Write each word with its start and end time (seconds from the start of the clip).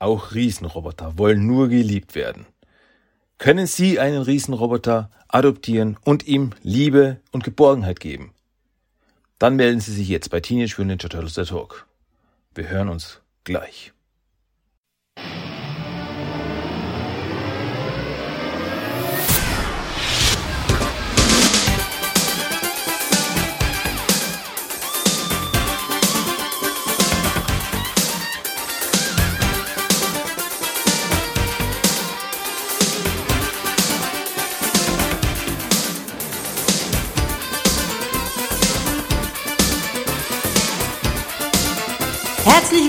Auch 0.00 0.32
Riesenroboter 0.34 1.18
wollen 1.18 1.46
nur 1.46 1.68
geliebt 1.68 2.14
werden. 2.14 2.46
Können 3.36 3.66
Sie 3.66 4.00
einen 4.00 4.22
Riesenroboter 4.22 5.10
adoptieren 5.28 5.98
und 6.04 6.26
ihm 6.26 6.50
Liebe 6.62 7.20
und 7.32 7.44
Geborgenheit 7.44 8.00
geben? 8.00 8.32
Dann 9.38 9.56
melden 9.56 9.80
Sie 9.80 9.92
sich 9.92 10.08
jetzt 10.08 10.30
bei 10.30 10.40
Teenage 10.40 10.74
Mutant 10.78 10.88
Ninja 10.88 11.08
Turtles 11.08 11.34
der 11.34 11.44
Talk. 11.44 11.86
Wir 12.54 12.68
hören 12.68 12.88
uns 12.88 13.20
gleich. 13.44 13.92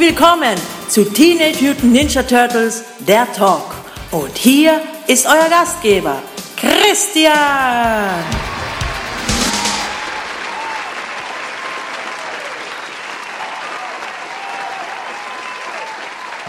Willkommen 0.01 0.57
zu 0.87 1.05
Teenage 1.05 1.63
Mutant 1.63 1.93
Ninja 1.93 2.23
Turtles, 2.23 2.83
der 3.07 3.31
Talk. 3.33 3.75
Und 4.09 4.35
hier 4.35 4.81
ist 5.07 5.27
euer 5.27 5.47
Gastgeber, 5.47 6.23
Christian. 6.57 7.33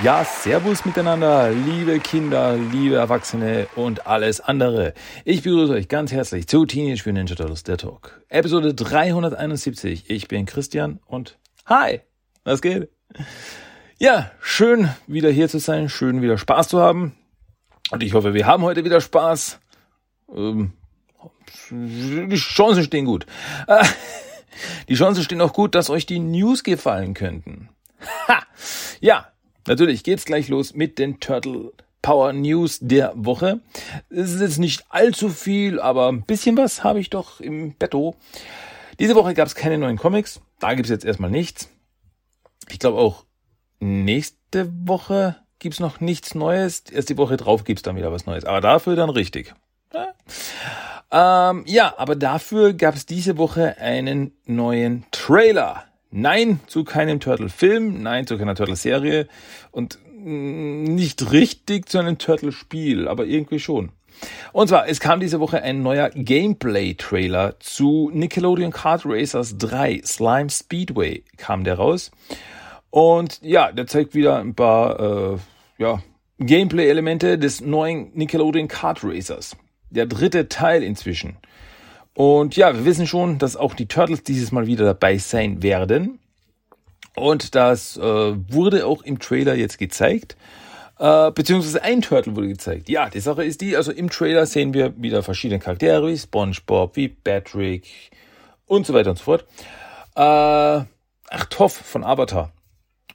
Ja, 0.03 0.25
Servus 0.25 0.87
miteinander, 0.87 1.51
liebe 1.51 2.01
Kinder, 2.01 2.57
liebe 2.57 2.95
Erwachsene 2.95 3.67
und 3.77 4.07
alles 4.07 4.41
andere. 4.41 4.95
Ich 5.27 5.43
begrüße 5.43 5.75
euch 5.75 5.89
ganz 5.89 6.11
herzlich 6.11 6.49
zu 6.49 6.65
Teenage 6.65 7.03
Mutant 7.05 7.15
Ninja 7.19 7.35
Turtles, 7.35 7.65
der 7.65 7.77
Talk. 7.77 8.23
Episode 8.31 8.73
371. 8.73 10.09
Ich 10.09 10.27
bin 10.29 10.47
Christian 10.47 11.01
und 11.05 11.39
hi, 11.67 12.01
was 12.45 12.63
geht? 12.63 12.92
Ja, 13.99 14.31
schön 14.41 14.89
wieder 15.07 15.31
hier 15.31 15.49
zu 15.49 15.59
sein, 15.59 15.89
schön 15.89 16.23
wieder 16.23 16.39
Spaß 16.39 16.69
zu 16.69 16.81
haben. 16.81 17.15
Und 17.91 18.03
ich 18.03 18.15
hoffe, 18.15 18.35
wir 18.35 18.47
haben 18.47 18.63
heute 18.63 18.85
wieder 18.85 19.01
Spaß. 19.01 19.61
Ähm, 20.35 20.73
die 21.71 22.37
Chancen 22.37 22.85
stehen 22.85 23.05
gut. 23.05 23.27
Äh, 23.67 23.85
die 24.89 24.95
Chancen 24.95 25.23
stehen 25.23 25.41
auch 25.41 25.53
gut, 25.53 25.75
dass 25.75 25.91
euch 25.91 26.07
die 26.07 26.19
News 26.19 26.65
gefallen 26.65 27.15
könnten. 27.15 27.69
Ha! 28.29 28.43
Ja, 29.01 29.29
natürlich 29.67 30.05
geht's 30.05 30.25
gleich 30.25 30.49
los 30.49 30.75
mit 30.75 30.99
den 30.99 31.21
Turtle 31.21 31.73
Power 32.03 32.33
News 32.33 32.79
der 32.81 33.13
Woche. 33.15 33.61
Es 34.11 34.33
ist 34.33 34.41
jetzt 34.41 34.59
nicht 34.59 34.85
allzu 34.89 35.29
viel, 35.29 35.81
aber 35.81 36.09
ein 36.09 36.23
bisschen 36.23 36.57
was 36.57 36.83
habe 36.83 36.99
ich 36.99 37.11
doch 37.11 37.41
im 37.41 37.75
Betto. 37.75 38.17
Diese 38.99 39.15
Woche 39.15 39.35
gab 39.35 39.47
es 39.47 39.55
keine 39.55 39.79
neuen 39.79 39.97
Comics. 39.97 40.41
Da 40.59 40.75
gibt's 40.75 40.91
jetzt 40.91 41.05
erstmal 41.05 41.31
nichts. 41.31 41.72
Ich 42.71 42.79
glaube 42.79 42.99
auch 42.99 43.25
nächste 43.81 44.71
Woche 44.87 45.37
gibt's 45.59 45.81
noch 45.81 46.01
nichts 46.01 46.35
Neues. 46.35 46.85
Erst 46.91 47.09
die 47.09 47.17
Woche 47.17 47.37
drauf 47.37 47.65
gibt's 47.65 47.83
dann 47.83 47.97
wieder 47.97 48.13
was 48.13 48.27
Neues. 48.27 48.45
Aber 48.45 48.61
dafür 48.61 48.97
dann 48.97 49.11
richtig. 49.11 49.55
Ja, 49.93 51.51
ähm, 51.51 51.65
ja 51.67 51.95
aber 51.99 52.17
dafür 52.17 52.73
gab's 52.73 53.07
diese 53.07 53.39
Woche 53.39 53.79
einen 53.79 54.33
neuen 54.47 55.05
Trailer. 55.11 55.85
Nein 56.11 56.61
zu 56.67 56.85
keinem 56.85 57.21
Turtle-Film, 57.21 58.03
nein 58.03 58.27
zu 58.27 58.37
keiner 58.37 58.55
Turtle-Serie 58.55 59.29
und 59.71 59.99
nicht 60.25 61.33
richtig 61.33 61.89
zu 61.89 61.99
einem 61.99 62.19
Turtle-Spiel, 62.19 63.09
aber 63.09 63.25
irgendwie 63.25 63.59
schon. 63.59 63.93
Und 64.53 64.69
zwar, 64.69 64.89
es 64.89 65.01
kam 65.01 65.21
diese 65.21 65.41
Woche 65.41 65.63
ein 65.63 65.83
neuer 65.83 66.11
Gameplay-Trailer 66.11 67.59
zu 67.61 68.11
Nickelodeon 68.13 68.71
Kart 68.71 69.03
Racers 69.05 69.57
3, 69.59 70.03
Slime 70.05 70.51
Speedway 70.51 71.25
kam 71.37 71.65
der 71.65 71.77
raus. 71.77 72.11
Und 72.91 73.41
ja, 73.43 73.73
der 73.73 73.87
zeigt 73.87 74.15
wieder 74.15 74.39
ein 74.39 74.55
paar 74.55 75.01
äh, 75.35 75.39
ja, 75.79 76.03
Gameplay-Elemente 76.39 77.39
des 77.39 77.61
neuen 77.61 78.11
Nickelodeon 78.15 78.69
Kart 78.69 79.03
Racers. 79.03 79.57
Der 79.91 80.07
dritte 80.07 80.49
Teil 80.49 80.83
inzwischen. 80.83 81.37
Und 82.15 82.57
ja, 82.57 82.75
wir 82.75 82.85
wissen 82.85 83.07
schon, 83.07 83.39
dass 83.39 83.57
auch 83.57 83.75
die 83.75 83.87
Turtles 83.87 84.23
dieses 84.23 84.53
Mal 84.53 84.67
wieder 84.67 84.85
dabei 84.85 85.19
sein 85.19 85.63
werden. 85.63 86.19
Und 87.15 87.55
das 87.55 87.97
äh, 87.97 88.03
wurde 88.03 88.87
auch 88.87 89.03
im 89.03 89.19
Trailer 89.19 89.55
jetzt 89.55 89.79
gezeigt. 89.79 90.37
Äh, 91.03 91.33
beziehungsweise 91.33 91.83
ein 91.83 92.01
Turtle 92.01 92.37
wurde 92.37 92.47
gezeigt. 92.47 92.89
Ja, 92.89 93.11
die 93.11 93.19
Sache 93.19 93.43
ist 93.43 93.61
die, 93.61 93.77
also 93.77 93.91
im 93.91 94.09
Trailer 94.09 94.47
sehen 94.47 94.73
wir 94.73 94.95
wieder 95.03 95.25
verschiedene 95.25 95.59
Charaktere, 95.59 96.07
wie 96.07 96.17
SpongeBob, 96.17 96.95
wie 96.95 97.09
Patrick 97.09 98.13
und 98.67 98.87
so 98.87 98.95
weiter 98.95 99.11
und 99.11 99.19
so 99.19 99.25
fort. 99.25 99.45
Äh, 100.15 100.21
ach, 100.21 101.45
Toff 101.51 101.73
von 101.73 102.05
Avatar. 102.05 102.53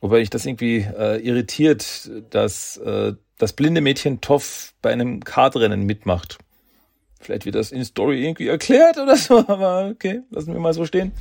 Wobei 0.01 0.19
ich 0.19 0.29
das 0.29 0.45
irgendwie 0.45 0.79
äh, 0.79 1.25
irritiert, 1.25 2.11
dass 2.29 2.75
äh, 2.75 3.13
das 3.37 3.53
blinde 3.53 3.79
Mädchen 3.79 4.19
Toff 4.19 4.73
bei 4.81 4.91
einem 4.91 5.23
Kartrennen 5.23 5.83
mitmacht. 5.83 6.39
Vielleicht 7.21 7.45
wird 7.45 7.55
das 7.55 7.71
in 7.71 7.85
Story 7.85 8.21
irgendwie 8.21 8.49
erklärt 8.49 8.97
oder 8.97 9.15
so, 9.15 9.37
aber 9.47 9.91
okay, 9.93 10.23
lassen 10.29 10.51
wir 10.51 10.59
mal 10.59 10.73
so 10.73 10.85
stehen. 10.85 11.13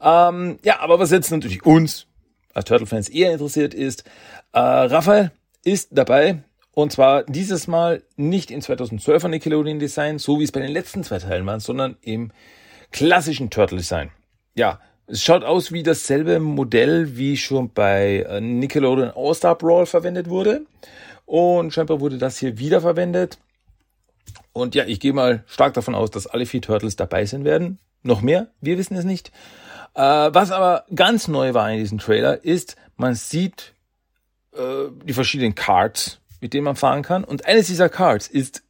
Ähm, 0.00 0.58
ja, 0.64 0.80
aber 0.80 0.98
was 0.98 1.12
jetzt 1.12 1.30
natürlich 1.30 1.64
uns 1.64 2.08
als 2.52 2.64
Turtle-Fans 2.64 3.08
eher 3.10 3.30
interessiert 3.30 3.74
ist, 3.74 4.02
äh, 4.52 4.58
Raphael 4.58 5.30
ist 5.64 5.88
dabei 5.92 6.42
und 6.72 6.92
zwar 6.92 7.24
dieses 7.24 7.66
Mal 7.66 8.02
nicht 8.16 8.50
in 8.50 8.62
2012er 8.62 9.28
Nickelodeon 9.28 9.78
Design, 9.78 10.18
so 10.18 10.38
wie 10.38 10.44
es 10.44 10.52
bei 10.52 10.60
den 10.60 10.70
letzten 10.72 11.04
zwei 11.04 11.18
Teilen 11.18 11.46
war, 11.46 11.60
sondern 11.60 11.96
im 12.02 12.30
klassischen 12.92 13.50
Turtle 13.50 13.78
Design. 13.78 14.10
Ja, 14.54 14.80
es 15.06 15.22
schaut 15.24 15.42
aus 15.42 15.72
wie 15.72 15.82
dasselbe 15.82 16.38
Modell, 16.38 17.16
wie 17.16 17.36
schon 17.36 17.72
bei 17.72 18.26
äh, 18.28 18.40
Nickelodeon 18.40 19.10
All-Star 19.14 19.58
Brawl 19.58 19.86
verwendet 19.86 20.28
wurde. 20.28 20.66
Und 21.26 21.72
scheinbar 21.72 22.00
wurde 22.00 22.18
das 22.18 22.38
hier 22.38 22.58
wieder 22.58 22.80
verwendet. 22.80 23.38
Und 24.52 24.74
ja, 24.74 24.84
ich 24.84 25.00
gehe 25.00 25.12
mal 25.12 25.44
stark 25.46 25.74
davon 25.74 25.94
aus, 25.94 26.10
dass 26.10 26.26
alle 26.26 26.46
vier 26.46 26.62
Turtles 26.62 26.96
dabei 26.96 27.24
sein 27.26 27.44
werden. 27.44 27.78
Noch 28.02 28.20
mehr, 28.20 28.48
wir 28.60 28.78
wissen 28.78 28.96
es 28.96 29.04
nicht. 29.04 29.32
Äh, 29.94 30.00
was 30.02 30.52
aber 30.52 30.84
ganz 30.94 31.28
neu 31.28 31.54
war 31.54 31.70
in 31.70 31.78
diesem 31.78 31.98
Trailer, 31.98 32.44
ist, 32.44 32.76
man 32.96 33.14
sieht 33.14 33.74
äh, 34.52 34.86
die 35.04 35.12
verschiedenen 35.12 35.54
Cards, 35.54 36.20
mit 36.40 36.54
denen 36.54 36.64
man 36.64 36.76
fahren 36.76 37.02
kann. 37.02 37.24
Und 37.24 37.46
eines 37.46 37.66
dieser 37.66 37.88
Cards 37.88 38.26
ist 38.28 38.62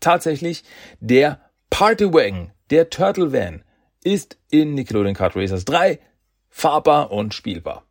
tatsächlich 0.00 0.64
der 1.00 1.40
Party 1.70 2.12
Wagon, 2.12 2.52
der 2.70 2.90
Turtle 2.90 3.32
Van 3.32 3.64
ist 4.02 4.38
in 4.50 4.74
Nickelodeon 4.74 5.14
Kart 5.14 5.34
Racers 5.34 5.64
3 5.64 5.98
fahrbar 6.50 7.10
und 7.10 7.34
spielbar. 7.34 7.86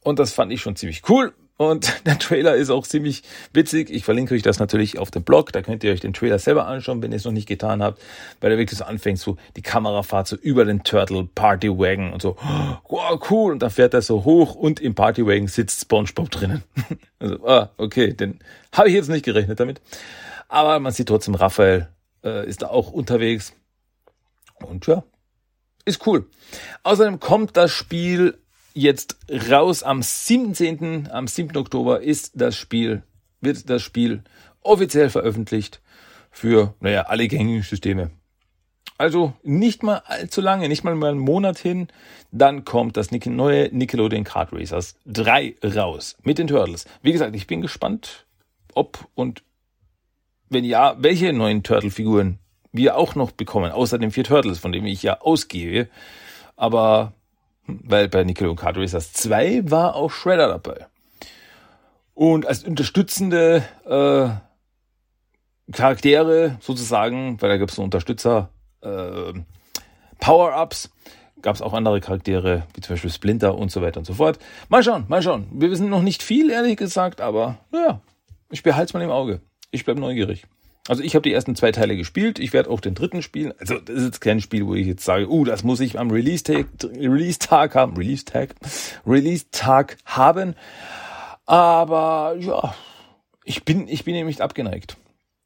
Und 0.00 0.18
das 0.18 0.32
fand 0.32 0.52
ich 0.52 0.60
schon 0.60 0.76
ziemlich 0.76 1.02
cool. 1.08 1.34
Und 1.58 2.00
der 2.06 2.18
Trailer 2.18 2.54
ist 2.54 2.70
auch 2.70 2.86
ziemlich 2.86 3.22
witzig. 3.52 3.90
Ich 3.90 4.04
verlinke 4.04 4.34
euch 4.34 4.42
das 4.42 4.60
natürlich 4.60 4.98
auf 4.98 5.10
dem 5.10 5.24
Blog. 5.24 5.52
Da 5.52 5.60
könnt 5.60 5.84
ihr 5.84 5.92
euch 5.92 6.00
den 6.00 6.14
Trailer 6.14 6.38
selber 6.38 6.66
anschauen, 6.66 7.02
wenn 7.02 7.10
ihr 7.12 7.16
es 7.16 7.24
noch 7.24 7.32
nicht 7.32 7.48
getan 7.48 7.82
habt. 7.82 8.00
Weil 8.40 8.52
er 8.52 8.58
wirklich 8.58 8.78
so 8.78 8.84
anfängt, 8.84 9.18
so 9.18 9.36
die 9.56 9.62
Kamerafahrt 9.62 10.28
so 10.28 10.36
über 10.36 10.64
den 10.64 10.84
Turtle 10.84 11.28
Party 11.34 11.68
Wagon 11.68 12.12
und 12.12 12.22
so, 12.22 12.36
wow, 12.88 13.20
cool. 13.28 13.52
Und 13.52 13.58
dann 13.60 13.70
fährt 13.70 13.92
er 13.92 14.02
so 14.02 14.24
hoch 14.24 14.54
und 14.54 14.80
im 14.80 14.94
Party 14.94 15.26
Wagon 15.26 15.48
sitzt 15.48 15.82
SpongeBob 15.82 16.30
drinnen. 16.30 16.62
also, 17.18 17.46
ah, 17.46 17.70
okay, 17.76 18.14
den 18.14 18.38
habe 18.72 18.88
ich 18.88 18.94
jetzt 18.94 19.10
nicht 19.10 19.24
gerechnet 19.24 19.60
damit. 19.60 19.80
Aber 20.48 20.78
man 20.78 20.92
sieht 20.92 21.08
trotzdem, 21.08 21.34
Raphael 21.34 21.88
äh, 22.24 22.48
ist 22.48 22.62
da 22.62 22.68
auch 22.68 22.92
unterwegs. 22.92 23.52
Und 24.64 24.86
ja, 24.86 25.02
ist 25.84 26.06
cool. 26.06 26.26
Außerdem 26.84 27.18
kommt 27.18 27.56
das 27.56 27.72
Spiel 27.72 28.38
jetzt 28.74 29.16
raus 29.50 29.82
am 29.82 30.02
17. 30.02 31.08
Am 31.10 31.26
7. 31.26 31.56
Oktober 31.56 32.00
ist 32.00 32.32
das 32.34 32.56
Spiel, 32.56 33.02
wird 33.40 33.68
das 33.68 33.82
Spiel 33.82 34.22
offiziell 34.62 35.10
veröffentlicht 35.10 35.80
für, 36.30 36.74
naja, 36.80 37.02
alle 37.02 37.28
gängigen 37.28 37.62
Systeme. 37.62 38.10
Also 38.96 39.32
nicht 39.44 39.84
mal 39.84 40.02
allzu 40.06 40.40
lange, 40.40 40.68
nicht 40.68 40.82
mal 40.82 40.96
mal 40.96 41.10
einen 41.10 41.20
Monat 41.20 41.58
hin, 41.58 41.86
dann 42.32 42.64
kommt 42.64 42.96
das 42.96 43.12
neue 43.12 43.68
Nickelodeon 43.72 44.24
Kart 44.24 44.52
Racers 44.52 44.96
3 45.06 45.54
raus 45.76 46.16
mit 46.22 46.38
den 46.38 46.48
Turtles. 46.48 46.84
Wie 47.00 47.12
gesagt, 47.12 47.36
ich 47.36 47.46
bin 47.46 47.60
gespannt, 47.60 48.26
ob 48.74 49.08
und 49.14 49.44
wenn 50.48 50.64
ja, 50.64 50.96
welche 50.98 51.32
neuen 51.32 51.62
Turtle-Figuren 51.62 52.38
wir 52.72 52.96
auch 52.96 53.14
noch 53.14 53.30
bekommen, 53.30 53.70
außer 53.70 53.98
den 53.98 54.10
vier 54.10 54.24
Turtles, 54.24 54.58
von 54.58 54.72
dem 54.72 54.84
ich 54.86 55.02
ja 55.02 55.20
ausgehe. 55.20 55.88
Aber, 56.56 57.12
weil 57.68 58.08
bei 58.08 58.24
Nickelodeon 58.24 58.56
Kart 58.56 58.76
Racers 58.76 59.12
2 59.12 59.70
war 59.70 59.94
auch 59.94 60.10
Shredder 60.10 60.48
dabei. 60.48 60.86
Und 62.14 62.46
als 62.46 62.64
unterstützende 62.64 63.62
äh, 63.86 64.28
Charaktere 65.72 66.56
sozusagen, 66.60 67.40
weil 67.40 67.50
da 67.50 67.56
gibt 67.58 67.70
es 67.70 67.76
so 67.76 67.82
Unterstützer, 67.82 68.48
äh, 68.80 69.34
Power-Ups, 70.18 70.90
gab 71.42 71.54
es 71.54 71.62
auch 71.62 71.74
andere 71.74 72.00
Charaktere, 72.00 72.64
wie 72.74 72.80
zum 72.80 72.94
Beispiel 72.94 73.10
Splinter 73.10 73.56
und 73.56 73.70
so 73.70 73.82
weiter 73.82 73.98
und 73.98 74.04
so 74.04 74.14
fort. 74.14 74.38
Mal 74.68 74.82
schauen, 74.82 75.04
mal 75.08 75.22
schauen. 75.22 75.46
Wir 75.52 75.70
wissen 75.70 75.88
noch 75.90 76.02
nicht 76.02 76.22
viel, 76.22 76.50
ehrlich 76.50 76.76
gesagt, 76.76 77.20
aber 77.20 77.58
naja, 77.70 78.00
ich 78.50 78.62
behalte 78.62 78.86
es 78.86 78.94
mal 78.94 79.02
im 79.02 79.10
Auge. 79.10 79.40
Ich 79.70 79.84
bleibe 79.84 80.00
neugierig. 80.00 80.46
Also 80.88 81.02
ich 81.02 81.14
habe 81.14 81.22
die 81.22 81.32
ersten 81.32 81.54
zwei 81.54 81.70
Teile 81.70 81.96
gespielt. 81.96 82.38
Ich 82.38 82.54
werde 82.54 82.70
auch 82.70 82.80
den 82.80 82.94
dritten 82.94 83.20
spielen. 83.20 83.52
Also 83.58 83.78
das 83.78 83.96
ist 83.96 84.04
jetzt 84.04 84.20
kein 84.20 84.40
Spiel, 84.40 84.66
wo 84.66 84.74
ich 84.74 84.86
jetzt 84.86 85.04
sage, 85.04 85.30
uh, 85.30 85.44
das 85.44 85.62
muss 85.62 85.80
ich 85.80 85.98
am 85.98 86.10
Release-Tag 86.10 86.66
Release 86.82 87.38
-Tag 87.38 87.74
haben. 87.74 87.94
Release-Tag? 87.96 88.54
Release-Tag 89.06 89.98
haben. 90.06 90.54
Aber 91.44 92.36
ja, 92.38 92.74
ich 93.44 93.64
bin, 93.64 93.86
ich 93.86 94.04
bin 94.04 94.14
eben 94.14 94.28
nicht 94.28 94.40
abgeneigt. 94.40 94.96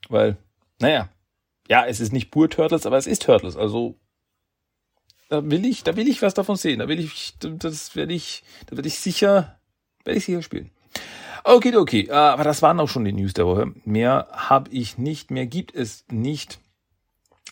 Weil, 0.09 0.37
naja, 0.81 1.09
ja, 1.69 1.87
es 1.87 2.00
ist 2.00 2.12
nicht 2.12 2.31
pur 2.31 2.49
Turtles, 2.49 2.87
aber 2.87 2.97
es 2.97 3.09
ist 3.09 3.23
Turtles. 3.23 3.56
Also 3.56 3.97
da 5.29 5.50
will 5.50 5.65
ich, 5.65 5.83
da 5.83 5.97
will 5.97 6.09
ich 6.09 6.23
was 6.23 6.35
davon 6.35 6.56
sehen. 6.56 6.79
Da 6.79 6.89
will 6.89 7.00
ich, 7.00 7.35
das 7.41 7.97
werde 7.97 8.15
ich, 8.15 8.44
da 8.67 8.77
werde 8.77 8.89
ich 8.89 8.99
sicher, 8.99 9.59
werde 10.05 10.19
ich 10.19 10.25
sicher 10.25 10.43
spielen. 10.43 10.71
Okay, 11.44 11.77
okay. 11.77 12.06
Äh, 12.09 12.12
aber 12.12 12.44
das 12.44 12.62
waren 12.62 12.79
auch 12.81 12.89
schon 12.89 13.05
die 13.05 13.12
News 13.12 13.35
der 13.35 13.47
Woche. 13.47 13.73
Mehr 13.85 14.29
habe 14.33 14.71
ich 14.71 14.99
nicht, 14.99 15.31
mehr 15.31 15.47
gibt 15.47 15.75
es 15.75 16.05
nicht. 16.11 16.61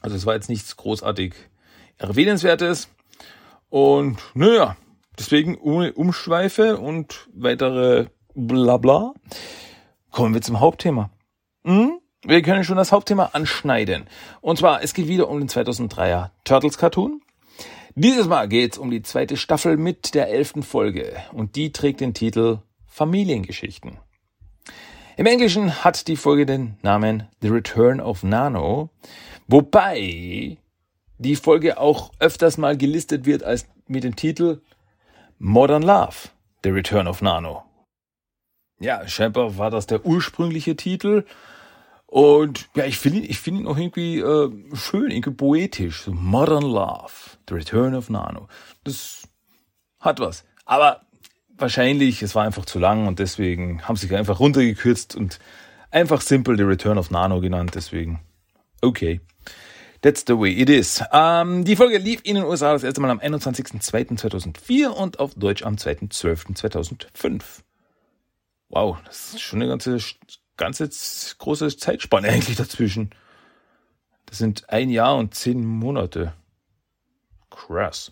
Also 0.00 0.16
es 0.16 0.26
war 0.26 0.34
jetzt 0.34 0.48
nichts 0.48 0.76
großartig 0.76 1.34
erwähnenswertes. 1.98 2.88
Und 3.68 4.18
naja, 4.34 4.76
deswegen 5.18 5.56
ohne 5.56 5.92
Umschweife 5.92 6.78
und 6.78 7.28
weitere 7.32 8.06
Blabla 8.34 9.14
kommen 10.10 10.34
wir 10.34 10.42
zum 10.42 10.60
Hauptthema. 10.60 11.10
Hm? 11.64 11.98
Wir 12.22 12.42
können 12.42 12.64
schon 12.64 12.76
das 12.76 12.92
Hauptthema 12.92 13.30
anschneiden. 13.32 14.06
Und 14.40 14.58
zwar, 14.58 14.82
es 14.82 14.92
geht 14.92 15.08
wieder 15.08 15.28
um 15.28 15.38
den 15.38 15.48
2003er 15.48 16.30
Turtles 16.44 16.76
Cartoon. 16.76 17.22
Dieses 17.94 18.28
Mal 18.28 18.48
geht 18.48 18.72
es 18.72 18.78
um 18.78 18.90
die 18.90 19.02
zweite 19.02 19.36
Staffel 19.36 19.76
mit 19.76 20.14
der 20.14 20.28
elften 20.28 20.62
Folge. 20.62 21.16
Und 21.32 21.56
die 21.56 21.72
trägt 21.72 22.00
den 22.00 22.14
Titel 22.14 22.58
Familiengeschichten. 22.90 23.98
Im 25.16 25.26
Englischen 25.26 25.84
hat 25.84 26.08
die 26.08 26.16
Folge 26.16 26.44
den 26.44 26.76
Namen 26.82 27.28
The 27.40 27.48
Return 27.48 28.00
of 28.00 28.22
Nano, 28.22 28.90
wobei 29.46 30.58
die 31.18 31.36
Folge 31.36 31.78
auch 31.78 32.12
öfters 32.18 32.58
mal 32.58 32.76
gelistet 32.76 33.26
wird 33.26 33.42
als 33.42 33.66
mit 33.86 34.04
dem 34.04 34.16
Titel 34.16 34.60
Modern 35.38 35.82
Love, 35.82 36.30
The 36.64 36.70
Return 36.70 37.06
of 37.06 37.22
Nano. 37.22 37.64
Ja, 38.80 39.06
scheinbar 39.06 39.56
war 39.56 39.70
das 39.70 39.86
der 39.86 40.04
ursprüngliche 40.04 40.74
Titel. 40.74 41.24
Und 42.06 42.68
ja, 42.74 42.86
ich 42.86 42.98
finde 42.98 43.20
ich 43.20 43.38
finde 43.38 43.60
ihn 43.60 43.66
auch 43.68 43.76
irgendwie 43.76 44.18
äh, 44.18 44.50
schön, 44.74 45.10
irgendwie 45.10 45.30
poetisch. 45.30 46.08
Modern 46.08 46.64
Love, 46.64 47.12
The 47.48 47.54
Return 47.54 47.94
of 47.94 48.10
Nano. 48.10 48.48
Das 48.82 49.28
hat 50.00 50.18
was. 50.18 50.44
Aber 50.64 51.02
wahrscheinlich, 51.60 52.22
es 52.22 52.34
war 52.34 52.44
einfach 52.44 52.64
zu 52.64 52.78
lang 52.78 53.06
und 53.06 53.18
deswegen 53.18 53.82
haben 53.86 53.96
sie 53.96 54.06
sich 54.06 54.16
einfach 54.16 54.40
runtergekürzt 54.40 55.14
und 55.14 55.38
einfach 55.90 56.20
simpel 56.20 56.56
The 56.56 56.64
Return 56.64 56.98
of 56.98 57.10
Nano 57.10 57.40
genannt. 57.40 57.72
Deswegen, 57.74 58.20
okay. 58.80 59.20
That's 60.02 60.24
the 60.26 60.38
way 60.38 60.52
it 60.52 60.70
is. 60.70 61.04
Ähm, 61.12 61.64
die 61.66 61.76
Folge 61.76 61.98
lief 61.98 62.20
in 62.24 62.36
den 62.36 62.44
USA 62.44 62.72
das 62.72 62.84
erste 62.84 63.02
Mal 63.02 63.10
am 63.10 63.18
21.02.2004 63.18 64.86
und 64.86 65.18
auf 65.18 65.34
Deutsch 65.34 65.62
am 65.62 65.74
2.12.2005. 65.74 67.42
Wow, 68.70 68.96
das 69.04 69.34
ist 69.34 69.42
schon 69.42 69.60
eine 69.60 69.68
ganze, 69.68 69.98
ganze 70.56 70.88
große 71.36 71.76
Zeitspanne 71.76 72.28
eigentlich 72.28 72.56
dazwischen. 72.56 73.10
Das 74.24 74.38
sind 74.38 74.70
ein 74.70 74.88
Jahr 74.88 75.16
und 75.16 75.34
zehn 75.34 75.62
Monate. 75.66 76.32
Krass. 77.50 78.10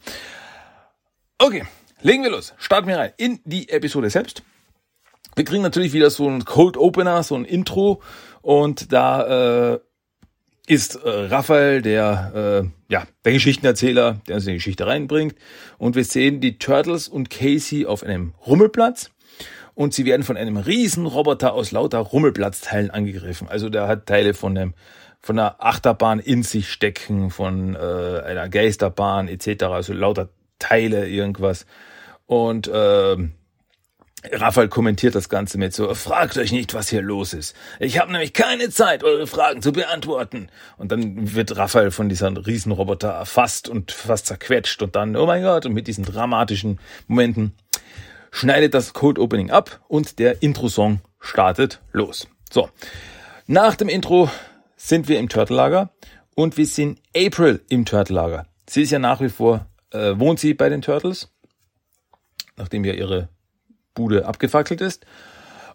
Okay, 1.39 1.65
Legen 2.01 2.23
wir 2.23 2.31
los. 2.31 2.55
Starten 2.59 2.87
wir 2.87 2.97
rein 2.97 3.13
in 3.17 3.41
die 3.45 3.69
Episode 3.71 4.09
selbst. 4.09 4.45
Wir 5.35 5.45
kriegen 5.45 5.63
natürlich 5.63 5.93
wieder 5.93 6.11
so 6.11 6.29
ein 6.29 6.45
Cold 6.45 6.77
Opener, 6.77 7.25
so 7.25 7.35
ein 7.35 7.45
Intro 7.45 8.01
und 8.41 8.93
da 8.93 9.73
äh, 9.73 9.79
ist 10.69 10.95
äh, 10.95 11.09
Raphael, 11.09 11.83
der 11.83 12.63
äh, 12.63 12.93
ja 12.93 13.05
der 13.25 13.33
Geschichtenerzähler, 13.33 14.21
der 14.29 14.37
uns 14.37 14.47
in 14.47 14.53
die 14.53 14.59
Geschichte 14.59 14.87
reinbringt 14.87 15.35
und 15.79 15.97
wir 15.97 16.05
sehen 16.05 16.41
die 16.41 16.59
Turtles 16.59 17.09
und 17.09 17.31
Casey 17.31 17.85
auf 17.85 18.05
einem 18.05 18.33
Rummelplatz 18.47 19.11
und 19.75 19.93
sie 19.93 20.05
werden 20.05 20.23
von 20.23 20.37
einem 20.37 20.57
riesen 20.57 21.05
Roboter 21.05 21.53
aus 21.53 21.73
lauter 21.73 21.99
Rummelplatzteilen 21.99 22.93
angegriffen. 22.93 23.49
Also 23.49 23.71
der 23.71 23.89
hat 23.89 24.07
Teile 24.07 24.35
von 24.35 24.57
einem 24.57 24.75
von 25.21 25.37
einer 25.37 25.57
Achterbahn 25.59 26.21
in 26.21 26.45
sich 26.45 26.71
stecken, 26.71 27.31
von 27.31 27.75
äh, 27.75 27.79
einer 28.25 28.49
Geisterbahn 28.49 29.27
etc. 29.27 29.65
Also 29.65 29.93
lauter 29.93 30.29
Teile 30.59 31.09
irgendwas. 31.09 31.67
Und 32.29 32.69
äh, 32.69 33.17
Raphael 34.33 34.69
kommentiert 34.69 35.15
das 35.15 35.31
Ganze 35.31 35.57
mit 35.57 35.73
so, 35.73 35.93
fragt 35.95 36.37
euch 36.37 36.53
nicht, 36.53 36.75
was 36.75 36.91
hier 36.91 37.01
los 37.01 37.33
ist. 37.33 37.57
Ich 37.81 37.99
habe 37.99 38.13
nämlich 38.13 38.35
keine 38.35 38.69
Zeit, 38.69 39.03
eure 39.03 39.27
Fragen 39.27 39.63
zu 39.63 39.73
beantworten. 39.73 40.51
Und 40.77 40.93
dann 40.93 41.35
wird 41.35 41.57
Raphael 41.57 41.91
von 41.91 42.11
dieser 42.11 42.31
Riesenroboter 42.47 43.09
erfasst 43.09 43.67
und 43.71 43.93
fast 43.93 44.27
zerquetscht 44.27 44.83
und 44.83 44.95
dann, 44.95 45.17
oh 45.17 45.25
mein 45.25 45.43
Gott, 45.43 45.65
und 45.65 45.73
mit 45.73 45.87
diesen 45.87 46.05
dramatischen 46.05 46.79
Momenten 47.07 47.55
schneidet 48.31 48.75
das 48.75 48.93
Code 48.93 49.23
Opening 49.23 49.51
ab 49.51 49.81
und 49.89 50.19
der 50.19 50.43
Intro-Song 50.43 51.01
startet 51.19 51.81
los. 51.93 52.29
So, 52.53 52.69
nach 53.47 53.75
dem 53.75 53.89
Intro 53.89 54.29
sind 54.77 55.09
wir 55.09 55.19
im 55.19 55.31
Turtle-Lager 55.31 55.91
und 56.35 56.59
wir 56.59 56.67
sehen 56.67 57.01
April 57.17 57.63
im 57.71 57.87
Turtle-Lager. 57.87 58.47
Sie 58.69 58.83
ist 58.83 58.91
ja 58.91 58.99
nach 58.99 59.23
wie 59.23 59.31
vor, 59.31 59.65
äh, 59.93 60.19
wohnt 60.19 60.41
sie 60.41 60.53
bei 60.53 60.69
den 60.69 60.83
Turtles 60.83 61.31
nachdem 62.59 62.85
ja 62.85 62.93
ihre 62.93 63.29
Bude 63.95 64.27
abgefackelt 64.27 64.81
ist. 64.81 65.07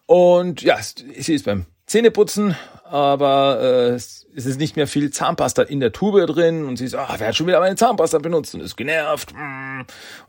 Und 0.05 0.61
ja, 0.61 0.77
sie 0.81 1.33
ist 1.33 1.45
beim 1.45 1.65
Zähneputzen, 1.85 2.55
aber 2.83 3.59
äh, 3.61 3.89
es 4.35 4.45
ist 4.45 4.59
nicht 4.59 4.75
mehr 4.75 4.87
viel 4.87 5.11
Zahnpasta 5.11 5.63
in 5.63 5.79
der 5.79 5.91
Tube 5.91 6.25
drin 6.25 6.65
und 6.65 6.77
sie 6.77 6.85
ist, 6.85 6.95
ah, 6.95 7.15
wer 7.17 7.27
hat 7.27 7.35
schon 7.35 7.47
wieder 7.47 7.59
meine 7.59 7.75
Zahnpasta 7.75 8.19
benutzt 8.19 8.53
und 8.55 8.61
ist 8.61 8.77
genervt. 8.77 9.33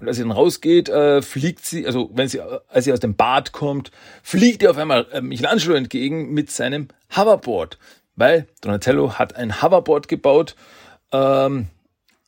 Und 0.01 0.09
als 0.09 0.17
sie 0.17 0.23
dann 0.23 0.33
rausgeht, 0.33 0.89
äh, 0.89 1.23
fliegt 1.23 1.65
sie, 1.65 1.87
also 1.87 2.11
wenn 2.15 2.29
sie, 2.29 2.41
als 2.41 2.85
sie 2.85 2.93
aus 2.93 3.01
dem 3.01 3.17
Bad 3.17 3.53
kommt, 3.53 3.91
fliegt 4.23 4.63
ihr 4.63 4.71
auf 4.71 4.79
einmal 4.79 5.07
äh, 5.13 5.21
Michelangelo 5.21 5.75
entgegen 5.75 6.33
mit 6.33 6.51
seinem 6.51 6.89
Hoverboard, 7.15 7.79
weil 8.17 8.47
Donatello 8.61 9.15
hat 9.19 9.37
ein 9.37 9.63
Hoverboard 9.63 10.09
gebaut, 10.09 10.57
ähm, 11.13 11.69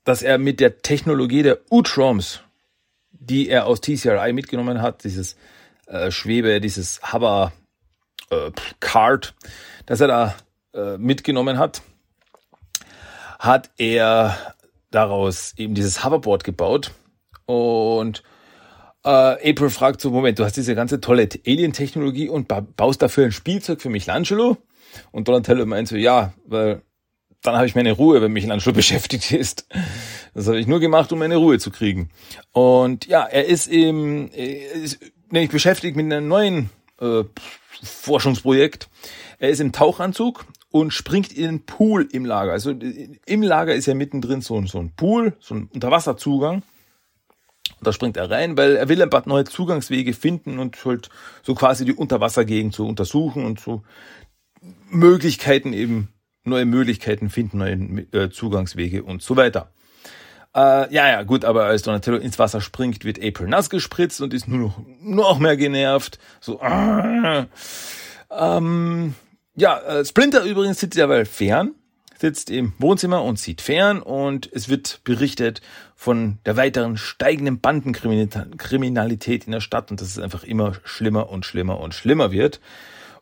das 0.04 0.22
er 0.22 0.38
mit 0.38 0.60
der 0.60 0.82
Technologie 0.82 1.42
der 1.42 1.58
U-Troms 1.70 2.40
die 3.28 3.48
er 3.48 3.66
aus 3.66 3.80
TCRI 3.80 4.32
mitgenommen 4.32 4.82
hat, 4.82 5.04
dieses 5.04 5.36
äh, 5.86 6.10
Schwebe, 6.10 6.60
dieses 6.60 7.00
Hover 7.12 7.52
äh, 8.30 8.50
Card, 8.80 9.34
das 9.86 10.00
er 10.00 10.08
da 10.08 10.34
äh, 10.74 10.98
mitgenommen 10.98 11.58
hat, 11.58 11.82
hat 13.38 13.70
er 13.78 14.36
daraus 14.90 15.54
eben 15.56 15.74
dieses 15.74 16.04
Hoverboard 16.04 16.44
gebaut 16.44 16.92
und 17.44 18.22
äh, 19.04 19.08
April 19.50 19.70
fragt 19.70 20.00
so, 20.00 20.10
Moment, 20.10 20.38
du 20.38 20.44
hast 20.44 20.56
diese 20.56 20.74
ganze 20.74 21.00
tolle 21.00 21.28
Alien-Technologie 21.46 22.28
und 22.28 22.48
baust 22.76 23.02
dafür 23.02 23.26
ein 23.26 23.32
Spielzeug 23.32 23.80
für 23.80 23.88
Michelangelo? 23.88 24.56
Und 25.12 25.28
Donatello 25.28 25.64
meint 25.66 25.88
so, 25.88 25.96
ja, 25.96 26.32
weil 26.44 26.82
dann 27.46 27.56
habe 27.56 27.66
ich 27.66 27.74
meine 27.74 27.92
Ruhe, 27.92 28.20
wenn 28.22 28.32
Michelangelo 28.32 28.72
beschäftigt 28.74 29.32
ist. 29.32 29.66
Das 30.34 30.46
habe 30.46 30.58
ich 30.58 30.66
nur 30.66 30.80
gemacht, 30.80 31.12
um 31.12 31.18
meine 31.18 31.36
Ruhe 31.36 31.58
zu 31.58 31.70
kriegen. 31.70 32.10
Und 32.52 33.06
ja, 33.06 33.24
er 33.24 33.46
ist 33.46 33.68
eben 33.68 34.30
er 34.32 34.72
ist 34.72 34.98
nämlich 35.30 35.50
beschäftigt 35.50 35.96
mit 35.96 36.06
einem 36.12 36.28
neuen 36.28 36.70
äh, 37.00 37.24
Forschungsprojekt. 37.82 38.88
Er 39.38 39.50
ist 39.50 39.60
im 39.60 39.72
Tauchanzug 39.72 40.46
und 40.70 40.92
springt 40.92 41.32
in 41.32 41.44
den 41.44 41.66
Pool 41.66 42.08
im 42.12 42.24
Lager. 42.24 42.52
Also 42.52 42.70
im 42.70 43.42
Lager 43.42 43.74
ist 43.74 43.86
ja 43.86 43.94
mittendrin 43.94 44.40
so, 44.40 44.64
so 44.66 44.78
ein 44.78 44.92
Pool, 44.94 45.34
so 45.40 45.54
ein 45.54 45.68
Unterwasserzugang. 45.72 46.62
Da 47.80 47.92
springt 47.92 48.16
er 48.16 48.30
rein, 48.30 48.56
weil 48.56 48.76
er 48.76 48.88
will 48.88 49.02
ein 49.02 49.10
paar 49.10 49.22
neue 49.26 49.44
Zugangswege 49.44 50.14
finden 50.14 50.58
und 50.58 50.82
halt 50.84 51.10
so 51.42 51.54
quasi 51.54 51.84
die 51.84 51.92
Unterwassergegend 51.92 52.74
zu 52.74 52.86
untersuchen 52.86 53.44
und 53.44 53.60
so 53.60 53.82
Möglichkeiten 54.88 55.72
eben 55.72 56.08
neue 56.46 56.64
Möglichkeiten 56.64 57.30
finden, 57.30 57.58
neue 57.58 58.06
äh, 58.12 58.30
Zugangswege 58.30 59.02
und 59.02 59.22
so 59.22 59.36
weiter. 59.36 59.70
Äh, 60.56 60.92
ja, 60.92 61.08
ja, 61.08 61.22
gut, 61.22 61.44
aber 61.44 61.66
als 61.66 61.82
Donatello 61.82 62.16
ins 62.16 62.38
Wasser 62.38 62.62
springt, 62.62 63.04
wird 63.04 63.22
April 63.22 63.48
nass 63.48 63.68
gespritzt 63.68 64.22
und 64.22 64.32
ist 64.32 64.48
nur 64.48 64.58
noch, 64.58 64.80
noch 65.02 65.38
mehr 65.38 65.58
genervt. 65.58 66.18
So, 66.40 66.58
äh, 66.62 67.44
ähm, 68.30 69.14
ja, 69.54 69.78
äh, 69.80 70.04
Splinter 70.04 70.44
übrigens 70.44 70.80
sitzt 70.80 70.96
derweil 70.96 71.26
fern, 71.26 71.74
sitzt 72.18 72.50
im 72.50 72.72
Wohnzimmer 72.78 73.22
und 73.22 73.38
sieht 73.38 73.60
fern 73.60 74.00
und 74.00 74.50
es 74.50 74.70
wird 74.70 75.00
berichtet 75.04 75.60
von 75.94 76.38
der 76.46 76.56
weiteren 76.56 76.96
steigenden 76.96 77.60
Bandenkriminalität 77.60 79.44
in 79.44 79.52
der 79.52 79.60
Stadt 79.60 79.90
und 79.90 80.00
dass 80.00 80.08
es 80.08 80.18
einfach 80.18 80.42
immer 80.42 80.72
schlimmer 80.84 81.28
und 81.28 81.44
schlimmer 81.44 81.80
und 81.80 81.92
schlimmer 81.92 82.32
wird. 82.32 82.60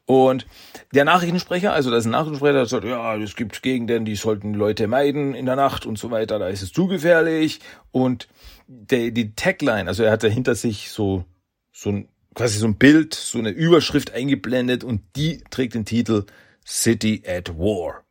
Und 0.07 0.47
der 0.93 1.05
Nachrichtensprecher, 1.05 1.73
also 1.73 1.91
das 1.91 2.01
ist 2.01 2.07
ein 2.07 2.11
Nachrichtensprecher, 2.11 2.53
der 2.53 2.67
sagt, 2.67 2.85
ja, 2.85 3.17
es 3.17 3.37
gibt 3.37 3.63
Gegenden, 3.63 4.05
die 4.05 4.17
sollten 4.17 4.53
Leute 4.53 4.87
meiden 4.87 5.35
in 5.35 5.47
der 5.47 5.57
Nacht 5.57 5.87
und 5.87 5.99
so 5.99 6.11
weiter, 6.11 6.39
da 6.39 6.49
ist 6.49 6.63
es 6.63 6.73
zu 6.73 6.87
gefährlich. 6.87 7.61
Und 7.91 8.29
der, 8.67 9.11
die 9.11 9.35
Tagline, 9.35 9.89
also 9.89 10.03
er 10.03 10.13
hat 10.13 10.23
da 10.23 10.29
hinter 10.29 10.55
sich 10.55 10.91
so, 10.91 11.25
so 11.73 11.91
ein, 11.91 12.09
quasi 12.35 12.59
so 12.59 12.67
ein 12.67 12.77
Bild, 12.77 13.15
so 13.15 13.39
eine 13.39 13.51
Überschrift 13.51 14.13
eingeblendet 14.13 14.85
und 14.85 15.03
die 15.17 15.39
trägt 15.51 15.75
den 15.75 15.87
Titel 15.87 16.27
City 16.67 17.23
at 17.27 17.59
War. 17.59 18.05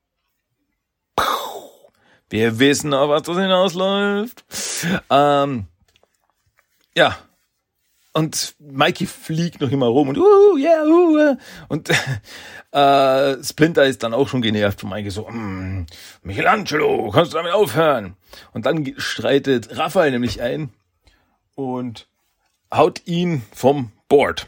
Wir 2.30 2.58
wissen 2.58 2.96
auf 2.96 3.10
was 3.10 3.22
das 3.24 3.38
hinausläuft. 3.38 4.44
Ähm, 5.12 5.68
ja. 6.96 7.18
Und 8.14 8.56
Mikey 8.60 9.08
fliegt 9.08 9.60
noch 9.60 9.72
immer 9.72 9.88
rum 9.88 10.10
und 10.10 10.20
uh, 10.20 10.56
yeah, 10.56 10.84
uh, 10.86 11.36
und 11.68 11.90
äh, 12.72 13.44
Splinter 13.44 13.86
ist 13.86 14.04
dann 14.04 14.14
auch 14.14 14.28
schon 14.28 14.44
genervt 14.44 14.82
von 14.82 14.92
Mikey 14.92 15.10
so, 15.10 15.28
mm, 15.28 15.88
Michelangelo, 16.22 17.10
kannst 17.10 17.34
du 17.34 17.38
damit 17.38 17.54
aufhören? 17.54 18.16
Und 18.54 18.68
dann 18.68 18.94
streitet 18.98 19.78
Raphael 19.78 20.12
nämlich 20.12 20.44
ein 20.44 20.70
und 21.56 22.08
haut 22.72 23.02
ihn 23.06 23.42
vom 23.52 23.92
Board. 24.10 24.46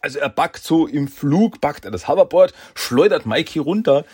Also 0.00 0.20
er 0.20 0.28
backt 0.28 0.62
so 0.62 0.86
im 0.86 1.08
Flug, 1.08 1.60
backt 1.60 1.84
er 1.84 1.90
das 1.90 2.06
Hoverboard, 2.06 2.54
schleudert 2.76 3.26
Mikey 3.26 3.58
runter, 3.58 4.04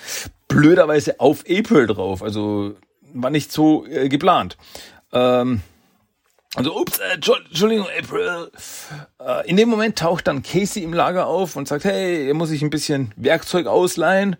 blöderweise 0.48 1.20
auf 1.20 1.44
April 1.46 1.86
drauf. 1.86 2.22
Also 2.22 2.76
war 3.12 3.28
nicht 3.28 3.52
so 3.52 3.84
äh, 3.86 4.08
geplant. 4.08 4.56
Ähm, 5.12 5.60
also, 6.54 6.78
ups, 6.78 6.98
äh, 6.98 7.14
Entschuldigung, 7.14 7.86
April. 7.98 8.50
Äh, 9.18 9.48
in 9.48 9.56
dem 9.56 9.70
Moment 9.70 9.98
taucht 9.98 10.26
dann 10.26 10.42
Casey 10.42 10.82
im 10.82 10.92
Lager 10.92 11.26
auf 11.26 11.56
und 11.56 11.66
sagt, 11.66 11.84
hey, 11.84 12.28
er 12.28 12.34
muss 12.34 12.50
sich 12.50 12.62
ein 12.62 12.70
bisschen 12.70 13.12
Werkzeug 13.16 13.66
ausleihen. 13.66 14.36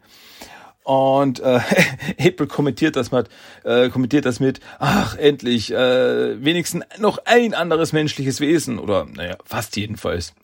Und 0.84 1.40
äh, 1.40 1.60
April 2.18 2.48
kommentiert 2.48 2.96
das 2.96 3.12
mit, 3.12 3.28
äh, 3.64 3.88
kommentiert 3.88 4.26
das 4.26 4.40
mit, 4.40 4.60
ach 4.78 5.16
endlich, 5.16 5.72
äh, 5.72 6.44
wenigstens 6.44 6.84
noch 6.98 7.18
ein 7.24 7.54
anderes 7.54 7.92
menschliches 7.92 8.40
Wesen 8.40 8.78
oder 8.78 9.06
naja, 9.06 9.36
fast 9.44 9.76
jedenfalls. 9.76 10.34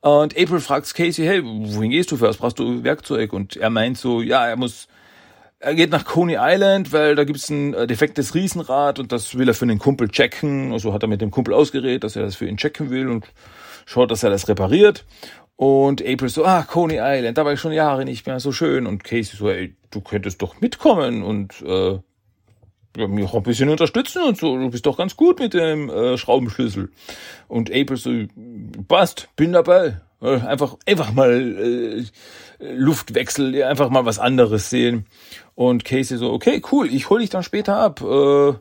Und 0.00 0.36
April 0.38 0.60
fragt 0.60 0.92
Casey, 0.94 1.24
hey, 1.24 1.42
wohin 1.44 1.90
gehst 1.90 2.10
du 2.10 2.16
für 2.16 2.28
was? 2.28 2.36
Brauchst 2.36 2.58
du 2.58 2.84
Werkzeug? 2.84 3.32
Und 3.32 3.56
er 3.56 3.70
meint 3.70 3.98
so, 3.98 4.22
ja, 4.22 4.46
er 4.46 4.56
muss, 4.56 4.86
er 5.60 5.74
geht 5.74 5.90
nach 5.90 6.04
Coney 6.04 6.36
Island, 6.38 6.92
weil 6.92 7.14
da 7.14 7.24
gibt's 7.24 7.50
ein 7.50 7.74
äh, 7.74 7.86
defektes 7.86 8.34
Riesenrad 8.34 8.98
und 8.98 9.12
das 9.12 9.36
will 9.36 9.48
er 9.48 9.54
für 9.54 9.64
einen 9.64 9.78
Kumpel 9.78 10.08
checken. 10.08 10.72
Also 10.72 10.92
hat 10.92 11.02
er 11.02 11.08
mit 11.08 11.20
dem 11.20 11.30
Kumpel 11.30 11.54
ausgeredet, 11.54 12.04
dass 12.04 12.16
er 12.16 12.22
das 12.22 12.36
für 12.36 12.46
ihn 12.46 12.56
checken 12.56 12.90
will 12.90 13.08
und 13.08 13.26
schaut, 13.86 14.10
dass 14.10 14.22
er 14.22 14.30
das 14.30 14.48
repariert. 14.48 15.04
Und 15.56 16.00
April 16.06 16.28
so, 16.28 16.44
ah, 16.44 16.62
Coney 16.62 16.98
Island, 17.00 17.36
da 17.36 17.44
war 17.44 17.52
ich 17.52 17.60
schon 17.60 17.72
Jahre 17.72 18.04
nicht 18.04 18.26
mehr, 18.26 18.38
so 18.38 18.52
schön. 18.52 18.86
Und 18.86 19.02
Casey 19.02 19.36
so, 19.36 19.48
ey, 19.48 19.74
du 19.90 20.00
könntest 20.00 20.40
doch 20.40 20.60
mitkommen 20.60 21.24
und 21.24 21.60
äh, 21.62 21.98
ja, 22.96 23.08
mich 23.08 23.24
auch 23.24 23.34
ein 23.34 23.42
bisschen 23.42 23.68
unterstützen 23.68 24.22
und 24.22 24.38
so. 24.38 24.56
Du 24.56 24.70
bist 24.70 24.86
doch 24.86 24.96
ganz 24.96 25.16
gut 25.16 25.40
mit 25.40 25.54
dem 25.54 25.90
äh, 25.90 26.16
Schraubenschlüssel. 26.16 26.90
Und 27.48 27.70
April 27.70 27.96
so, 27.96 28.10
passt, 28.86 29.28
bin 29.34 29.52
dabei. 29.52 30.00
Äh, 30.20 30.40
einfach, 30.40 30.76
einfach 30.86 31.12
mal 31.12 31.30
äh, 31.30 32.04
Luftwechsel, 32.58 33.62
einfach 33.62 33.90
mal 33.90 34.04
was 34.04 34.18
anderes 34.18 34.70
sehen. 34.70 35.06
Und 35.54 35.84
Casey 35.84 36.18
so, 36.18 36.32
okay, 36.32 36.62
cool, 36.72 36.92
ich 36.92 37.10
hol 37.10 37.20
dich 37.20 37.30
dann 37.30 37.42
später 37.42 37.76
ab. 37.76 38.00
Äh, 38.00 38.54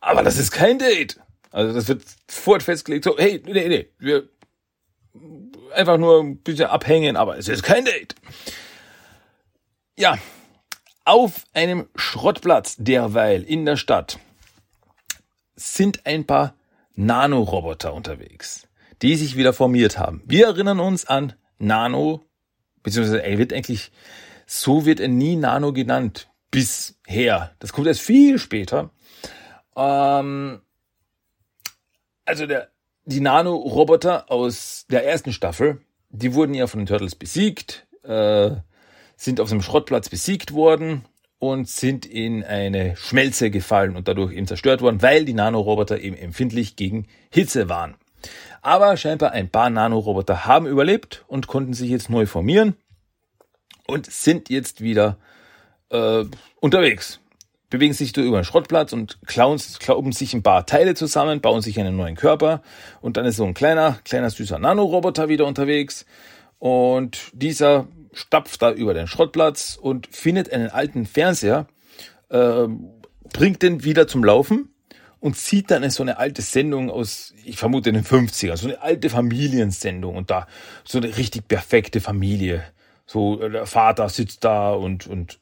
aber 0.00 0.22
das 0.22 0.38
ist 0.38 0.50
kein 0.50 0.78
Date. 0.78 1.20
Also 1.50 1.74
das 1.74 1.88
wird 1.88 2.02
sofort 2.28 2.62
festgelegt. 2.62 3.04
So, 3.04 3.16
hey, 3.18 3.42
nee, 3.44 3.68
nee, 3.68 3.88
wir 3.98 4.28
einfach 5.74 5.98
nur 5.98 6.20
ein 6.20 6.38
bisschen 6.38 6.66
abhängen, 6.66 7.16
aber 7.16 7.38
es 7.38 7.48
ist 7.48 7.62
kein 7.62 7.84
Date. 7.84 8.14
Ja, 9.98 10.18
auf 11.04 11.44
einem 11.52 11.88
Schrottplatz 11.94 12.76
derweil 12.78 13.42
in 13.42 13.64
der 13.64 13.76
Stadt 13.76 14.18
sind 15.56 16.06
ein 16.06 16.26
paar 16.26 16.54
Nanoroboter 16.94 17.92
unterwegs, 17.92 18.68
die 19.02 19.16
sich 19.16 19.36
wieder 19.36 19.52
formiert 19.52 19.98
haben. 19.98 20.22
Wir 20.26 20.46
erinnern 20.46 20.80
uns 20.80 21.04
an 21.04 21.34
Nano, 21.58 22.24
beziehungsweise 22.82 23.22
er 23.22 23.38
wird 23.38 23.52
eigentlich, 23.52 23.92
so 24.46 24.86
wird 24.86 25.00
er 25.00 25.08
nie 25.08 25.36
Nano 25.36 25.72
genannt 25.72 26.30
bisher. 26.50 27.54
Das 27.58 27.72
kommt 27.72 27.86
erst 27.86 28.00
viel 28.00 28.38
später. 28.38 28.90
Ähm, 29.76 30.60
also 32.24 32.46
der, 32.46 32.68
die 33.04 33.20
Nano-Roboter 33.20 34.30
aus 34.30 34.86
der 34.90 35.06
ersten 35.06 35.32
Staffel, 35.32 35.80
die 36.10 36.34
wurden 36.34 36.54
ja 36.54 36.66
von 36.66 36.80
den 36.80 36.86
Turtles 36.86 37.16
besiegt. 37.16 37.86
Äh, 38.04 38.56
sind 39.16 39.40
auf 39.40 39.50
einem 39.50 39.62
Schrottplatz 39.62 40.08
besiegt 40.08 40.52
worden 40.52 41.04
und 41.38 41.68
sind 41.68 42.06
in 42.06 42.44
eine 42.44 42.96
Schmelze 42.96 43.50
gefallen 43.50 43.96
und 43.96 44.08
dadurch 44.08 44.32
eben 44.32 44.46
zerstört 44.46 44.80
worden, 44.80 45.02
weil 45.02 45.24
die 45.24 45.32
Nanoroboter 45.32 46.00
eben 46.00 46.16
empfindlich 46.16 46.76
gegen 46.76 47.06
Hitze 47.30 47.68
waren. 47.68 47.96
Aber 48.60 48.96
scheinbar 48.96 49.32
ein 49.32 49.48
paar 49.48 49.70
Nanoroboter 49.70 50.46
haben 50.46 50.66
überlebt 50.66 51.24
und 51.28 51.46
konnten 51.46 51.74
sich 51.74 51.90
jetzt 51.90 52.10
neu 52.10 52.26
formieren 52.26 52.76
und 53.86 54.06
sind 54.06 54.50
jetzt 54.50 54.80
wieder 54.80 55.18
äh, 55.90 56.24
unterwegs. 56.60 57.20
Bewegen 57.70 57.94
sich 57.94 58.12
durch 58.12 58.26
über 58.26 58.40
den 58.40 58.44
Schrottplatz 58.44 58.92
und 58.92 59.18
klauen, 59.26 59.60
klauben 59.78 60.12
sich 60.12 60.34
ein 60.34 60.42
paar 60.42 60.66
Teile 60.66 60.94
zusammen, 60.94 61.40
bauen 61.40 61.62
sich 61.62 61.80
einen 61.80 61.96
neuen 61.96 62.16
Körper 62.16 62.62
und 63.00 63.16
dann 63.16 63.24
ist 63.24 63.36
so 63.36 63.44
ein 63.44 63.54
kleiner, 63.54 63.98
kleiner 64.04 64.30
süßer 64.30 64.58
Nanoroboter 64.58 65.28
wieder 65.28 65.46
unterwegs 65.46 66.04
und 66.58 67.30
dieser 67.32 67.88
stapft 68.12 68.60
da 68.60 68.72
über 68.72 68.94
den 68.94 69.06
Schrottplatz 69.06 69.78
und 69.80 70.06
findet 70.06 70.52
einen 70.52 70.68
alten 70.68 71.06
Fernseher, 71.06 71.66
äh, 72.28 72.68
bringt 73.32 73.62
den 73.62 73.84
wieder 73.84 74.06
zum 74.06 74.22
Laufen 74.22 74.71
und 75.22 75.36
sieht 75.36 75.70
dann 75.70 75.88
so 75.88 76.02
eine 76.02 76.18
alte 76.18 76.42
Sendung 76.42 76.90
aus, 76.90 77.32
ich 77.44 77.56
vermute 77.56 77.90
in 77.90 77.94
den 77.94 78.04
50ern, 78.04 78.56
so 78.56 78.66
eine 78.66 78.82
alte 78.82 79.08
Familiensendung 79.08 80.16
und 80.16 80.30
da 80.30 80.48
so 80.82 80.98
eine 80.98 81.16
richtig 81.16 81.46
perfekte 81.46 82.00
Familie. 82.00 82.64
So, 83.06 83.40
äh, 83.40 83.48
der 83.48 83.66
Vater 83.66 84.08
sitzt 84.08 84.42
da 84.42 84.72
und, 84.72 85.06
und 85.06 85.38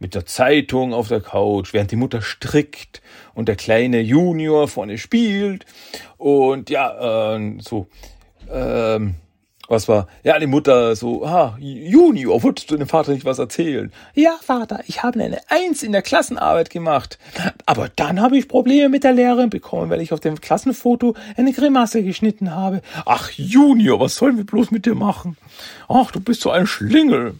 mit 0.00 0.16
der 0.16 0.26
Zeitung 0.26 0.92
auf 0.92 1.06
der 1.06 1.20
Couch, 1.20 1.72
während 1.72 1.92
die 1.92 1.96
Mutter 1.96 2.22
strickt 2.22 3.02
und 3.32 3.46
der 3.46 3.54
kleine 3.54 4.00
Junior 4.00 4.66
vorne 4.66 4.98
spielt 4.98 5.64
und 6.18 6.68
ja, 6.68 7.36
äh, 7.36 7.58
so, 7.60 7.86
ähm, 8.50 9.14
was 9.70 9.86
war, 9.86 10.08
ja, 10.24 10.36
die 10.40 10.48
Mutter 10.48 10.96
so, 10.96 11.24
ah, 11.24 11.56
Junior, 11.60 12.42
wolltest 12.42 12.72
du 12.72 12.76
dem 12.76 12.88
Vater 12.88 13.12
nicht 13.12 13.24
was 13.24 13.38
erzählen? 13.38 13.92
Ja, 14.14 14.36
Vater, 14.42 14.80
ich 14.88 15.04
habe 15.04 15.22
eine 15.22 15.38
Eins 15.48 15.84
in 15.84 15.92
der 15.92 16.02
Klassenarbeit 16.02 16.70
gemacht. 16.70 17.20
Aber 17.66 17.88
dann 17.88 18.20
habe 18.20 18.36
ich 18.36 18.48
Probleme 18.48 18.88
mit 18.88 19.04
der 19.04 19.12
Lehrerin 19.12 19.48
bekommen, 19.48 19.88
weil 19.88 20.00
ich 20.00 20.12
auf 20.12 20.18
dem 20.18 20.40
Klassenfoto 20.40 21.14
eine 21.36 21.52
Grimasse 21.52 22.02
geschnitten 22.02 22.52
habe. 22.52 22.82
Ach, 23.06 23.30
Junior, 23.30 24.00
was 24.00 24.16
sollen 24.16 24.36
wir 24.36 24.44
bloß 24.44 24.72
mit 24.72 24.86
dir 24.86 24.96
machen? 24.96 25.36
Ach, 25.88 26.10
du 26.10 26.18
bist 26.18 26.40
so 26.40 26.50
ein 26.50 26.66
Schlingel. 26.66 27.38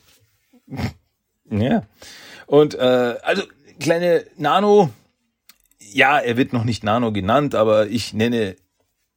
ja. 1.50 1.82
Und 2.46 2.76
äh, 2.76 3.16
also 3.22 3.42
kleine 3.80 4.24
Nano, 4.36 4.90
ja, 5.80 6.20
er 6.20 6.36
wird 6.36 6.52
noch 6.52 6.62
nicht 6.62 6.84
Nano 6.84 7.10
genannt, 7.10 7.56
aber 7.56 7.88
ich 7.88 8.14
nenne 8.14 8.54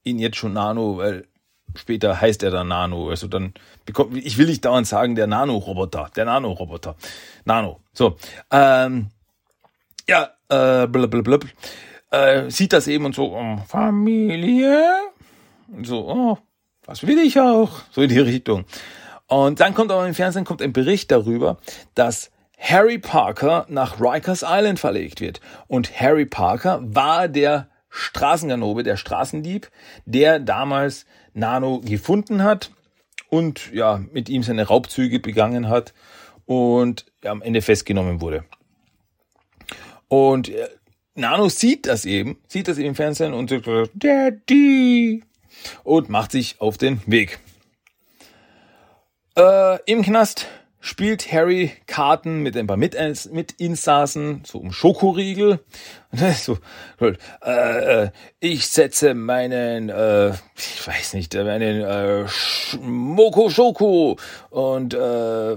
ihn 0.03 0.17
jetzt 0.17 0.37
schon 0.37 0.53
Nano, 0.53 0.97
weil 0.97 1.27
später 1.75 2.19
heißt 2.19 2.43
er 2.43 2.51
dann 2.51 2.67
Nano. 2.67 3.09
Also 3.09 3.27
dann 3.27 3.53
bekommt, 3.85 4.17
ich 4.17 4.37
will 4.37 4.47
nicht 4.47 4.65
dauernd 4.65 4.87
sagen, 4.87 5.15
der 5.15 5.27
Nano-Roboter, 5.27 6.09
der 6.15 6.25
Nano-Roboter. 6.25 6.95
Nano. 7.45 7.79
So. 7.93 8.17
Ähm, 8.51 9.07
ja, 10.07 10.31
äh, 10.49 10.87
blablabla. 10.87 11.39
Äh, 12.11 12.49
sieht 12.49 12.73
das 12.73 12.87
eben 12.87 13.05
und 13.05 13.15
so, 13.15 13.35
oh, 13.35 13.57
Familie. 13.67 14.83
Und 15.67 15.87
so, 15.87 16.07
oh, 16.07 16.37
was 16.85 17.05
will 17.07 17.19
ich 17.19 17.39
auch? 17.39 17.71
So 17.91 18.01
in 18.01 18.09
die 18.09 18.19
Richtung. 18.19 18.65
Und 19.27 19.59
dann 19.59 19.73
kommt 19.73 19.91
aber 19.91 20.05
im 20.05 20.13
Fernsehen 20.13 20.45
kommt 20.45 20.61
ein 20.61 20.73
Bericht 20.73 21.09
darüber, 21.09 21.57
dass 21.95 22.31
Harry 22.59 22.99
Parker 22.99 23.65
nach 23.67 23.99
Rikers 23.99 24.43
Island 24.47 24.79
verlegt 24.79 25.21
wird. 25.21 25.41
Und 25.67 25.99
Harry 25.99 26.25
Parker 26.25 26.79
war 26.83 27.27
der 27.27 27.67
Straßenganobe, 27.89 28.83
der 28.83 28.97
Straßendieb, 28.97 29.69
der 30.05 30.39
damals 30.39 31.05
Nano 31.33 31.79
gefunden 31.79 32.43
hat 32.43 32.71
und 33.29 33.71
ja, 33.73 34.03
mit 34.11 34.29
ihm 34.29 34.43
seine 34.43 34.67
Raubzüge 34.67 35.19
begangen 35.19 35.69
hat 35.69 35.93
und 36.45 37.05
ja, 37.23 37.31
am 37.31 37.41
Ende 37.41 37.61
festgenommen 37.61 38.21
wurde. 38.21 38.45
Und 40.07 40.49
äh, 40.49 40.67
Nano 41.15 41.49
sieht 41.49 41.85
das 41.87 42.05
eben, 42.05 42.37
sieht 42.47 42.67
das 42.67 42.77
im 42.77 42.95
Fernsehen 42.95 43.33
und 43.33 43.49
sagt, 43.49 43.67
Daddy! 43.93 45.23
Und 45.83 46.09
macht 46.09 46.31
sich 46.31 46.59
auf 46.59 46.77
den 46.77 47.01
Weg. 47.05 47.39
Äh, 49.35 49.79
Im 49.85 50.01
Knast 50.03 50.47
spielt 50.83 51.31
Harry 51.31 51.71
Karten 51.87 52.43
mit 52.43 52.57
ein 52.57 52.67
paar 52.67 52.75
Mitinsassen, 52.75 54.43
so 54.45 54.57
um 54.57 54.73
Schokoriegel. 54.73 55.61
Ist 56.11 56.43
so, 56.43 56.57
äh, 56.99 58.03
äh, 58.03 58.09
ich 58.41 58.67
setze 58.67 59.13
meinen, 59.13 59.87
äh, 59.87 60.31
ich 60.57 60.85
weiß 60.85 61.13
nicht, 61.13 61.35
meinen 61.35 61.81
äh, 61.81 62.25
Moko 62.81 63.49
Schoko 63.49 64.17
und 64.49 64.93
äh, 64.93 65.55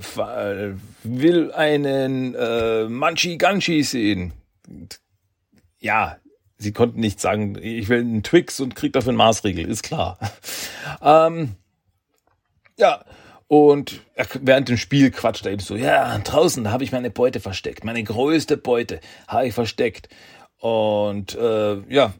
will 1.03 1.53
einen 1.53 2.37
äh, 2.37 2.85
Manchi 2.85 3.37
Ganchi 3.37 3.83
sehen. 3.83 4.33
Ja, 5.81 6.19
sie 6.57 6.71
konnten 6.71 7.01
nicht 7.01 7.21
sagen, 7.21 7.59
ich 7.61 7.89
will 7.89 7.99
einen 7.99 8.23
Twix 8.23 8.61
und 8.61 8.77
krieg 8.77 8.93
dafür 8.93 9.09
einen 9.09 9.19
Maßriegel, 9.19 9.69
ist 9.69 9.83
klar. 9.83 10.21
ähm, 11.03 11.57
ja, 12.79 13.05
und 13.49 14.01
während 14.41 14.69
dem 14.69 14.77
Spiel 14.77 15.11
quatscht 15.11 15.47
er 15.47 15.53
eben 15.53 15.63
so, 15.63 15.77
ja, 15.77 16.19
draußen 16.19 16.71
habe 16.73 16.85
ich 16.85 16.93
meine 16.93 17.11
Beute 17.11 17.41
versteckt, 17.41 17.85
meine 17.85 18.03
größte 18.03 18.57
Beute 18.57 19.01
habe 19.29 19.47
ich 19.47 19.55
versteckt. 19.55 20.09
Und 20.59 21.37
äh, 21.37 21.77
ja, 21.89 22.15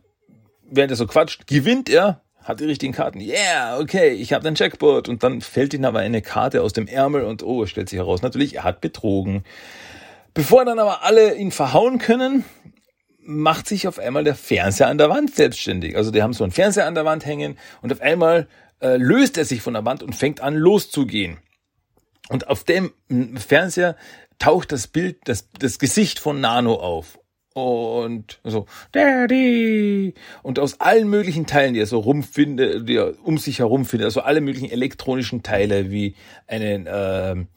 während 0.71 0.93
er 0.93 0.97
so 0.97 1.07
quatscht, 1.07 1.47
gewinnt 1.47 1.89
er, 1.89 2.23
hat 2.45 2.61
die 2.61 2.65
richtigen 2.65 2.93
Karten. 2.93 3.21
Yeah, 3.21 3.81
okay, 3.81 4.11
ich 4.11 4.33
habe 4.33 4.45
den 4.45 4.55
Jackpot. 4.55 5.09
Und 5.09 5.25
dann 5.25 5.41
fällt 5.41 5.75
ihm 5.75 5.85
aber 5.85 5.99
eine 5.99 6.23
Karte 6.23 6.63
aus 6.63 6.73
dem 6.73 6.87
Ärmel 6.87 7.25
und 7.25 7.43
oh, 7.43 7.67
stellt 7.67 7.89
sich 7.89 7.99
heraus, 7.99 8.23
natürlich, 8.23 8.55
er 8.55 8.65
hat 8.65 8.81
betrogen. 8.81 9.43
Bevor 10.33 10.65
dann 10.65 10.79
aber 10.79 11.03
alle 11.03 11.35
ihn 11.35 11.51
verhauen 11.51 11.99
können, 11.99 12.45
macht 13.19 13.67
sich 13.67 13.89
auf 13.89 13.99
einmal 13.99 14.23
der 14.23 14.37
Fernseher 14.37 14.87
an 14.87 14.99
der 14.99 15.11
Wand 15.11 15.35
selbstständig. 15.35 15.97
Also 15.97 16.13
die 16.13 16.23
haben 16.23 16.33
so 16.33 16.45
einen 16.45 16.53
Fernseher 16.53 16.87
an 16.87 16.95
der 16.95 17.05
Wand 17.05 17.27
hängen 17.27 17.59
und 17.83 17.93
auf 17.93 18.01
einmal 18.01 18.47
äh, 18.81 18.97
löst 18.97 19.39
er 19.39 19.45
sich 19.45 19.63
von 19.63 19.75
der 19.75 19.85
Wand 19.85 20.03
und 20.03 20.15
fängt 20.15 20.41
an 20.41 20.55
loszugehen. 20.55 21.39
Und 22.29 22.49
auf 22.49 22.65
dem 22.65 22.93
Fernseher 23.37 23.97
taucht 24.39 24.73
das 24.73 24.89
Bild, 24.89 25.19
das, 25.25 25.49
das 25.59 25.79
Gesicht 25.79 26.19
von 26.19 26.41
Nano 26.41 26.75
auf. 26.75 27.19
Und 27.55 28.39
so, 28.45 28.67
Daddy! 28.93 30.13
Und 30.43 30.59
aus 30.59 30.79
allen 30.81 31.09
möglichen 31.09 31.47
Teilen, 31.47 31.73
die 31.73 31.81
er 31.81 31.87
so 31.87 32.01
rumfindet, 32.01 32.87
die 32.87 32.97
er 32.97 33.15
um 33.25 33.39
sich 33.39 33.61
herum 33.61 33.87
findet, 33.87 34.05
also 34.05 34.21
alle 34.21 34.43
möglichen 34.43 34.71
elektronischen 34.71 35.43
Teile, 35.43 35.91
wie 35.91 36.17
einen, 36.47 36.87
ähm, 36.87 37.49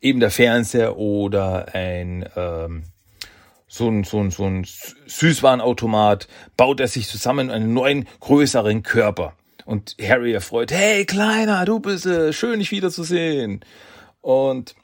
eben 0.00 0.18
der 0.18 0.32
Fernseher 0.32 0.96
oder 0.96 1.72
ein, 1.72 2.28
ähm, 2.34 2.82
so 3.68 3.88
ein, 3.88 4.02
so 4.02 4.18
ein, 4.18 4.32
so 4.32 4.44
ein 4.44 4.66
Süßwarenautomat, 5.06 6.26
baut 6.56 6.80
er 6.80 6.88
sich 6.88 7.06
zusammen 7.06 7.52
einen 7.52 7.72
neuen, 7.74 8.08
größeren 8.18 8.82
Körper. 8.82 9.36
Und 9.64 9.96
Harry 10.00 10.32
erfreut, 10.32 10.72
hey 10.72 11.04
Kleiner, 11.06 11.64
du 11.64 11.80
bist 11.80 12.06
äh, 12.06 12.32
schön, 12.32 12.58
dich 12.58 12.70
wiederzusehen. 12.70 13.64
Und, 14.20 14.74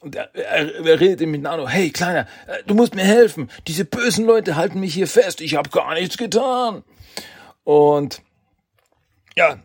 und 0.00 0.14
er, 0.14 0.34
er, 0.34 0.84
er 0.84 1.00
redet 1.00 1.28
mit 1.28 1.42
Nano, 1.42 1.68
hey 1.68 1.90
Kleiner, 1.90 2.26
äh, 2.46 2.62
du 2.66 2.74
musst 2.74 2.94
mir 2.94 3.04
helfen. 3.04 3.50
Diese 3.66 3.84
bösen 3.84 4.26
Leute 4.26 4.56
halten 4.56 4.80
mich 4.80 4.94
hier 4.94 5.08
fest. 5.08 5.40
Ich 5.40 5.54
habe 5.54 5.70
gar 5.70 5.94
nichts 5.94 6.18
getan. 6.18 6.84
Und 7.64 8.22
ja, 9.36 9.58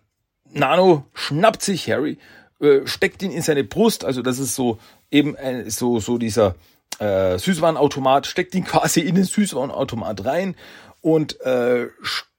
Nano 0.51 1.05
schnappt 1.13 1.61
sich 1.61 1.89
Harry, 1.89 2.17
äh, 2.61 2.85
steckt 2.85 3.21
ihn 3.21 3.31
in 3.31 3.41
seine 3.41 3.63
Brust. 3.63 4.05
Also 4.05 4.21
das 4.21 4.39
ist 4.39 4.55
so 4.55 4.79
eben 5.11 5.35
ein, 5.35 5.69
so 5.69 5.99
so 5.99 6.17
dieser 6.17 6.55
äh, 6.99 7.37
Süßwarenautomat, 7.37 8.25
steckt 8.25 8.55
ihn 8.55 8.63
quasi 8.65 9.01
in 9.01 9.15
den 9.15 9.25
Süßwarenautomat 9.25 10.25
rein 10.25 10.55
und 11.01 11.39
äh, 11.41 11.87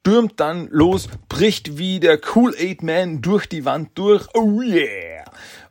stürmt 0.00 0.40
dann 0.40 0.68
los, 0.70 1.08
bricht 1.28 1.76
wie 1.76 2.00
der 2.00 2.18
Cool-Aid 2.34 2.82
Man 2.82 3.20
durch 3.20 3.46
die 3.46 3.64
Wand 3.64 3.90
durch, 3.98 4.26
oh 4.34 4.62
yeah, 4.62 5.24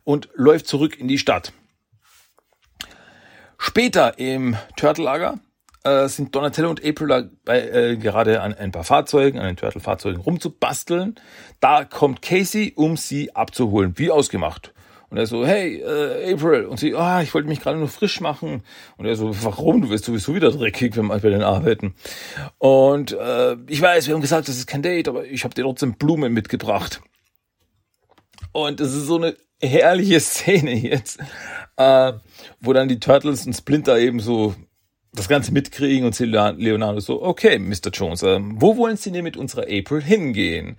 und 0.04 0.28
läuft 0.34 0.68
zurück 0.68 0.98
in 0.98 1.08
die 1.08 1.18
Stadt. 1.18 1.52
Später 3.58 4.18
im 4.18 4.56
Turtle-Lager 4.76 5.40
äh, 5.82 6.08
sind 6.08 6.34
Donatello 6.34 6.70
und 6.70 6.84
April 6.84 7.30
bei, 7.44 7.60
äh, 7.60 7.96
gerade 7.96 8.40
an 8.40 8.54
ein 8.54 8.70
paar 8.70 8.84
Fahrzeugen, 8.84 9.40
an 9.40 9.46
den 9.46 9.56
Turtle-Fahrzeugen 9.56 10.20
rumzubasteln. 10.20 11.16
Da 11.58 11.84
kommt 11.84 12.22
Casey, 12.22 12.72
um 12.76 12.96
sie 12.96 13.34
abzuholen, 13.34 13.94
wie 13.96 14.10
ausgemacht. 14.10 14.72
Und 15.10 15.18
er 15.18 15.26
so, 15.26 15.44
hey, 15.44 15.80
äh, 15.80 16.32
April. 16.32 16.66
Und 16.66 16.78
sie, 16.78 16.94
ah, 16.94 17.20
ich 17.20 17.34
wollte 17.34 17.48
mich 17.48 17.60
gerade 17.60 17.78
nur 17.78 17.88
frisch 17.88 18.20
machen. 18.20 18.62
Und 18.96 19.06
er 19.06 19.16
so, 19.16 19.34
warum? 19.44 19.82
Du 19.82 19.90
wirst 19.90 20.04
sowieso 20.04 20.34
wieder 20.36 20.52
dreckig, 20.52 20.96
wenn 20.96 21.06
wir 21.06 21.18
bei 21.18 21.30
den 21.30 21.42
arbeiten. 21.42 21.94
Und 22.58 23.12
äh, 23.12 23.56
ich 23.66 23.82
weiß, 23.82 24.06
wir 24.06 24.14
haben 24.14 24.20
gesagt, 24.20 24.48
das 24.48 24.56
ist 24.56 24.68
kein 24.68 24.82
Date, 24.82 25.08
aber 25.08 25.24
ich 25.24 25.42
habe 25.42 25.54
dir 25.54 25.62
trotzdem 25.62 25.94
Blumen 25.94 26.32
mitgebracht. 26.32 27.02
Und 28.52 28.78
das 28.78 28.94
ist 28.94 29.06
so 29.06 29.16
eine 29.16 29.36
herrliche 29.60 30.20
Szene 30.20 30.74
jetzt, 30.74 31.18
äh, 31.76 32.12
wo 32.60 32.72
dann 32.72 32.88
die 32.88 33.00
Turtles 33.00 33.46
und 33.46 33.54
Splinter 33.54 33.98
eben 33.98 34.20
so 34.20 34.54
das 35.12 35.26
Ganze 35.26 35.52
mitkriegen 35.52 36.06
und 36.06 36.16
Leonardo 36.18 37.00
so, 37.00 37.20
okay, 37.22 37.58
Mr. 37.58 37.90
Jones, 37.92 38.22
äh, 38.22 38.38
wo 38.40 38.76
wollen 38.76 38.96
Sie 38.96 39.10
denn 39.10 39.24
mit 39.24 39.36
unserer 39.36 39.62
April 39.62 40.00
hingehen? 40.00 40.76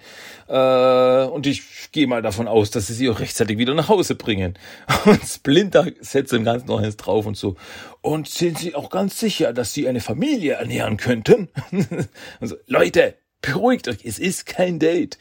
Äh, 0.47 1.25
und 1.25 1.45
ich 1.45 1.63
gehe 1.91 2.07
mal 2.07 2.21
davon 2.21 2.47
aus, 2.47 2.71
dass 2.71 2.87
Sie 2.87 2.93
sie 2.93 3.09
auch 3.09 3.19
rechtzeitig 3.19 3.57
wieder 3.57 3.73
nach 3.73 3.89
Hause 3.89 4.15
bringen. 4.15 4.57
Und 5.05 5.21
Splinter 5.25 5.87
setzt 5.99 6.31
dem 6.31 6.45
Ganzen 6.45 6.67
noch 6.67 6.81
eins 6.81 6.95
drauf 6.95 7.25
und 7.25 7.35
so. 7.35 7.55
Und 8.01 8.29
sind 8.29 8.59
Sie 8.59 8.73
auch 8.73 8.89
ganz 8.89 9.19
sicher, 9.19 9.51
dass 9.51 9.73
Sie 9.73 9.87
eine 9.87 9.99
Familie 9.99 10.53
ernähren 10.53 10.95
könnten? 10.95 11.49
also, 12.39 12.55
Leute, 12.67 13.15
beruhigt 13.41 13.89
euch, 13.89 14.05
es 14.05 14.17
ist 14.17 14.45
kein 14.45 14.79
Date. 14.79 15.17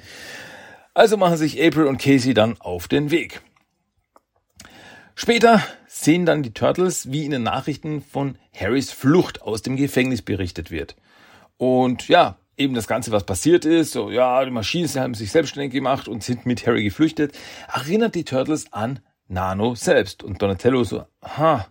Also 0.95 1.17
machen 1.17 1.37
sich 1.37 1.61
April 1.61 1.87
und 1.87 2.01
Casey 2.01 2.35
dann 2.35 2.61
auf 2.61 2.87
den 2.87 3.11
Weg. 3.11 3.41
Später 5.17 5.63
sehen 5.93 6.25
dann 6.25 6.45
die 6.45 6.55
Turtles, 6.55 7.11
wie 7.11 7.25
in 7.25 7.33
den 7.33 7.43
Nachrichten 7.43 8.01
von 8.01 8.39
Harrys 8.55 8.93
Flucht 8.93 9.43
aus 9.43 9.63
dem 9.63 9.75
Gefängnis 9.75 10.23
berichtet 10.23 10.71
wird. 10.71 10.95
Und 11.57 12.07
ja, 12.07 12.37
eben 12.57 12.75
das 12.75 12.87
Ganze, 12.87 13.11
was 13.11 13.25
passiert 13.25 13.65
ist, 13.65 13.91
so, 13.91 14.09
ja, 14.09 14.45
die 14.45 14.53
Maschinen 14.53 14.89
haben 14.95 15.15
sich 15.15 15.33
selbstständig 15.33 15.73
gemacht 15.73 16.07
und 16.07 16.23
sind 16.23 16.47
mit 16.47 16.65
Harry 16.65 16.85
geflüchtet, 16.85 17.37
erinnert 17.75 18.15
die 18.15 18.25
Turtles 18.25 18.73
an 18.73 19.01
Nano 19.27 19.75
selbst. 19.75 20.23
Und 20.23 20.41
Donatello 20.41 20.85
so, 20.85 21.07
ha, 21.23 21.67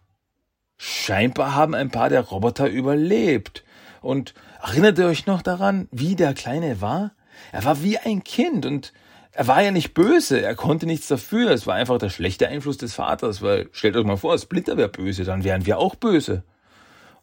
scheinbar 0.75 1.55
haben 1.55 1.73
ein 1.73 1.89
paar 1.89 2.09
der 2.09 2.21
Roboter 2.21 2.67
überlebt. 2.67 3.63
Und 4.01 4.33
erinnert 4.61 4.99
ihr 4.99 5.05
euch 5.05 5.27
noch 5.27 5.41
daran, 5.41 5.87
wie 5.91 6.17
der 6.17 6.33
Kleine 6.33 6.81
war? 6.81 7.13
Er 7.53 7.63
war 7.63 7.81
wie 7.83 7.97
ein 7.97 8.25
Kind 8.25 8.65
und 8.65 8.91
er 9.39 9.47
war 9.47 9.63
ja 9.63 9.71
nicht 9.71 9.93
böse, 9.93 10.41
er 10.41 10.53
konnte 10.53 10.85
nichts 10.85 11.07
dafür. 11.07 11.51
Es 11.51 11.65
war 11.65 11.75
einfach 11.75 11.97
der 11.97 12.09
schlechte 12.09 12.49
Einfluss 12.49 12.75
des 12.75 12.93
Vaters, 12.93 13.41
weil 13.41 13.69
stellt 13.71 13.95
euch 13.95 14.03
mal 14.03 14.17
vor, 14.17 14.37
Splinter 14.37 14.75
wäre 14.75 14.89
böse, 14.89 15.23
dann 15.23 15.45
wären 15.45 15.65
wir 15.65 15.79
auch 15.79 15.95
böse. 15.95 16.43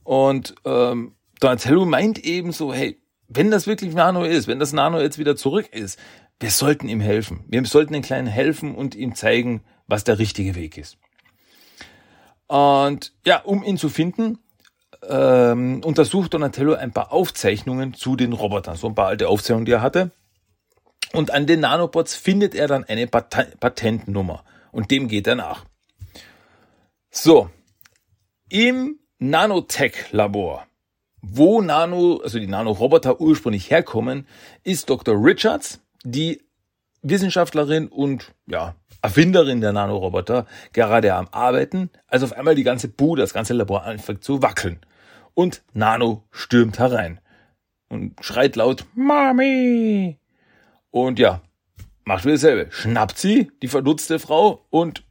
Und 0.03 0.55
ähm, 0.65 1.15
Donatello 1.41 1.85
meint 1.85 2.19
eben 2.25 2.53
so, 2.53 2.73
hey, 2.73 2.99
wenn 3.29 3.51
das 3.51 3.67
wirklich 3.67 3.93
Nano 3.95 4.25
ist, 4.25 4.49
wenn 4.49 4.59
das 4.59 4.73
Nano 4.73 4.99
jetzt 4.99 5.19
wieder 5.19 5.37
zurück 5.37 5.69
ist, 5.73 5.99
wir 6.41 6.51
sollten 6.51 6.89
ihm 6.89 7.01
helfen. 7.01 7.45
Wir 7.49 7.63
sollten 7.67 7.93
den 7.93 8.01
Kleinen 8.01 8.29
helfen 8.29 8.75
und 8.75 8.95
ihm 8.95 9.15
zeigen, 9.15 9.63
was 9.87 10.05
der 10.05 10.19
richtige 10.19 10.55
Weg 10.55 10.79
ist. 10.79 10.97
Und 12.47 13.13
ja, 13.27 13.43
um 13.43 13.63
ihn 13.63 13.77
zu 13.77 13.91
finden, 13.91 14.39
ähm, 15.07 15.83
untersucht 15.85 16.33
Donatello 16.33 16.73
ein 16.73 16.93
paar 16.93 17.13
Aufzeichnungen 17.13 17.93
zu 17.93 18.17
den 18.17 18.33
Robotern, 18.33 18.77
so 18.77 18.87
ein 18.87 18.95
paar 18.95 19.09
alte 19.09 19.29
Aufzeichnungen, 19.29 19.67
die 19.67 19.73
er 19.73 19.83
hatte. 19.83 20.13
Und 21.17 21.31
an 21.31 21.47
den 21.47 21.61
Nanobots 21.61 22.15
findet 22.15 22.55
er 22.55 22.69
dann 22.69 22.85
eine 22.85 23.07
Pat 23.07 23.59
Patentnummer 23.59 24.45
und 24.71 24.91
dem 24.91 25.09
geht 25.09 25.27
er 25.27 25.35
nach. 25.35 25.65
So, 27.11 27.49
im 28.51 28.99
Nanotech-Labor, 29.19 30.67
wo 31.23 31.63
Nano, 31.63 32.21
also 32.23 32.39
die 32.39 32.47
Nanoroboter 32.47 33.19
ursprünglich 33.19 33.71
herkommen, 33.71 34.29
ist 34.63 34.91
Dr. 34.91 35.15
Richards, 35.15 35.81
die 36.05 36.43
Wissenschaftlerin 37.01 37.89
und 37.89 38.35
ja, 38.47 38.75
Erfinderin 39.01 39.63
der 39.63 39.73
Nanoroboter, 39.73 40.45
gerade 40.75 41.15
am 41.15 41.29
Arbeiten, 41.31 41.89
als 42.09 42.25
auf 42.25 42.35
einmal 42.35 42.57
die 42.57 42.63
ganze 42.63 42.89
Bude, 42.89 43.23
das 43.23 43.33
ganze 43.33 43.55
Labor 43.55 43.85
anfängt 43.85 44.23
zu 44.23 44.43
wackeln. 44.43 44.81
Und 45.33 45.63
Nano 45.73 46.25
stürmt 46.31 46.79
herein 46.79 47.21
und 47.89 48.23
schreit 48.23 48.57
laut 48.57 48.85
Mami. 48.95 50.19
Und 50.91 51.19
ja, 51.19 51.43
macht 52.05 52.25
wieder 52.25 52.35
dasselbe. 52.35 52.71
Schnappt 52.71 53.19
sie, 53.19 53.51
die 53.63 53.69
verdutzte 53.69 54.19
Frau, 54.19 54.67
und 54.71 55.05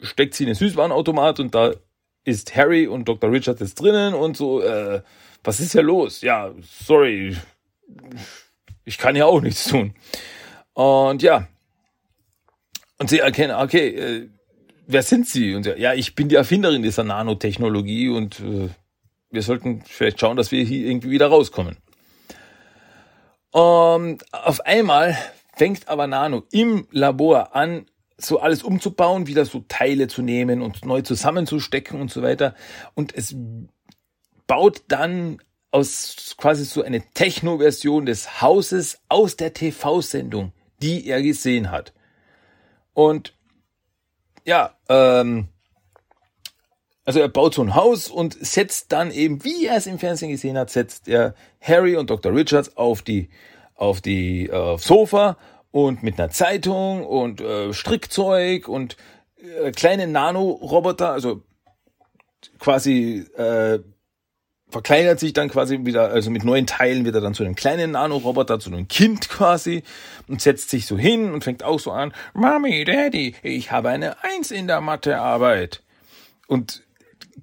steckt 0.00 0.34
sie 0.34 0.44
in 0.44 0.48
den 0.48 0.56
Süßwarenautomat 0.56 1.40
und 1.40 1.54
da 1.54 1.72
ist 2.24 2.56
Harry 2.56 2.86
und 2.86 3.08
Dr. 3.08 3.30
Richard 3.30 3.60
jetzt 3.60 3.80
drinnen 3.80 4.14
und 4.14 4.36
so, 4.36 4.62
äh, 4.62 5.02
was 5.42 5.60
ist 5.60 5.72
hier 5.72 5.82
los? 5.82 6.22
Ja, 6.22 6.52
sorry, 6.62 7.36
ich 8.84 8.98
kann 8.98 9.16
ja 9.16 9.26
auch 9.26 9.40
nichts 9.40 9.64
tun. 9.64 9.94
Und 10.72 11.22
ja, 11.22 11.48
und 12.98 13.10
sie 13.10 13.18
erkennen, 13.18 13.56
okay, 13.56 13.88
äh, 13.88 14.28
wer 14.86 15.02
sind 15.02 15.26
sie? 15.26 15.54
Und 15.54 15.66
ja, 15.66 15.94
ich 15.94 16.14
bin 16.14 16.28
die 16.28 16.34
Erfinderin 16.34 16.82
dieser 16.82 17.04
Nanotechnologie 17.04 18.08
und 18.08 18.40
äh, 18.40 18.68
wir 19.30 19.42
sollten 19.42 19.82
vielleicht 19.86 20.20
schauen, 20.20 20.36
dass 20.36 20.52
wir 20.52 20.62
hier 20.64 20.86
irgendwie 20.86 21.10
wieder 21.10 21.26
rauskommen. 21.26 21.76
Und 23.54 24.24
auf 24.32 24.62
einmal 24.66 25.16
fängt 25.54 25.86
aber 25.86 26.08
Nano 26.08 26.42
im 26.50 26.88
Labor 26.90 27.54
an, 27.54 27.86
so 28.18 28.40
alles 28.40 28.64
umzubauen, 28.64 29.28
wieder 29.28 29.44
so 29.44 29.64
Teile 29.68 30.08
zu 30.08 30.22
nehmen 30.22 30.60
und 30.60 30.84
neu 30.84 31.02
zusammenzustecken 31.02 32.00
und 32.00 32.10
so 32.10 32.20
weiter. 32.20 32.56
Und 32.94 33.14
es 33.14 33.36
baut 34.48 34.82
dann 34.88 35.40
aus 35.70 36.34
quasi 36.36 36.64
so 36.64 36.82
eine 36.82 37.00
Techno-Version 37.12 38.06
des 38.06 38.42
Hauses 38.42 38.98
aus 39.08 39.36
der 39.36 39.54
TV-Sendung, 39.54 40.52
die 40.82 41.06
er 41.06 41.22
gesehen 41.22 41.70
hat. 41.70 41.92
Und 42.92 43.34
ja, 44.44 44.74
ähm, 44.88 45.46
also 47.04 47.20
er 47.20 47.28
baut 47.28 47.54
so 47.54 47.62
ein 47.62 47.74
Haus 47.74 48.08
und 48.08 48.34
setzt 48.40 48.92
dann 48.92 49.10
eben, 49.10 49.44
wie 49.44 49.66
er 49.66 49.76
es 49.76 49.86
im 49.86 49.98
Fernsehen 49.98 50.30
gesehen 50.30 50.56
hat, 50.56 50.70
setzt 50.70 51.08
er 51.08 51.34
Harry 51.60 51.96
und 51.96 52.10
Dr. 52.10 52.34
Richards 52.34 52.76
auf 52.76 53.02
die 53.02 53.28
auf 53.76 54.00
die 54.00 54.48
äh, 54.48 54.78
Sofa 54.78 55.36
und 55.72 56.02
mit 56.02 56.18
einer 56.18 56.30
Zeitung 56.30 57.04
und 57.04 57.40
äh, 57.40 57.72
Strickzeug 57.72 58.68
und 58.68 58.96
äh, 59.62 59.72
kleine 59.72 60.06
Nanoroboter, 60.06 61.10
also 61.10 61.42
quasi 62.60 63.26
äh, 63.36 63.80
verkleinert 64.70 65.20
sich 65.20 65.32
dann 65.32 65.48
quasi 65.48 65.84
wieder, 65.84 66.10
also 66.10 66.30
mit 66.30 66.44
neuen 66.44 66.66
Teilen 66.66 67.04
wird 67.04 67.16
er 67.16 67.20
dann 67.20 67.34
zu 67.34 67.44
einem 67.44 67.56
kleinen 67.56 67.92
Nanoroboter, 67.92 68.60
zu 68.60 68.70
einem 68.70 68.86
Kind 68.88 69.28
quasi 69.28 69.82
und 70.28 70.40
setzt 70.40 70.70
sich 70.70 70.86
so 70.86 70.96
hin 70.96 71.32
und 71.32 71.42
fängt 71.42 71.62
auch 71.64 71.80
so 71.80 71.90
an, 71.90 72.12
Mami, 72.32 72.84
Daddy, 72.84 73.34
ich 73.42 73.72
habe 73.72 73.88
eine 73.88 74.22
Eins 74.22 74.50
in 74.50 74.66
der 74.68 74.80
Mathearbeit. 74.80 75.82
Und 76.46 76.83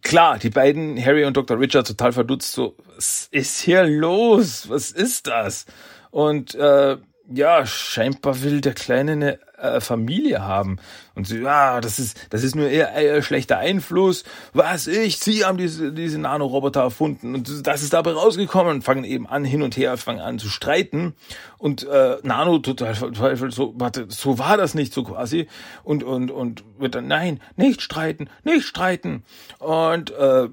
klar, 0.01 0.39
die 0.39 0.49
beiden, 0.49 1.03
Harry 1.03 1.25
und 1.25 1.37
Dr. 1.37 1.59
Richard, 1.59 1.87
total 1.87 2.11
verdutzt, 2.11 2.53
so, 2.53 2.75
was 2.95 3.27
ist 3.31 3.61
hier 3.61 3.83
los? 3.83 4.69
Was 4.69 4.91
ist 4.91 5.27
das? 5.27 5.65
Und 6.11 6.55
äh, 6.55 6.97
ja, 7.33 7.65
scheinbar 7.65 8.41
will 8.41 8.61
der 8.61 8.73
Kleine 8.73 9.11
eine 9.11 9.39
äh, 9.57 9.79
Familie 9.79 10.43
haben. 10.43 10.77
Und 11.15 11.27
so, 11.27 11.35
ja, 11.35 11.81
das 11.81 11.99
ist, 11.99 12.17
das 12.29 12.43
ist 12.43 12.55
nur 12.55 12.69
eher, 12.69 12.91
eher 12.93 13.21
schlechter 13.21 13.57
Einfluss. 13.57 14.23
Was 14.53 14.87
ich, 14.87 15.19
sie 15.19 15.45
haben 15.45 15.57
diese, 15.57 15.93
diese 15.93 16.19
Nanoroboter 16.19 16.81
erfunden 16.81 17.35
und 17.35 17.67
das 17.67 17.83
ist 17.83 17.93
dabei 17.93 18.11
rausgekommen 18.11 18.75
und 18.75 18.83
fangen 18.83 19.03
eben 19.03 19.27
an, 19.27 19.45
hin 19.45 19.61
und 19.61 19.77
her, 19.77 19.97
fangen 19.97 20.19
an 20.19 20.39
zu 20.39 20.49
streiten. 20.49 21.13
Und 21.57 21.87
äh, 21.87 22.17
Nano 22.23 22.59
total 22.59 22.95
verzweifelt, 22.95 23.53
so, 23.53 23.73
warte, 23.77 24.07
so 24.09 24.37
war 24.37 24.57
das 24.57 24.73
nicht 24.73 24.93
so 24.93 25.03
quasi. 25.03 25.47
Und, 25.83 26.03
und, 26.03 26.31
und 26.31 26.63
wird 26.79 26.95
dann, 26.95 27.07
nein, 27.07 27.39
nicht 27.55 27.81
streiten, 27.81 28.29
nicht 28.43 28.65
streiten. 28.65 29.23
Und 29.59 30.11
äh, 30.11 30.49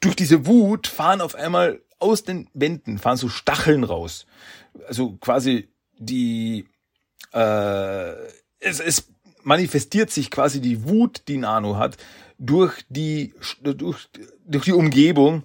durch 0.00 0.16
diese 0.16 0.46
Wut 0.46 0.86
fahren 0.86 1.20
auf 1.20 1.34
einmal 1.34 1.80
aus 1.98 2.24
den 2.24 2.48
Wänden, 2.52 2.98
fahren 2.98 3.16
so 3.16 3.28
Stacheln 3.28 3.84
raus 3.84 4.26
also 4.86 5.16
quasi 5.16 5.68
die, 5.98 6.66
äh, 7.32 8.12
es, 8.60 8.80
es 8.80 9.08
manifestiert 9.42 10.10
sich 10.10 10.30
quasi 10.30 10.60
die 10.60 10.84
Wut, 10.84 11.22
die 11.28 11.38
Nano 11.38 11.76
hat, 11.76 11.96
durch 12.38 12.84
die, 12.88 13.34
durch, 13.62 14.08
durch 14.44 14.64
die 14.64 14.72
Umgebung, 14.72 15.44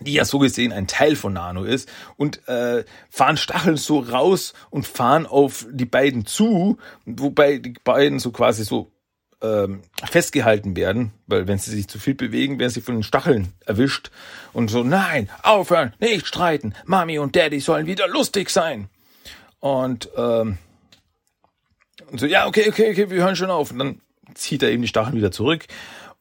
die 0.00 0.14
ja 0.14 0.24
so 0.24 0.38
gesehen 0.38 0.72
ein 0.72 0.86
Teil 0.86 1.16
von 1.16 1.34
Nano 1.34 1.64
ist, 1.64 1.88
und 2.16 2.46
äh, 2.48 2.84
fahren 3.10 3.36
Stacheln 3.36 3.76
so 3.76 4.00
raus 4.00 4.54
und 4.70 4.86
fahren 4.86 5.26
auf 5.26 5.66
die 5.70 5.84
beiden 5.84 6.26
zu, 6.26 6.78
wobei 7.04 7.58
die 7.58 7.74
beiden 7.84 8.18
so 8.18 8.32
quasi 8.32 8.64
so 8.64 8.90
ähm, 9.42 9.82
festgehalten 10.04 10.76
werden, 10.76 11.12
weil 11.26 11.46
wenn 11.46 11.58
sie 11.58 11.70
sich 11.70 11.88
zu 11.88 11.98
viel 11.98 12.14
bewegen, 12.14 12.58
werden 12.58 12.70
sie 12.70 12.80
von 12.80 12.96
den 12.96 13.02
Stacheln 13.02 13.52
erwischt 13.64 14.10
und 14.52 14.70
so, 14.70 14.82
nein, 14.82 15.30
aufhören, 15.42 15.94
nicht 15.98 16.26
streiten, 16.26 16.74
Mami 16.84 17.18
und 17.18 17.36
Daddy 17.36 17.60
sollen 17.60 17.86
wieder 17.86 18.08
lustig 18.08 18.50
sein. 18.50 18.88
Und, 19.60 20.08
ähm, 20.16 20.58
und 22.10 22.18
so, 22.18 22.26
ja, 22.26 22.46
okay, 22.46 22.68
okay, 22.68 22.90
okay, 22.90 23.10
wir 23.10 23.22
hören 23.22 23.36
schon 23.36 23.50
auf. 23.50 23.70
Und 23.70 23.78
dann 23.78 24.00
zieht 24.34 24.62
er 24.62 24.70
eben 24.70 24.82
die 24.82 24.88
Stacheln 24.88 25.16
wieder 25.16 25.30
zurück. 25.30 25.66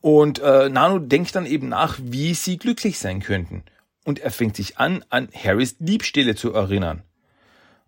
Und 0.01 0.39
äh, 0.39 0.69
Nano 0.69 0.99
denkt 0.99 1.35
dann 1.35 1.45
eben 1.45 1.69
nach, 1.69 1.97
wie 2.01 2.33
sie 2.33 2.57
glücklich 2.57 2.99
sein 2.99 3.21
könnten. 3.21 3.63
Und 4.05 4.19
er 4.19 4.31
fängt 4.31 4.55
sich 4.55 4.77
an, 4.77 5.03
an 5.09 5.29
Harrys 5.33 5.77
Diebstähle 5.77 6.35
zu 6.35 6.53
erinnern. 6.53 7.03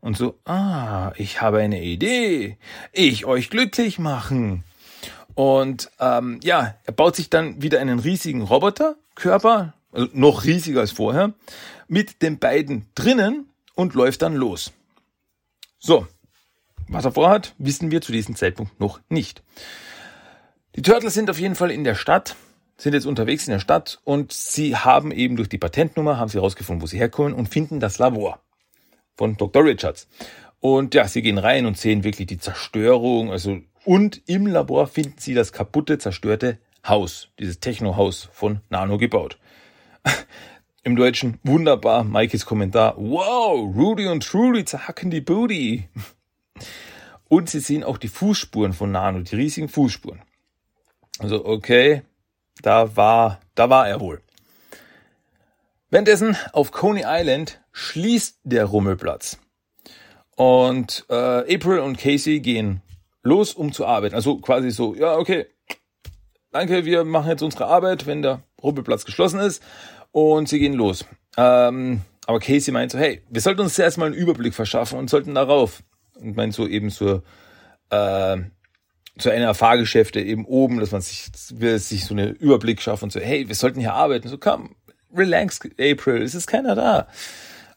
Und 0.02 0.18
so, 0.18 0.40
ah, 0.46 1.14
ich 1.16 1.42
habe 1.42 1.60
eine 1.60 1.84
Idee. 1.84 2.58
Ich 2.92 3.26
euch 3.26 3.50
glücklich 3.50 4.00
machen. 4.00 4.64
Und 5.36 5.90
ähm, 6.00 6.40
ja, 6.44 6.76
er 6.84 6.94
baut 6.94 7.16
sich 7.16 7.30
dann 7.30 7.62
wieder 7.62 7.80
einen 7.80 8.00
riesigen 8.00 8.42
Roboterkörper, 8.42 9.74
also 9.92 10.08
noch 10.14 10.44
riesiger 10.46 10.82
als 10.82 10.92
vorher, 10.92 11.34
mit 11.88 12.22
den 12.22 12.40
beiden 12.40 12.88
drinnen 12.96 13.50
und 13.76 13.94
läuft 13.94 14.22
dann 14.22 14.36
los. 14.36 14.72
So, 15.80 16.08
was 16.88 17.06
er 17.06 17.12
vorhat, 17.12 17.54
wissen 17.58 17.92
wir 17.92 18.02
zu 18.02 18.12
diesem 18.12 18.36
Zeitpunkt 18.36 18.80
noch 18.80 19.00
nicht. 19.10 19.44
Die 20.76 20.82
Turtles 20.82 21.14
sind 21.14 21.30
auf 21.30 21.40
jeden 21.40 21.56
Fall 21.56 21.72
in 21.72 21.84
der 21.84 21.96
Stadt, 21.96 22.36
sind 22.78 22.94
jetzt 22.94 23.06
unterwegs 23.06 23.48
in 23.48 23.54
der 23.54 23.60
Stadt 23.60 24.00
und 24.04 24.32
sie 24.32 24.76
haben 24.76 25.12
eben 25.12 25.36
durch 25.36 25.50
die 25.50 25.58
Patentnummer, 25.58 26.18
haben 26.18 26.30
sie 26.30 26.38
herausgefunden, 26.38 26.82
wo 26.82 26.88
sie 26.88 26.98
herkommen 26.98 27.34
und 27.34 27.50
finden 27.50 27.80
das 27.80 28.00
Labor 28.00 28.40
von 29.16 29.38
Dr. 29.38 29.64
Richards. 29.64 30.08
Und 30.60 30.94
ja, 30.94 31.08
sie 31.08 31.22
gehen 31.22 31.38
rein 31.38 31.66
und 31.66 31.78
sehen 31.78 32.04
wirklich 32.04 32.28
die 32.28 32.38
Zerstörung, 32.38 33.32
also 33.32 33.60
und 33.86 34.22
im 34.28 34.48
Labor 34.48 34.88
finden 34.88 35.18
sie 35.18 35.34
das 35.34 35.52
kaputte, 35.52 35.98
zerstörte 35.98 36.60
Haus, 36.88 37.30
dieses 37.40 37.60
Techno-Haus 37.60 38.30
von 38.32 38.62
Nano 38.70 38.98
gebaut. 38.98 39.38
Im 40.84 40.96
Deutschen 40.96 41.40
wunderbar, 41.44 42.04
Mikes 42.04 42.46
Kommentar. 42.46 42.96
Wow, 42.98 43.76
Rudy 43.76 44.08
und 44.08 44.26
Trudy 44.26 44.66
zerhacken 44.66 45.12
die 45.12 45.22
Booty. 45.22 45.90
Und 47.28 47.50
sie 47.50 47.62
sehen 47.62 47.86
auch 47.86 47.98
die 47.98 48.10
Fußspuren 48.10 48.74
von 48.74 48.92
Nano, 48.92 49.22
die 49.22 49.38
riesigen 49.38 49.70
Fußspuren. 49.70 50.22
Also, 51.20 51.46
okay, 51.46 52.02
da 52.62 52.98
war, 52.98 53.40
da 53.56 53.70
war 53.70 53.88
er 53.88 54.02
wohl. 54.02 54.22
Währenddessen 55.90 56.36
auf 56.52 56.72
Coney 56.72 57.04
Island 57.06 57.62
schließt 57.72 58.40
der 58.44 58.66
Rummelplatz. 58.66 59.40
Und 60.36 61.06
äh, 61.10 61.56
April 61.56 61.80
und 61.80 61.98
Casey 61.98 62.42
gehen 62.42 62.82
los, 63.24 63.54
um 63.54 63.72
zu 63.72 63.86
arbeiten. 63.86 64.16
Also 64.16 64.38
quasi 64.38 64.72
so, 64.72 64.96
ja, 64.96 65.18
okay, 65.18 65.46
danke, 66.52 66.86
wir 66.86 67.04
machen 67.04 67.30
jetzt 67.30 67.44
unsere 67.44 67.68
Arbeit, 67.68 68.06
wenn 68.06 68.22
der 68.22 68.44
Rumpelplatz 68.62 69.06
geschlossen 69.06 69.40
ist 69.40 69.64
und 70.12 70.50
sie 70.50 70.60
gehen 70.60 70.74
los. 70.74 71.06
Ähm, 71.38 72.02
aber 72.28 72.40
Casey 72.40 72.72
meint 72.72 72.92
so, 72.92 72.98
hey, 72.98 73.22
wir 73.30 73.42
sollten 73.42 73.62
uns 73.62 73.78
erstmal 73.78 74.08
einen 74.08 74.16
Überblick 74.16 74.54
verschaffen 74.54 74.98
und 74.98 75.10
sollten 75.10 75.36
darauf. 75.36 75.84
Und 76.16 76.36
meint 76.36 76.54
so 76.54 76.68
eben 76.68 76.90
so, 76.90 77.24
äh, 77.90 78.38
zu 79.18 79.30
einer 79.30 79.54
Fahrgeschäfte 79.54 80.22
eben 80.22 80.46
oben, 80.46 80.80
dass 80.80 80.92
man 80.92 81.02
sich, 81.02 81.30
will 81.54 81.78
sich 81.80 82.06
so 82.06 82.14
einen 82.14 82.36
Überblick 82.36 82.82
schaffen 82.82 83.06
und 83.06 83.12
so, 83.12 83.20
hey, 83.20 83.48
wir 83.48 83.56
sollten 83.56 83.80
hier 83.80 83.94
arbeiten. 83.94 84.28
So, 84.28 84.38
komm, 84.38 84.76
relax, 85.14 85.60
April, 85.80 86.22
es 86.22 86.36
ist 86.36 86.48
keiner 86.48 86.76
da 86.76 87.08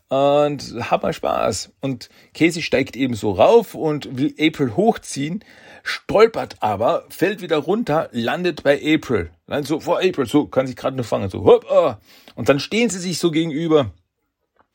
und 0.09 0.91
hab 0.91 1.03
mal 1.03 1.13
Spaß. 1.13 1.73
Und 1.81 2.09
Casey 2.35 2.63
steigt 2.63 2.97
eben 2.97 3.15
so 3.15 3.33
rauf 3.33 3.75
und 3.75 4.17
will 4.17 4.35
April 4.39 4.77
hochziehen, 4.77 5.45
stolpert 5.83 6.57
aber, 6.61 7.07
fällt 7.09 7.41
wieder 7.41 7.59
runter, 7.59 8.09
landet 8.13 8.63
bei 8.63 8.77
April. 8.77 9.31
Landet 9.47 9.69
so 9.69 9.81
vor 9.81 9.99
April, 9.99 10.27
so 10.27 10.47
kann 10.47 10.67
sich 10.67 10.77
gerade 10.77 10.97
nur 10.97 11.05
fangen, 11.05 11.31
so 11.31 11.45
hopp, 11.45 11.67
oh. 11.71 11.95
und 12.35 12.49
dann 12.49 12.61
stehen 12.61 12.91
sie 12.91 12.99
sich 12.99 13.19
so 13.19 13.31
gegenüber 13.31 13.93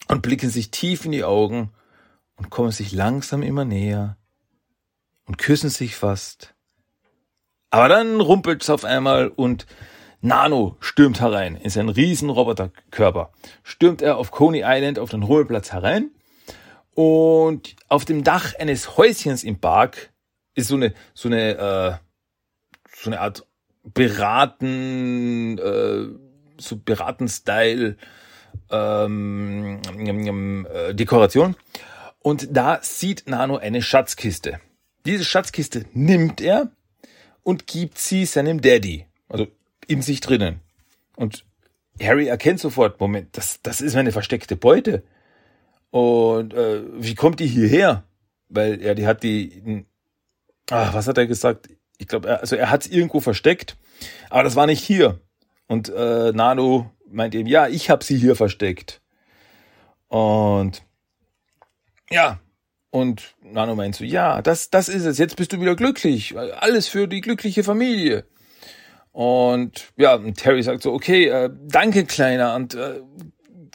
und 0.07 0.21
blicken 0.21 0.49
sich 0.49 0.71
tief 0.71 1.05
in 1.05 1.11
die 1.11 1.23
Augen 1.23 1.71
und 2.35 2.49
kommen 2.49 2.71
sich 2.71 2.91
langsam 2.91 3.43
immer 3.43 3.65
näher 3.65 4.17
und 5.25 5.37
küssen 5.37 5.69
sich 5.69 5.95
fast. 5.95 6.55
Aber 7.71 7.87
dann 7.87 8.19
rumpelt's 8.19 8.69
auf 8.69 8.83
einmal 8.83 9.27
und 9.27 9.67
Nano 10.21 10.75
stürmt 10.79 11.21
herein 11.21 11.55
in 11.55 11.69
seinen 11.69 11.89
riesen 11.89 12.29
Roboterkörper. 12.29 13.31
Stürmt 13.63 14.01
er 14.01 14.17
auf 14.17 14.31
Coney 14.31 14.63
Island 14.65 14.99
auf 14.99 15.09
den 15.09 15.23
Ruheplatz 15.23 15.71
herein 15.71 16.11
und 16.93 17.75
auf 17.87 18.05
dem 18.05 18.23
Dach 18.23 18.53
eines 18.59 18.97
Häuschens 18.97 19.43
im 19.43 19.59
Park 19.59 20.11
ist 20.55 20.67
so 20.67 20.75
eine 20.75 20.93
so 21.13 21.29
eine 21.29 21.51
äh, 21.57 21.93
so 22.93 23.09
eine 23.09 23.21
Art 23.21 23.47
beraten 23.83 25.57
äh, 25.57 26.07
so 26.57 26.75
beraten 26.77 27.29
Style 27.29 27.95
ähm, 28.69 29.79
äh, 30.69 30.93
Dekoration 30.93 31.55
und 32.19 32.49
da 32.51 32.79
sieht 32.81 33.27
Nano 33.27 33.57
eine 33.57 33.81
Schatzkiste. 33.81 34.59
Diese 35.05 35.23
Schatzkiste 35.23 35.85
nimmt 35.93 36.41
er 36.41 36.71
und 37.43 37.67
gibt 37.67 37.97
sie 37.97 38.25
seinem 38.25 38.59
Daddy. 38.61 39.08
In 39.89 40.01
sich 40.01 40.21
drinnen. 40.21 40.61
Und 41.17 41.43
Harry 42.01 42.27
erkennt 42.27 42.61
sofort, 42.61 42.99
Moment, 43.01 43.35
das, 43.37 43.61
das 43.61 43.81
ist 43.81 43.95
meine 43.95 44.13
versteckte 44.13 44.55
Beute. 44.55 45.03
Und 45.91 46.53
äh, 46.53 46.83
wie 47.03 47.15
kommt 47.15 47.41
die 47.41 47.47
hierher? 47.47 48.03
Weil 48.47 48.81
er, 48.81 48.95
die 48.95 49.05
hat 49.05 49.23
die, 49.23 49.85
ach, 50.69 50.93
was 50.93 51.07
hat 51.07 51.17
er 51.17 51.27
gesagt? 51.27 51.69
Ich 51.97 52.07
glaube, 52.07 52.39
also 52.39 52.55
er 52.55 52.69
hat 52.69 52.85
es 52.85 52.91
irgendwo 52.91 53.19
versteckt, 53.19 53.75
aber 54.29 54.43
das 54.43 54.55
war 54.55 54.65
nicht 54.67 54.81
hier. 54.81 55.19
Und 55.67 55.89
äh, 55.89 56.31
Nano 56.31 56.89
meint 57.11 57.35
eben, 57.35 57.49
ja, 57.49 57.67
ich 57.67 57.89
habe 57.89 58.03
sie 58.03 58.17
hier 58.17 58.35
versteckt. 58.35 59.01
Und 60.07 60.83
ja, 62.09 62.39
Und 62.91 63.35
Nano 63.43 63.75
meint 63.75 63.95
so, 63.95 64.03
ja, 64.03 64.41
das, 64.41 64.69
das 64.71 64.89
ist 64.89 65.05
es, 65.05 65.17
jetzt 65.19 65.35
bist 65.35 65.53
du 65.53 65.61
wieder 65.61 65.75
glücklich. 65.75 66.35
Alles 66.37 66.87
für 66.87 67.07
die 67.07 67.21
glückliche 67.21 67.63
Familie. 67.63 68.25
Und 69.11 69.91
ja, 69.97 70.15
und 70.15 70.37
Terry 70.37 70.63
sagt 70.63 70.83
so, 70.83 70.93
okay, 70.93 71.27
äh, 71.27 71.49
danke, 71.67 72.05
Kleiner, 72.05 72.55
und 72.55 72.75
äh, 72.75 73.01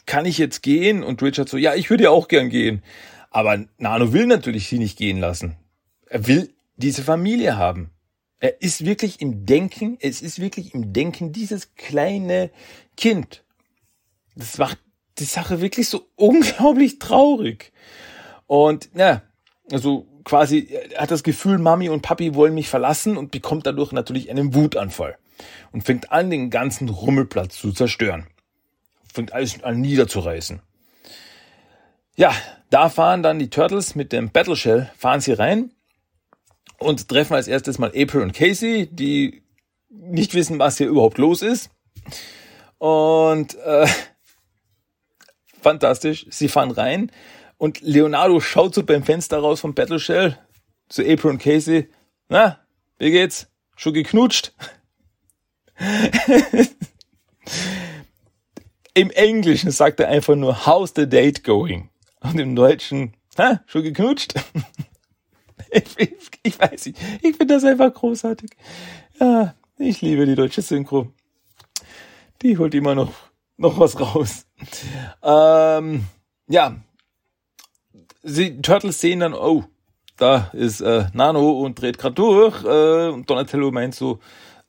kann 0.05 0.25
ich 0.25 0.37
jetzt 0.37 0.61
gehen? 0.61 1.03
Und 1.03 1.21
Richard 1.21 1.49
so, 1.49 1.57
ja, 1.57 1.75
ich 1.75 1.89
würde 1.89 2.05
ja 2.05 2.09
auch 2.11 2.27
gern 2.27 2.49
gehen. 2.49 2.83
Aber 3.31 3.65
Nano 3.77 4.13
will 4.13 4.27
natürlich 4.27 4.67
sie 4.67 4.79
nicht 4.79 4.97
gehen 4.97 5.19
lassen. 5.19 5.57
Er 6.07 6.27
will 6.27 6.53
diese 6.77 7.03
Familie 7.03 7.57
haben. 7.57 7.91
Er 8.39 8.61
ist 8.61 8.85
wirklich 8.85 9.21
im 9.21 9.45
Denken, 9.45 9.97
es 9.99 10.21
ist 10.21 10.39
wirklich 10.39 10.73
im 10.73 10.93
Denken 10.93 11.31
dieses 11.31 11.75
kleine 11.75 12.51
Kind. 12.95 13.43
Das 14.35 14.57
macht 14.57 14.79
die 15.17 15.25
Sache 15.25 15.61
wirklich 15.61 15.89
so 15.89 16.07
unglaublich 16.15 16.99
traurig. 16.99 17.71
Und 18.47 18.89
ja, 18.95 19.23
also 19.71 20.05
quasi, 20.23 20.67
er 20.91 21.01
hat 21.01 21.11
das 21.11 21.23
Gefühl, 21.23 21.57
Mami 21.57 21.89
und 21.89 22.01
Papi 22.01 22.35
wollen 22.35 22.53
mich 22.53 22.67
verlassen 22.67 23.17
und 23.17 23.31
bekommt 23.31 23.65
dadurch 23.65 23.91
natürlich 23.91 24.29
einen 24.29 24.53
Wutanfall 24.53 25.17
und 25.71 25.83
fängt 25.83 26.11
an, 26.11 26.29
den 26.29 26.49
ganzen 26.49 26.89
Rummelplatz 26.89 27.57
zu 27.57 27.71
zerstören. 27.71 28.27
Fängt 29.13 29.33
alles 29.33 29.63
an 29.63 29.81
niederzureißen. 29.81 30.61
Ja, 32.15 32.33
da 32.69 32.89
fahren 32.89 33.23
dann 33.23 33.39
die 33.39 33.49
Turtles 33.49 33.95
mit 33.95 34.11
dem 34.11 34.31
Battle 34.31 34.55
Shell, 34.55 34.89
fahren 34.97 35.21
sie 35.21 35.33
rein 35.33 35.71
und 36.77 37.07
treffen 37.07 37.35
als 37.35 37.47
erstes 37.47 37.77
mal 37.77 37.89
April 37.95 38.21
und 38.21 38.33
Casey, 38.33 38.87
die 38.91 39.43
nicht 39.89 40.33
wissen, 40.33 40.59
was 40.59 40.77
hier 40.77 40.87
überhaupt 40.87 41.17
los 41.17 41.41
ist. 41.41 41.69
Und 42.77 43.55
äh, 43.55 43.87
fantastisch, 45.61 46.25
sie 46.29 46.47
fahren 46.47 46.71
rein 46.71 47.11
und 47.57 47.81
Leonardo 47.81 48.39
schaut 48.39 48.75
so 48.75 48.83
beim 48.83 49.03
Fenster 49.03 49.39
raus 49.39 49.61
vom 49.61 49.73
Battle 49.73 49.99
Shell 49.99 50.37
zu 50.89 51.01
April 51.01 51.31
und 51.31 51.41
Casey. 51.41 51.89
Na, 52.29 52.59
wie 52.97 53.11
geht's? 53.11 53.47
Schon 53.75 53.93
geknutscht? 53.93 54.53
Im 58.93 59.09
Englischen 59.11 59.71
sagt 59.71 59.99
er 59.99 60.07
einfach 60.07 60.35
nur, 60.35 60.65
how's 60.65 60.93
the 60.95 61.07
date 61.07 61.43
going? 61.43 61.89
Und 62.21 62.39
im 62.39 62.55
Deutschen, 62.55 63.13
ha, 63.37 63.61
schon 63.67 63.83
geknutscht? 63.83 64.33
ich, 65.71 65.97
ich, 66.43 66.59
weiß 66.59 66.87
nicht, 66.87 66.97
ich 67.21 67.35
finde 67.35 67.53
das 67.55 67.65
einfach 67.65 67.93
großartig. 67.93 68.51
Ja, 69.19 69.53
ich 69.77 70.01
liebe 70.01 70.25
die 70.25 70.35
deutsche 70.35 70.61
Synchro. 70.61 71.11
Die 72.41 72.57
holt 72.57 72.73
immer 72.73 72.95
noch, 72.95 73.11
noch 73.57 73.77
was 73.79 73.99
raus. 73.99 74.45
Ähm, 75.21 76.05
ja, 76.47 76.77
die 78.23 78.61
Turtles 78.61 78.99
sehen 78.99 79.19
dann, 79.19 79.33
oh, 79.33 79.65
da 80.17 80.49
ist 80.53 80.81
äh, 80.81 81.07
Nano 81.13 81.51
und 81.51 81.79
dreht 81.79 81.97
gerade 81.97 82.15
durch. 82.15 82.63
Äh, 82.63 83.09
und 83.09 83.29
Donatello 83.29 83.71
meint 83.71 83.95
so, 83.95 84.19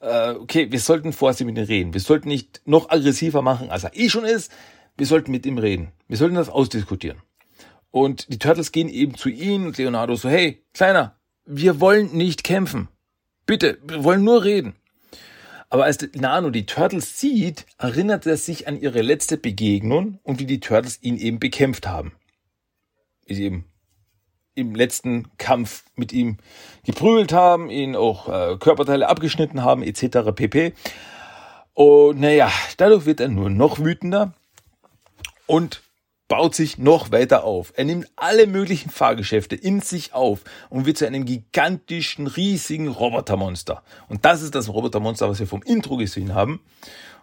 äh, 0.07 0.35
okay, 0.35 0.71
wir 0.71 0.81
sollten 0.81 1.13
vorsichtig 1.13 1.47
mit 1.47 1.59
ihm 1.59 1.65
reden. 1.65 1.95
Wir 1.95 2.01
sollten 2.01 2.29
nicht 2.29 2.63
noch 2.65 2.91
aggressiver 2.91 3.43
machen, 3.43 3.71
als 3.71 3.85
er 3.85 3.97
eh 3.97 4.09
schon 4.09 4.25
ist. 4.25 4.53
Wir 4.97 5.07
sollten 5.07 5.33
mit 5.33 5.45
ihm 5.45 5.59
reden. 5.59 5.93
Wir 6.09 6.17
sollten 6.17 6.37
das 6.37 6.49
ausdiskutieren. 6.49 7.21
Und 7.91 8.33
die 8.33 8.39
Turtles 8.39 8.73
gehen 8.73 8.89
eben 8.89 9.17
zu 9.17 9.29
ihm 9.29 9.67
und 9.67 9.79
Leonardo 9.79 10.15
so, 10.15 10.29
hey, 10.29 10.65
Kleiner, 10.75 11.19
wir 11.45 11.81
wollen 11.81 12.17
nicht 12.17 12.45
kämpfen. 12.45 12.89
Bitte, 13.47 13.79
wir 13.85 14.05
wollen 14.05 14.25
nur 14.25 14.45
reden. 14.45 14.77
Aber 15.69 15.85
als 15.85 15.99
Nano 16.15 16.51
die 16.51 16.67
Turtles 16.67 17.19
sieht, 17.19 17.67
erinnert 17.77 18.27
er 18.27 18.37
sich 18.37 18.69
an 18.69 18.81
ihre 18.81 19.03
letzte 19.03 19.37
Begegnung 19.37 20.21
und 20.23 20.39
wie 20.39 20.47
die 20.47 20.61
Turtles 20.61 21.03
ihn 21.03 21.17
eben 21.19 21.41
bekämpft 21.41 21.87
haben. 21.87 22.13
Sie 23.27 23.43
eben 23.43 23.65
im 24.57 24.75
letzten 24.75 25.29
Kampf 25.39 25.85
mit 25.95 26.13
ihm 26.13 26.39
geprügelt 26.85 27.33
haben, 27.33 27.71
ihn 27.71 27.95
auch 27.95 28.29
äh, 28.29 28.57
Körperteile 28.59 29.09
abgeschnitten 29.09 29.63
haben, 29.63 29.83
etc. 29.83 30.33
pp. 30.35 30.73
Und 31.75 32.21
naja, 32.21 32.51
dadurch 32.79 33.07
wird 33.07 33.21
er 33.21 33.29
nur 33.29 33.51
noch 33.51 33.79
wütender 33.79 34.33
und 35.47 35.83
baut 36.29 36.55
sich 36.55 36.79
noch 36.79 37.13
weiter 37.13 37.45
auf. 37.45 37.73
Er 37.77 37.85
nimmt 37.85 38.09
alle 38.17 38.47
möglichen 38.47 38.91
Fahrgeschäfte 38.91 39.55
in 39.55 39.81
sich 39.81 40.13
auf 40.13 40.41
und 40.71 40.87
wird 40.87 40.99
zu 40.99 41.07
einem 41.07 41.25
gigantischen, 41.25 42.27
riesigen 42.27 42.89
Robotermonster. 42.89 43.83
Und 44.09 44.25
das 44.25 44.43
ist 44.43 44.55
das 44.55 44.69
Robotermonster, 44.69 45.29
was 45.29 45.39
wir 45.39 45.47
vom 45.47 45.63
Intro 45.63 45.97
gesehen 45.97 46.35
haben. 46.35 46.61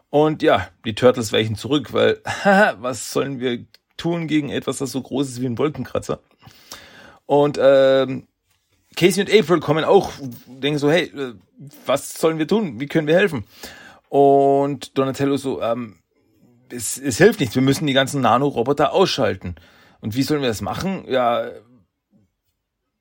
Und 0.10 0.44
ja, 0.44 0.70
die 0.86 0.96
Turtles 0.96 1.34
weichen 1.34 1.56
zurück, 1.56 1.92
weil, 1.92 2.22
haha, 2.26 2.76
was 2.80 3.12
sollen 3.12 3.40
wir 3.40 3.66
tun 3.98 4.28
gegen 4.28 4.50
etwas, 4.50 4.78
das 4.78 4.92
so 4.92 5.02
groß 5.02 5.30
ist 5.30 5.42
wie 5.42 5.48
ein 5.48 5.58
Wolkenkratzer? 5.58 6.20
Und 7.26 7.60
ähm, 7.62 8.28
Casey 8.96 9.22
und 9.22 9.32
April 9.32 9.60
kommen 9.60 9.86
auch, 9.86 10.12
denken 10.48 10.80
so, 10.80 10.92
hey, 10.92 11.06
äh, 11.06 11.34
was 11.86 12.14
sollen 12.14 12.38
wir 12.38 12.48
tun? 12.48 12.80
Wie 12.80 12.88
können 12.88 13.08
wir 13.08 13.16
helfen? 13.16 13.46
Und 14.10 14.98
Donatello 14.98 15.38
so, 15.38 15.62
ähm, 15.62 16.00
es, 16.70 16.98
es 16.98 17.18
hilft 17.18 17.40
nichts, 17.40 17.56
wir 17.56 17.62
müssen 17.62 17.88
die 17.88 17.94
ganzen 17.94 18.22
Nanoroboter 18.22 18.94
ausschalten. 18.94 19.56
Und 20.02 20.16
wie 20.16 20.24
sollen 20.24 20.42
wir 20.42 20.50
das 20.50 20.62
machen? 20.62 21.06
Ja, 21.08 21.50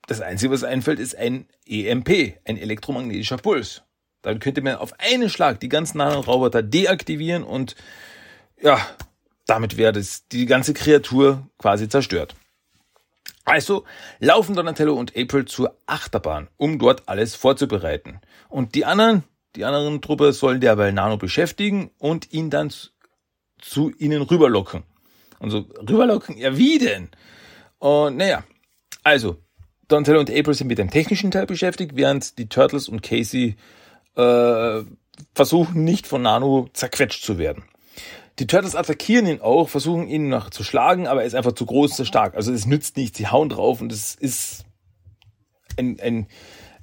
das 0.06 0.20
Einzige, 0.20 0.52
was 0.52 0.64
einfällt, 0.64 0.98
ist 0.98 1.16
ein 1.16 1.46
EMP, 1.66 2.38
ein 2.44 2.56
elektromagnetischer 2.56 3.38
Puls. 3.38 3.82
Dann 4.22 4.38
könnte 4.38 4.62
man 4.62 4.76
auf 4.76 4.94
einen 4.98 5.28
Schlag 5.28 5.60
die 5.60 5.68
ganzen 5.68 5.98
Nanoroboter 5.98 6.62
deaktivieren 6.62 7.42
und 7.42 7.74
ja, 8.60 8.78
damit 9.46 9.76
wäre 9.76 9.92
das 9.92 10.28
die 10.28 10.46
ganze 10.46 10.74
Kreatur 10.74 11.48
quasi 11.58 11.88
zerstört. 11.88 12.36
Also 13.44 13.84
laufen 14.20 14.54
Donatello 14.54 14.94
und 14.94 15.16
April 15.16 15.46
zur 15.46 15.76
Achterbahn, 15.86 16.48
um 16.56 16.78
dort 16.78 17.08
alles 17.08 17.34
vorzubereiten. 17.34 18.20
Und 18.48 18.74
die 18.74 18.84
anderen, 18.84 19.24
die 19.56 19.64
anderen 19.64 20.00
Truppe 20.00 20.32
sollen 20.32 20.60
derweil 20.60 20.92
Nano 20.92 21.16
beschäftigen 21.16 21.90
und 21.98 22.32
ihn 22.32 22.50
dann 22.50 22.72
zu 23.60 23.90
ihnen 23.98 24.22
rüberlocken. 24.22 24.84
Und 25.40 25.50
so, 25.50 25.66
rüberlocken? 25.80 26.36
Ja, 26.36 26.56
wie 26.56 26.78
denn? 26.78 27.08
Und 27.78 28.16
naja, 28.16 28.44
also, 29.02 29.38
Donatello 29.88 30.20
und 30.20 30.30
April 30.30 30.54
sind 30.54 30.68
mit 30.68 30.78
dem 30.78 30.90
technischen 30.90 31.32
Teil 31.32 31.46
beschäftigt, 31.46 31.96
während 31.96 32.38
die 32.38 32.48
Turtles 32.48 32.88
und 32.88 33.02
Casey 33.02 33.56
äh, 34.14 34.82
versuchen 35.34 35.84
nicht 35.84 36.06
von 36.06 36.22
Nano 36.22 36.68
zerquetscht 36.72 37.24
zu 37.24 37.38
werden. 37.38 37.64
Die 38.38 38.46
Turtles 38.46 38.74
attackieren 38.74 39.26
ihn 39.26 39.40
auch, 39.40 39.68
versuchen 39.68 40.08
ihn 40.08 40.28
noch 40.28 40.50
zu 40.50 40.64
schlagen, 40.64 41.06
aber 41.06 41.20
er 41.20 41.26
ist 41.26 41.34
einfach 41.34 41.52
zu 41.52 41.66
groß, 41.66 41.94
zu 41.94 42.04
stark. 42.04 42.34
Also 42.34 42.52
es 42.52 42.66
nützt 42.66 42.96
nichts, 42.96 43.18
sie 43.18 43.28
hauen 43.28 43.50
drauf 43.50 43.80
und 43.80 43.92
es 43.92 44.14
ist 44.14 44.64
ein, 45.78 46.00
ein, 46.00 46.26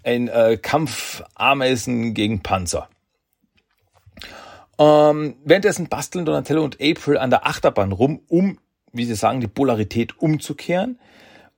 ein 0.03 0.27
äh, 0.27 0.57
Kampf 0.61 1.23
Ameisen 1.35 2.13
gegen 2.13 2.43
Panzer. 2.43 2.87
Ähm, 4.77 5.35
währenddessen 5.43 5.89
basteln 5.89 6.25
Donatello 6.25 6.63
und 6.63 6.77
April 6.81 7.17
an 7.17 7.31
der 7.31 7.45
Achterbahn 7.45 7.91
rum, 7.91 8.21
um, 8.27 8.59
wie 8.93 9.05
sie 9.05 9.15
sagen, 9.15 9.41
die 9.41 9.47
Polarität 9.47 10.19
umzukehren, 10.19 10.99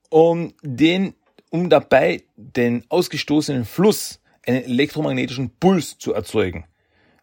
um 0.10 0.54
den, 0.64 1.14
um 1.50 1.70
dabei 1.70 2.24
den 2.36 2.84
ausgestoßenen 2.90 3.66
Fluss, 3.66 4.22
einen 4.48 4.64
elektromagnetischen 4.64 5.52
Puls 5.60 6.00
zu 6.00 6.14
erzeugen. 6.14 6.66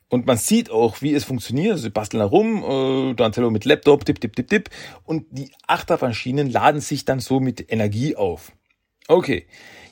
Und 0.09 0.27
man 0.27 0.39
sieht 0.39 0.71
auch, 0.71 1.03
wie 1.03 1.15
es 1.15 1.25
funktioniert. 1.25 1.79
Sie 1.79 1.91
basteln 1.91 2.21
herum, 2.21 2.63
äh, 2.63 3.15
Donatello 3.15 3.51
mit 3.51 3.65
Laptop, 3.65 4.05
tipp, 4.05 4.21
tipp, 4.21 4.35
tipp, 4.37 4.49
tipp. 4.49 4.71
Und 5.05 5.27
die 5.31 5.51
Achterbahnschienen 5.67 6.51
laden 6.51 6.81
sich 6.81 7.05
dann 7.05 7.21
so 7.21 7.41
mit 7.41 7.71
Energie 7.71 8.17
auf. 8.17 8.53
Okay, 9.07 9.47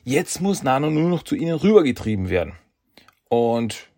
jetzt 0.05 0.41
muss 0.41 0.63
Nano 0.63 0.91
nur 0.91 1.09
noch 1.09 1.23
zu 1.23 1.35
ihnen 1.35 1.55
rübergetrieben 1.55 2.31
werden. 2.31 2.55
Und 3.29 3.89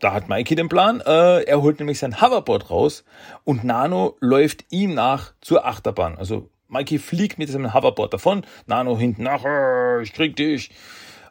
da 0.00 0.12
hat 0.12 0.28
Mikey 0.28 0.54
den 0.54 0.68
Plan. 0.68 1.00
Äh, 1.00 1.44
er 1.44 1.62
holt 1.62 1.78
nämlich 1.78 1.98
sein 1.98 2.20
Hoverboard 2.20 2.70
raus 2.70 3.04
und 3.44 3.64
Nano 3.64 4.16
läuft 4.20 4.66
ihm 4.70 4.94
nach 4.94 5.32
zur 5.40 5.64
Achterbahn. 5.64 6.18
Also 6.18 6.50
Mikey 6.68 6.98
fliegt 6.98 7.38
mit 7.38 7.48
seinem 7.48 7.72
Hoverboard 7.72 8.12
davon, 8.12 8.44
Nano 8.66 8.98
hinten 8.98 9.22
nach, 9.22 9.44
äh, 9.44 10.02
ich 10.02 10.12
krieg 10.12 10.36
dich. 10.36 10.70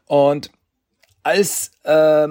Und 0.06 0.52
als 1.24 1.72
äh, 1.84 2.30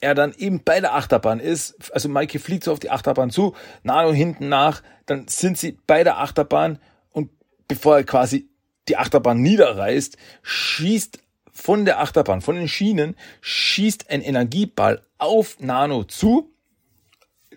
er 0.00 0.14
dann 0.14 0.34
eben 0.34 0.62
bei 0.62 0.80
der 0.80 0.94
Achterbahn 0.94 1.40
ist, 1.40 1.92
also 1.92 2.08
Mikey 2.08 2.38
fliegt 2.38 2.64
so 2.64 2.72
auf 2.72 2.80
die 2.80 2.90
Achterbahn 2.90 3.30
zu, 3.30 3.54
Nano 3.82 4.12
hinten 4.12 4.48
nach, 4.48 4.82
dann 5.06 5.28
sind 5.28 5.58
sie 5.58 5.78
bei 5.86 6.04
der 6.04 6.18
Achterbahn 6.18 6.78
und 7.10 7.30
bevor 7.68 7.96
er 7.96 8.04
quasi 8.04 8.48
die 8.88 8.96
Achterbahn 8.96 9.40
niederreißt, 9.40 10.16
schießt 10.42 11.18
von 11.50 11.84
der 11.84 12.00
Achterbahn, 12.00 12.40
von 12.40 12.56
den 12.56 12.68
Schienen, 12.68 13.16
schießt 13.40 14.10
ein 14.10 14.20
Energieball 14.20 15.02
auf 15.18 15.60
Nano 15.60 16.04
zu, 16.04 16.50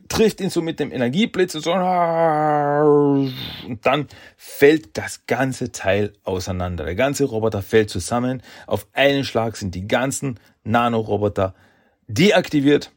trifft 0.08 0.39
ihn 0.39 0.50
so 0.50 0.62
mit 0.62 0.80
dem 0.80 0.91
Energieblitz 0.91 1.56
und 1.56 1.63
so, 1.63 1.73
und 1.73 3.34
dann 3.82 4.08
fällt 4.38 4.97
das 4.97 5.26
ganze 5.26 5.71
Teil 5.71 6.13
auseinander. 6.23 6.86
Der 6.86 6.95
ganze 6.95 7.26
Roboter 7.26 7.62
fällt 7.62 7.89
zusammen. 7.89 8.41
Auf 8.67 8.88
einen 8.93 9.26
Schlag 9.26 9.58
sind 9.58 9.76
die 9.76 9.88
ganzen 9.88 10.39
Nanoroboter 10.63 11.54
deaktiviert. 12.08 12.91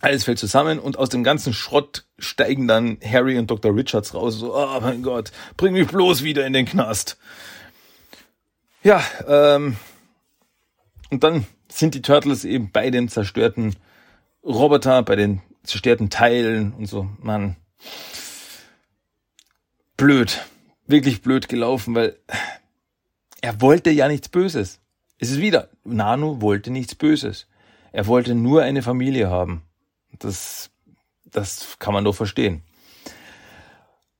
Alles 0.00 0.24
fällt 0.24 0.38
zusammen 0.38 0.78
und 0.78 0.98
aus 0.98 1.08
dem 1.08 1.24
ganzen 1.24 1.54
Schrott 1.54 2.04
steigen 2.18 2.68
dann 2.68 2.98
Harry 3.04 3.38
und 3.38 3.50
Dr. 3.50 3.74
Richards 3.74 4.14
raus. 4.14 4.34
So, 4.34 4.54
oh 4.54 4.80
mein 4.80 5.02
Gott, 5.02 5.32
bring 5.56 5.72
mich 5.72 5.88
bloß 5.88 6.22
wieder 6.22 6.46
in 6.46 6.52
den 6.52 6.66
Knast. 6.66 7.16
Ja, 8.82 9.02
ähm, 9.26 9.76
und 11.10 11.24
dann 11.24 11.46
sind 11.68 11.94
die 11.94 12.02
Turtles 12.02 12.44
eben 12.44 12.70
bei 12.70 12.90
den 12.90 13.08
zerstörten 13.08 13.74
Roboter, 14.44 15.02
bei 15.02 15.16
den 15.16 15.40
zerstörten 15.64 16.10
Teilen 16.10 16.72
und 16.72 16.86
so. 16.86 17.08
Man, 17.18 17.56
blöd, 19.96 20.44
wirklich 20.86 21.22
blöd 21.22 21.48
gelaufen, 21.48 21.94
weil 21.94 22.16
er 23.40 23.60
wollte 23.60 23.90
ja 23.90 24.08
nichts 24.08 24.28
Böses. 24.28 24.80
Es 25.18 25.30
ist 25.30 25.40
wieder, 25.40 25.70
Nano 25.84 26.40
wollte 26.40 26.70
nichts 26.70 26.94
Böses. 26.94 27.46
Er 27.92 28.06
wollte 28.06 28.34
nur 28.34 28.62
eine 28.62 28.82
Familie 28.82 29.30
haben. 29.30 29.62
Das, 30.18 30.70
das 31.24 31.76
kann 31.78 31.94
man 31.94 32.04
doch 32.04 32.14
verstehen. 32.14 32.62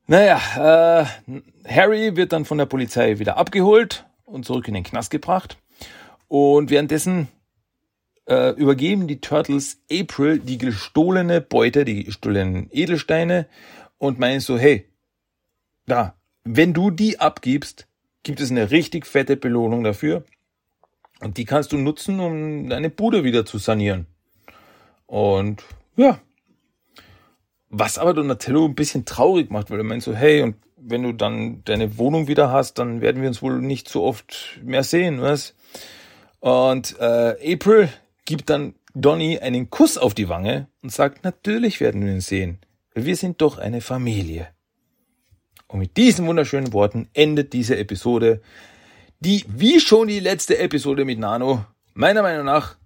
Naja, 0.07 1.02
äh, 1.02 1.07
Harry 1.68 2.16
wird 2.16 2.33
dann 2.33 2.44
von 2.44 2.59
der 2.59 2.66
Polizei 2.66 3.18
wieder 3.18 3.37
abgeholt 3.37 4.07
und 4.24 4.44
zurück 4.44 4.68
in 4.68 4.74
den 4.74 4.85
Knast 4.85 5.11
gebracht. 5.11 5.59
Und 6.29 6.70
währenddessen 6.70 7.29
äh, 8.26 8.50
übergeben 8.50 9.09
die 9.09 9.20
Turtles 9.20 9.81
April 9.90 10.38
die 10.38 10.59
gestohlene 10.59 11.40
Beute, 11.40 11.85
die 11.85 12.05
gestohlenen 12.05 12.68
Edelsteine 12.72 13.46
und 13.98 14.18
meinen 14.18 14.40
so, 14.40 14.59
hey, 14.59 14.88
ja, 15.88 16.14
wenn 16.44 16.72
du 16.72 16.90
die 16.90 17.18
abgibst, 17.18 17.88
gibt 18.22 18.40
es 18.40 18.50
eine 18.50 18.70
richtig 18.70 19.07
fette 19.07 19.37
Belohnung 19.37 19.85
dafür. 19.85 20.24
Und 21.20 21.38
die 21.38 21.44
kannst 21.44 21.72
du 21.72 21.79
nutzen, 21.79 22.20
um 22.20 22.68
deine 22.68 22.90
Bude 22.90 23.24
wieder 23.24 23.46
zu 23.46 23.59
sanieren. 23.59 24.07
Und 25.07 25.62
ja. 25.96 26.20
Was 27.68 27.98
aber 27.98 28.14
Donatello 28.14 28.64
ein 28.64 28.74
bisschen 28.74 29.05
traurig 29.05 29.50
macht, 29.50 29.70
weil 29.70 29.79
er 29.79 29.85
meint 29.85 30.02
so, 30.02 30.14
hey, 30.14 30.42
und 30.42 30.57
wenn 30.76 31.02
du 31.02 31.12
dann 31.12 31.64
deine 31.64 31.98
Wohnung 31.98 32.29
wieder 32.29 32.52
hast, 32.52 32.79
dann 32.79 33.00
werden 33.00 33.22
wir 33.22 33.29
uns 33.29 33.42
wohl 33.42 33.61
nicht 33.61 33.88
so 33.88 34.05
oft 34.05 34.61
mehr 34.62 34.85
sehen, 34.85 35.20
was? 35.20 35.55
Und 36.40 36.98
äh, 37.00 37.55
April 37.55 37.88
gibt 38.24 38.50
dann 38.50 38.74
Donny 38.94 39.38
einen 39.38 39.68
Kuss 39.68 39.98
auf 39.98 40.14
die 40.14 40.29
Wange 40.29 40.68
und 40.83 40.92
sagt, 40.92 41.24
natürlich 41.24 41.81
werden 41.81 42.05
wir 42.05 42.12
ihn 42.12 42.20
sehen, 42.20 42.61
weil 42.94 43.05
wir 43.05 43.16
sind 43.16 43.40
doch 43.40 43.59
eine 43.59 43.81
Familie. 43.81 44.48
Und 45.66 45.81
mit 45.81 45.96
diesen 45.96 46.26
wunderschönen 46.26 46.72
Worten 46.72 47.09
endet 47.12 47.52
diese 47.52 47.76
Episode, 47.76 48.40
die 49.20 49.44
wie 49.48 49.81
schon 49.81 50.09
die 50.09 50.20
letzte 50.20 50.59
Episode 50.59 51.05
mit 51.05 51.18
Nano 51.18 51.64
meiner 51.94 52.22
Meinung 52.22 52.44
nach 52.44 52.76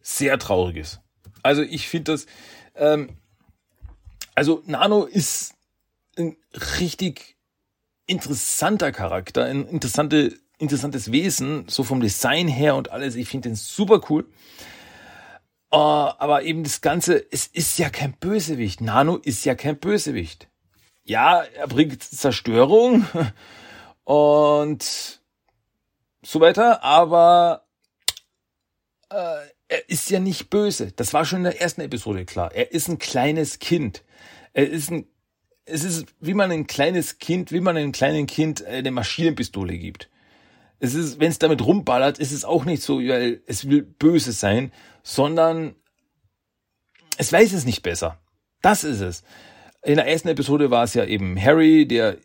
sehr 0.00 0.38
traurig 0.38 0.76
ist. 0.76 1.00
Also 1.42 1.62
ich 1.62 1.88
finde 1.88 2.12
das, 2.12 2.26
ähm, 2.74 3.10
also 4.34 4.62
Nano 4.66 5.04
ist 5.04 5.54
ein 6.16 6.36
richtig 6.80 7.36
interessanter 8.06 8.92
Charakter, 8.92 9.44
ein 9.44 9.66
interessante, 9.66 10.38
interessantes 10.58 11.12
Wesen, 11.12 11.66
so 11.68 11.84
vom 11.84 12.00
Design 12.00 12.48
her 12.48 12.76
und 12.76 12.90
alles. 12.90 13.14
Ich 13.14 13.28
finde 13.28 13.50
den 13.50 13.56
super 13.56 14.00
cool. 14.08 14.26
Uh, 15.70 16.16
aber 16.18 16.44
eben 16.44 16.64
das 16.64 16.80
Ganze, 16.80 17.26
es 17.30 17.46
ist 17.46 17.78
ja 17.78 17.90
kein 17.90 18.14
Bösewicht. 18.14 18.80
Nano 18.80 19.16
ist 19.16 19.44
ja 19.44 19.54
kein 19.54 19.78
Bösewicht 19.78 20.48
ja, 21.08 21.42
er 21.42 21.66
bringt 21.66 22.02
Zerstörung 22.02 23.06
und 24.04 25.17
so 26.22 26.40
weiter, 26.40 26.82
aber 26.82 27.66
äh, 29.10 29.36
er 29.68 29.88
ist 29.88 30.10
ja 30.10 30.20
nicht 30.20 30.50
böse. 30.50 30.92
Das 30.92 31.14
war 31.14 31.24
schon 31.24 31.38
in 31.38 31.44
der 31.44 31.60
ersten 31.60 31.80
Episode 31.80 32.24
klar. 32.24 32.52
Er 32.54 32.72
ist 32.72 32.88
ein 32.88 32.98
kleines 32.98 33.58
Kind. 33.58 34.02
Er 34.52 34.68
ist 34.68 34.90
ein, 34.90 35.06
es 35.64 35.84
ist, 35.84 36.06
wie 36.20 36.34
man 36.34 36.50
ein 36.50 36.66
kleines 36.66 37.18
Kind, 37.18 37.52
wie 37.52 37.60
man 37.60 37.76
einem 37.76 37.92
kleinen 37.92 38.26
Kind 38.26 38.64
eine 38.64 38.90
Maschinenpistole 38.90 39.76
gibt. 39.78 40.08
Es 40.80 40.94
ist, 40.94 41.20
wenn 41.20 41.30
es 41.30 41.38
damit 41.38 41.64
rumballert, 41.64 42.18
ist 42.18 42.32
es 42.32 42.44
auch 42.44 42.64
nicht 42.64 42.82
so, 42.82 42.98
weil 42.98 43.42
es 43.46 43.68
will 43.68 43.82
böse 43.82 44.32
sein, 44.32 44.72
sondern 45.02 45.74
es 47.16 47.32
weiß 47.32 47.52
es 47.52 47.64
nicht 47.64 47.82
besser. 47.82 48.20
Das 48.62 48.84
ist 48.84 49.00
es 49.00 49.24
in 49.82 49.96
der 49.96 50.06
ersten 50.06 50.28
Episode 50.28 50.70
war 50.70 50.84
es 50.84 50.94
ja 50.94 51.04
eben 51.04 51.40
Harry, 51.40 51.86
der 51.86 52.18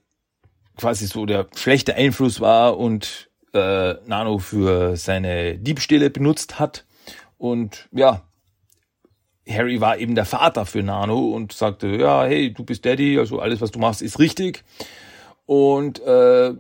quasi 0.78 1.08
so 1.08 1.26
der 1.26 1.48
schlechte 1.56 1.96
Einfluss 1.96 2.42
war 2.42 2.78
und 2.78 3.30
äh, 3.54 3.96
Nano 4.06 4.40
für 4.40 4.98
seine 4.98 5.58
Diebstähle 5.58 6.10
benutzt 6.10 6.60
hat. 6.60 6.86
Und 7.38 7.88
ja, 7.92 8.24
Harry 9.48 9.82
war 9.82 9.98
eben 9.98 10.16
der 10.16 10.26
Vater 10.26 10.66
für 10.66 10.84
Nano 10.84 11.30
und 11.30 11.52
sagte, 11.54 11.88
ja, 11.88 12.24
hey, 12.26 12.54
du 12.54 12.64
bist 12.64 12.86
Daddy, 12.86 13.20
also 13.20 13.40
alles, 13.40 13.62
was 13.62 13.72
du 13.72 13.80
machst, 13.80 14.02
ist 14.02 14.20
richtig. 14.20 14.64
Und 15.46 16.00
äh, 16.02 16.54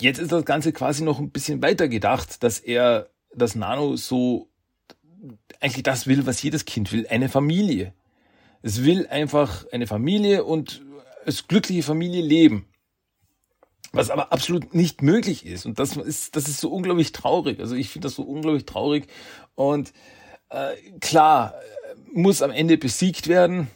jetzt 0.00 0.18
ist 0.18 0.32
das 0.32 0.44
Ganze 0.44 0.72
quasi 0.72 1.02
noch 1.02 1.18
ein 1.18 1.30
bisschen 1.30 1.62
weiter 1.62 1.88
gedacht, 1.88 2.42
dass 2.42 2.58
er, 2.58 3.08
dass 3.34 3.54
Nano 3.54 3.96
so 3.96 4.48
eigentlich 5.60 5.82
das 5.82 6.06
will, 6.06 6.26
was 6.26 6.42
jedes 6.42 6.64
Kind 6.64 6.92
will, 6.92 7.06
eine 7.08 7.28
Familie. 7.28 7.94
Es 8.62 8.84
will 8.84 9.06
einfach 9.06 9.64
eine 9.72 9.86
Familie 9.86 10.44
und 10.44 10.84
es 11.24 11.48
glückliche 11.48 11.82
Familie 11.82 12.22
leben. 12.22 12.66
Was 13.96 14.10
aber 14.10 14.32
absolut 14.32 14.74
nicht 14.74 15.02
möglich 15.02 15.46
ist. 15.46 15.66
Und 15.66 15.78
das 15.78 15.96
ist, 15.96 16.36
das 16.36 16.48
ist 16.48 16.60
so 16.60 16.70
unglaublich 16.70 17.12
traurig. 17.12 17.60
Also 17.60 17.74
ich 17.74 17.90
finde 17.90 18.06
das 18.06 18.14
so 18.14 18.22
unglaublich 18.22 18.66
traurig. 18.66 19.06
Und 19.54 19.92
äh, 20.50 20.74
klar, 21.00 21.54
muss 22.12 22.42
am 22.42 22.50
Ende 22.50 22.78
besiegt 22.78 23.28
werden, 23.28 23.68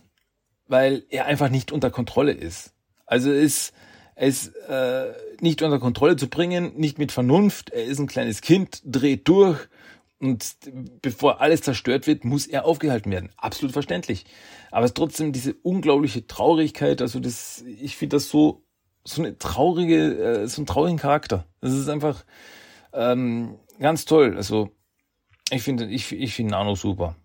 weil 0.67 1.05
er 1.11 1.27
einfach 1.27 1.49
nicht 1.49 1.73
unter 1.73 1.91
Kontrolle 1.91 2.33
ist. 2.33 2.73
Also 3.07 3.33
ist 3.33 3.73
es 4.15 4.49
äh, 4.69 5.13
nicht 5.41 5.63
unter 5.63 5.79
Kontrolle 5.79 6.17
zu 6.17 6.29
bringen, 6.29 6.73
nicht 6.77 6.99
mit 6.99 7.13
Vernunft. 7.13 7.71
Er 7.71 7.85
ist 7.85 7.99
ein 7.99 8.07
kleines 8.07 8.41
Kind, 8.43 8.83
dreht 8.85 9.27
durch 9.29 9.59
und 10.21 10.57
bevor 11.01 11.41
alles 11.41 11.63
zerstört 11.63 12.07
wird, 12.07 12.25
muss 12.25 12.47
er 12.47 12.67
aufgehalten 12.67 13.11
werden. 13.11 13.31
Absolut 13.39 13.73
verständlich. 13.73 14.27
Aber 14.71 14.85
es 14.85 14.91
ist 14.91 14.97
trotzdem 14.97 15.33
diese 15.33 15.55
unglaubliche 15.63 16.27
Traurigkeit, 16.27 17.01
also 17.01 17.21
das, 17.21 17.65
ich 17.67 17.97
finde 17.97 18.17
das 18.17 18.29
so, 18.29 18.63
so 19.05 19.23
eine 19.23 19.39
traurige, 19.39 20.43
äh, 20.43 20.47
so 20.47 20.61
einen 20.61 20.67
traurigen 20.67 20.99
Charakter. 20.99 21.47
Das 21.61 21.73
ist 21.73 21.89
einfach 21.89 22.25
ähm, 22.93 23.59
ganz 23.79 24.05
toll. 24.05 24.37
Also 24.37 24.71
ich 25.51 25.63
finde, 25.63 25.87
ich, 25.87 26.13
ich 26.13 26.35
finde 26.35 26.53
Nano 26.53 26.75
super. 26.75 27.17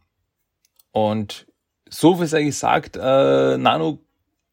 Und 0.92 1.48
so 1.90 2.22
wie 2.22 2.26
sei 2.26 2.44
gesagt, 2.44 2.98
äh, 2.98 3.58
Nano 3.58 4.00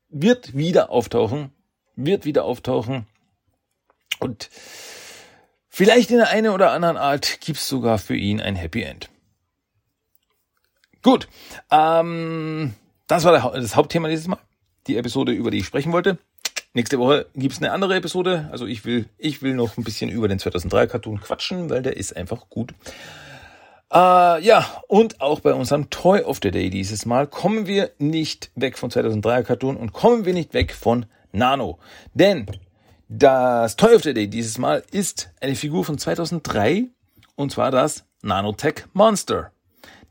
wird 0.08 0.56
wieder 0.56 0.90
auftauchen, 0.90 1.52
wird 1.96 2.24
wieder 2.24 2.44
auftauchen 2.44 3.06
und 4.18 4.50
Vielleicht 5.74 6.10
in 6.10 6.18
der 6.18 6.28
einen 6.28 6.52
oder 6.52 6.70
anderen 6.72 6.98
Art 6.98 7.40
gibt's 7.40 7.66
sogar 7.66 7.96
für 7.96 8.14
ihn 8.14 8.42
ein 8.42 8.56
Happy 8.56 8.82
End. 8.82 9.08
Gut, 11.02 11.28
ähm, 11.70 12.74
das 13.06 13.24
war 13.24 13.52
das 13.52 13.74
Hauptthema 13.74 14.08
dieses 14.08 14.28
Mal. 14.28 14.38
Die 14.86 14.98
Episode, 14.98 15.32
über 15.32 15.50
die 15.50 15.60
ich 15.60 15.64
sprechen 15.64 15.92
wollte. 15.92 16.18
Nächste 16.74 16.98
Woche 16.98 17.26
gibt's 17.34 17.58
eine 17.58 17.70
andere 17.72 17.96
Episode. 17.96 18.48
Also 18.50 18.66
ich 18.66 18.86
will, 18.86 19.06
ich 19.18 19.42
will 19.42 19.54
noch 19.54 19.76
ein 19.76 19.84
bisschen 19.84 20.08
über 20.08 20.26
den 20.26 20.38
2003 20.38 20.86
Cartoon 20.86 21.20
quatschen, 21.20 21.68
weil 21.68 21.82
der 21.82 21.98
ist 21.98 22.16
einfach 22.16 22.48
gut. 22.48 22.72
Äh, 23.92 24.42
ja, 24.42 24.82
und 24.88 25.20
auch 25.20 25.40
bei 25.40 25.52
unserem 25.52 25.90
Toy 25.90 26.22
of 26.22 26.40
the 26.42 26.50
Day 26.50 26.70
dieses 26.70 27.04
Mal 27.04 27.26
kommen 27.26 27.66
wir 27.66 27.90
nicht 27.98 28.50
weg 28.54 28.78
von 28.78 28.90
2003 28.90 29.42
Cartoon 29.42 29.76
und 29.76 29.92
kommen 29.92 30.24
wir 30.24 30.32
nicht 30.32 30.54
weg 30.54 30.72
von 30.72 31.04
Nano. 31.30 31.78
Denn 32.14 32.46
das 33.10 33.76
Toy 33.76 33.94
of 33.94 34.02
the 34.02 34.14
Day 34.14 34.28
dieses 34.28 34.56
Mal 34.56 34.82
ist 34.90 35.30
eine 35.42 35.56
Figur 35.56 35.84
von 35.84 35.98
2003 35.98 36.86
und 37.36 37.52
zwar 37.52 37.70
das 37.70 38.06
Nanotech 38.22 38.86
Monster. 38.94 39.52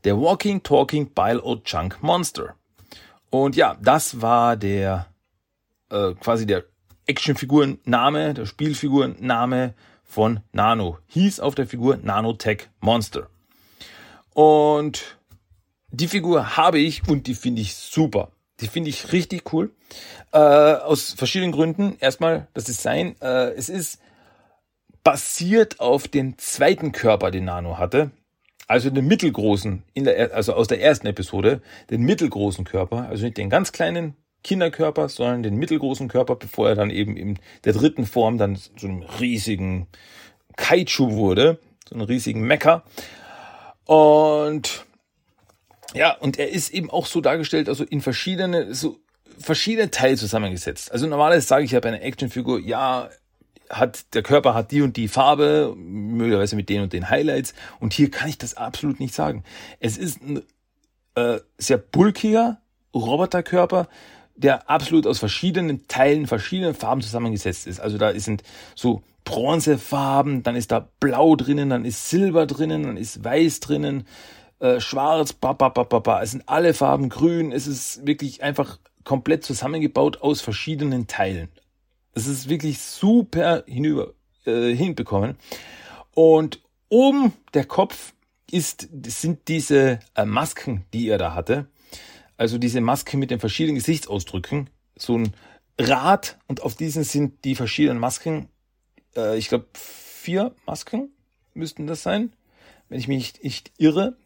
Der 0.04 0.16
Walking 0.16 0.62
Talking 0.62 1.10
Bile 1.12 1.42
O 1.42 1.56
Chunk 1.56 2.00
Monster. 2.02 2.54
Und 3.30 3.56
ja, 3.56 3.76
das 3.82 4.20
war 4.20 4.56
der 4.56 5.06
äh, 5.92 6.14
quasi 6.14 6.46
der 6.46 6.64
Actionfigurenname, 7.06 8.34
der 8.34 8.46
Spielfigurenname 8.46 9.74
von 10.02 10.40
Nano. 10.52 10.98
Hieß 11.08 11.40
auf 11.40 11.54
der 11.54 11.66
Figur 11.66 11.98
Nanotech 11.98 12.68
Monster. 12.80 13.28
Und 14.34 15.18
die 15.90 16.08
Figur 16.08 16.56
habe 16.56 16.78
ich 16.78 17.06
und 17.08 17.26
die 17.26 17.34
finde 17.34 17.60
ich 17.60 17.74
super. 17.74 18.32
Die 18.60 18.68
finde 18.68 18.90
ich 18.90 19.12
richtig 19.12 19.52
cool. 19.52 19.74
Äh, 20.32 20.38
aus 20.38 21.12
verschiedenen 21.12 21.52
Gründen. 21.52 21.96
Erstmal 21.98 22.48
das 22.54 22.64
Design. 22.64 23.16
Äh, 23.20 23.52
es 23.52 23.68
ist 23.68 24.00
basiert 25.04 25.80
auf 25.80 26.08
den 26.08 26.38
zweiten 26.38 26.92
Körper, 26.92 27.30
den 27.30 27.46
Nano 27.46 27.78
hatte. 27.78 28.12
Also 28.68 28.88
den 28.88 29.06
mittelgroßen, 29.06 29.82
in 29.92 30.04
der, 30.04 30.34
also 30.34 30.54
aus 30.54 30.68
der 30.68 30.80
ersten 30.80 31.06
Episode, 31.08 31.60
den 31.90 32.02
mittelgroßen 32.02 32.64
Körper, 32.64 33.08
also 33.08 33.24
nicht 33.24 33.36
den 33.36 33.50
ganz 33.50 33.72
kleinen 33.72 34.16
Kinderkörper, 34.42 35.08
sondern 35.08 35.42
den 35.42 35.56
mittelgroßen 35.56 36.08
Körper, 36.08 36.36
bevor 36.36 36.68
er 36.68 36.74
dann 36.74 36.90
eben 36.90 37.16
in 37.16 37.38
der 37.64 37.72
dritten 37.72 38.06
Form 38.06 38.38
dann 38.38 38.56
so 38.56 38.86
einem 38.86 39.02
riesigen 39.02 39.86
Kaiju 40.56 41.12
wurde, 41.12 41.58
so 41.88 41.94
einem 41.94 42.04
riesigen 42.04 42.42
Mecker. 42.42 42.82
Und 43.84 44.86
ja, 45.94 46.16
und 46.16 46.38
er 46.38 46.50
ist 46.50 46.70
eben 46.70 46.90
auch 46.90 47.06
so 47.06 47.20
dargestellt, 47.20 47.68
also 47.68 47.84
in 47.84 48.00
verschiedene, 48.00 48.74
so 48.74 48.98
verschiedene 49.38 49.90
Teile 49.90 50.16
zusammengesetzt. 50.16 50.92
Also 50.92 51.06
normalerweise 51.06 51.46
sage 51.46 51.64
ich 51.64 51.72
ja 51.72 51.80
bei 51.80 51.88
einer 51.88 52.02
Actionfigur, 52.02 52.60
ja, 52.60 53.10
hat, 53.68 54.14
der 54.14 54.22
Körper 54.22 54.54
hat 54.54 54.70
die 54.70 54.82
und 54.82 54.96
die 54.96 55.08
Farbe, 55.08 55.74
möglicherweise 55.76 56.56
mit 56.56 56.68
den 56.68 56.82
und 56.82 56.92
den 56.92 57.08
Highlights. 57.08 57.54
Und 57.80 57.92
hier 57.92 58.10
kann 58.10 58.28
ich 58.28 58.38
das 58.38 58.56
absolut 58.56 59.00
nicht 59.00 59.14
sagen. 59.14 59.44
Es 59.80 59.96
ist 59.96 60.20
ein 60.22 60.42
äh, 61.14 61.40
sehr 61.58 61.78
bulkiger 61.78 62.60
Roboterkörper, 62.94 63.88
der 64.34 64.68
absolut 64.70 65.06
aus 65.06 65.18
verschiedenen 65.18 65.86
Teilen, 65.88 66.26
verschiedenen 66.26 66.74
Farben 66.74 67.00
zusammengesetzt 67.00 67.66
ist. 67.66 67.80
Also 67.80 67.98
da 67.98 68.18
sind 68.18 68.42
so 68.74 69.02
Bronzefarben, 69.24 70.42
dann 70.42 70.56
ist 70.56 70.72
da 70.72 70.88
Blau 71.00 71.36
drinnen, 71.36 71.70
dann 71.70 71.84
ist 71.84 72.08
Silber 72.08 72.46
drinnen, 72.46 72.82
dann 72.84 72.96
ist 72.96 73.22
Weiß 73.24 73.60
drinnen, 73.60 74.06
äh, 74.58 74.80
Schwarz, 74.80 75.32
ba, 75.32 75.52
ba, 75.52 75.68
ba, 75.68 75.84
ba, 75.84 75.98
ba. 75.98 76.22
Es 76.22 76.32
sind 76.32 76.48
alle 76.48 76.74
Farben 76.74 77.08
grün. 77.08 77.52
Es 77.52 77.66
ist 77.66 78.06
wirklich 78.06 78.42
einfach 78.42 78.78
komplett 79.04 79.44
zusammengebaut 79.44 80.22
aus 80.22 80.40
verschiedenen 80.40 81.06
Teilen. 81.06 81.48
Es 82.14 82.26
ist 82.26 82.48
wirklich 82.48 82.80
super 82.80 83.64
hinüber, 83.66 84.12
äh, 84.44 84.74
hinbekommen. 84.74 85.36
Und 86.14 86.60
oben 86.88 87.32
der 87.54 87.64
Kopf 87.64 88.12
ist, 88.50 88.88
sind 89.06 89.48
diese 89.48 89.98
äh, 90.14 90.24
Masken, 90.24 90.84
die 90.92 91.08
er 91.08 91.18
da 91.18 91.34
hatte. 91.34 91.66
Also 92.36 92.58
diese 92.58 92.80
Maske 92.80 93.16
mit 93.16 93.30
den 93.30 93.40
verschiedenen 93.40 93.76
Gesichtsausdrücken. 93.76 94.70
So 94.96 95.18
ein 95.18 95.34
Rad 95.78 96.38
und 96.46 96.62
auf 96.62 96.74
diesen 96.74 97.04
sind 97.04 97.44
die 97.44 97.54
verschiedenen 97.54 97.98
Masken. 97.98 98.48
Äh, 99.16 99.38
ich 99.38 99.48
glaube, 99.48 99.66
vier 99.74 100.54
Masken 100.66 101.10
müssten 101.54 101.86
das 101.86 102.02
sein, 102.02 102.32
wenn 102.88 102.98
ich 102.98 103.08
mich 103.08 103.18
nicht, 103.18 103.44
nicht 103.44 103.72
irre. 103.78 104.16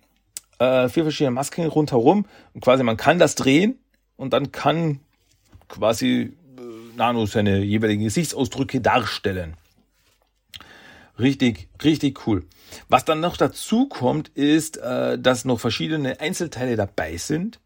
Äh, 0.58 0.88
vier 0.88 1.04
verschiedene 1.04 1.32
Masken 1.32 1.66
rundherum. 1.66 2.26
Und 2.54 2.62
quasi 2.62 2.82
man 2.82 2.96
kann 2.96 3.18
das 3.18 3.34
drehen 3.34 3.78
und 4.16 4.32
dann 4.32 4.52
kann 4.52 5.00
quasi 5.68 6.36
äh, 6.58 6.96
Nano 6.96 7.26
seine 7.26 7.58
jeweiligen 7.58 8.04
Gesichtsausdrücke 8.04 8.80
darstellen. 8.80 9.56
Richtig, 11.18 11.68
richtig 11.82 12.26
cool. 12.26 12.44
Was 12.88 13.04
dann 13.04 13.20
noch 13.20 13.36
dazu 13.36 13.88
kommt, 13.88 14.28
ist, 14.30 14.76
äh, 14.78 15.18
dass 15.18 15.44
noch 15.44 15.60
verschiedene 15.60 16.20
Einzelteile 16.20 16.76
dabei 16.76 17.16
sind, 17.16 17.60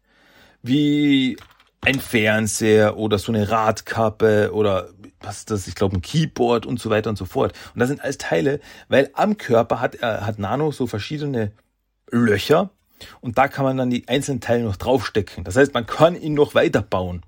wie 0.61 1.37
ein 1.81 1.99
Fernseher 1.99 2.97
oder 2.97 3.17
so 3.17 3.31
eine 3.31 3.49
Radkappe 3.49 4.51
oder 4.53 4.89
was 5.19 5.39
ist 5.39 5.51
das, 5.51 5.67
ich 5.67 5.75
glaube 5.75 5.97
ein 5.97 6.01
Keyboard 6.01 6.65
und 6.65 6.79
so 6.79 6.89
weiter 6.89 7.09
und 7.09 7.17
so 7.17 7.25
fort. 7.25 7.53
Und 7.73 7.79
das 7.79 7.89
sind 7.89 8.01
alles 8.01 8.17
Teile, 8.17 8.59
weil 8.87 9.09
am 9.13 9.37
Körper 9.37 9.79
hat, 9.79 9.95
äh, 9.95 10.21
hat 10.21 10.39
Nano 10.39 10.71
so 10.71 10.87
verschiedene 10.87 11.51
Löcher 12.09 12.69
und 13.21 13.37
da 13.37 13.47
kann 13.47 13.65
man 13.65 13.77
dann 13.77 13.89
die 13.89 14.07
einzelnen 14.07 14.41
Teile 14.41 14.63
noch 14.63 14.77
draufstecken. 14.77 15.43
Das 15.43 15.55
heißt, 15.55 15.73
man 15.73 15.85
kann 15.85 16.15
ihn 16.15 16.33
noch 16.33 16.55
weiterbauen. 16.55 17.23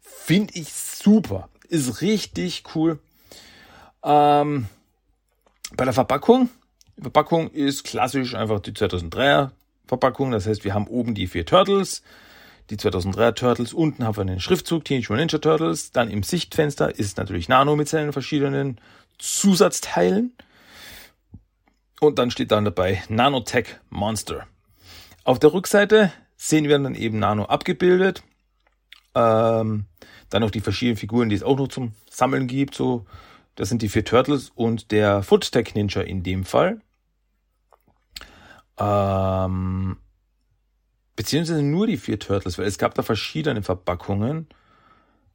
Finde 0.00 0.54
ich 0.54 0.72
super. 0.72 1.48
Ist 1.68 2.00
richtig 2.02 2.64
cool. 2.74 2.98
Ähm, 4.02 4.66
bei 5.76 5.84
der 5.84 5.94
Verpackung. 5.94 6.50
Die 6.96 7.02
Verpackung 7.02 7.50
ist 7.50 7.84
klassisch 7.84 8.34
einfach 8.34 8.60
die 8.60 8.72
2003er 8.72 9.50
Verpackung. 9.86 10.30
Das 10.30 10.46
heißt, 10.46 10.64
wir 10.64 10.74
haben 10.74 10.86
oben 10.86 11.14
die 11.14 11.26
vier 11.26 11.46
Turtles, 11.46 12.02
die 12.70 12.76
2003er 12.76 13.34
Turtles. 13.34 13.72
Unten 13.72 14.04
haben 14.04 14.16
wir 14.16 14.24
den 14.24 14.40
Schriftzug 14.40 14.84
Teenage 14.84 15.12
Mutant 15.12 15.32
Ninja 15.32 15.38
Turtles. 15.38 15.92
Dann 15.92 16.10
im 16.10 16.22
Sichtfenster 16.22 16.96
ist 16.98 17.18
natürlich 17.18 17.48
Nano 17.48 17.76
mit 17.76 17.88
seinen 17.88 18.12
verschiedenen 18.12 18.80
Zusatzteilen. 19.18 20.32
Und 22.00 22.18
dann 22.18 22.30
steht 22.30 22.50
dann 22.50 22.64
dabei 22.64 23.02
Nanotech 23.08 23.76
Monster. 23.90 24.46
Auf 25.24 25.38
der 25.38 25.52
Rückseite 25.52 26.12
sehen 26.36 26.68
wir 26.68 26.78
dann 26.78 26.94
eben 26.94 27.18
Nano 27.18 27.44
abgebildet. 27.44 28.22
Ähm, 29.14 29.86
dann 30.30 30.42
noch 30.42 30.50
die 30.50 30.60
verschiedenen 30.60 30.96
Figuren, 30.96 31.28
die 31.28 31.36
es 31.36 31.42
auch 31.42 31.58
noch 31.58 31.68
zum 31.68 31.92
Sammeln 32.08 32.46
gibt. 32.46 32.74
So, 32.74 33.04
das 33.56 33.68
sind 33.68 33.82
die 33.82 33.88
vier 33.88 34.04
Turtles 34.04 34.50
und 34.54 34.92
der 34.92 35.22
Footstech 35.22 35.74
Ninja 35.74 36.00
in 36.02 36.22
dem 36.22 36.44
Fall. 36.44 36.80
Ähm, 38.78 39.98
beziehungsweise 41.20 41.62
nur 41.62 41.86
die 41.86 41.98
vier 41.98 42.18
Turtles, 42.18 42.56
weil 42.56 42.64
es 42.64 42.78
gab 42.78 42.94
da 42.94 43.02
verschiedene 43.02 43.62
Verpackungen. 43.62 44.46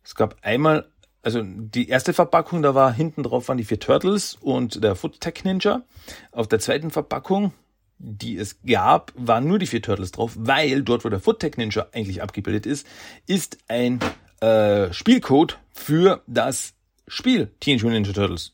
Es 0.03 0.15
gab 0.15 0.35
einmal, 0.41 0.89
also 1.21 1.43
die 1.43 1.89
erste 1.89 2.11
Verpackung, 2.11 2.63
da 2.63 2.73
war 2.73 2.91
hinten 2.91 3.21
drauf 3.21 3.49
waren 3.49 3.59
die 3.59 3.65
vier 3.65 3.79
Turtles 3.79 4.35
und 4.41 4.83
der 4.83 4.95
Footstech 4.95 5.43
Ninja. 5.43 5.83
Auf 6.31 6.47
der 6.47 6.57
zweiten 6.57 6.89
Verpackung 6.89 7.53
die 7.99 8.35
es 8.35 8.61
gab, 8.63 9.13
waren 9.15 9.47
nur 9.47 9.59
die 9.59 9.67
vier 9.67 9.81
Turtles 9.81 10.11
drauf, 10.11 10.33
weil 10.35 10.81
dort, 10.81 11.05
wo 11.05 11.09
der 11.09 11.19
Footech 11.19 11.57
Ninja 11.57 11.85
eigentlich 11.93 12.21
abgebildet 12.21 12.65
ist, 12.65 12.87
ist 13.27 13.59
ein 13.67 13.99
äh, 14.41 14.91
Spielcode 14.91 15.59
für 15.71 16.23
das 16.25 16.73
Spiel 17.07 17.51
Teenage 17.59 17.85
Mutant 17.85 18.07
Ninja 18.07 18.13
Turtles 18.13 18.53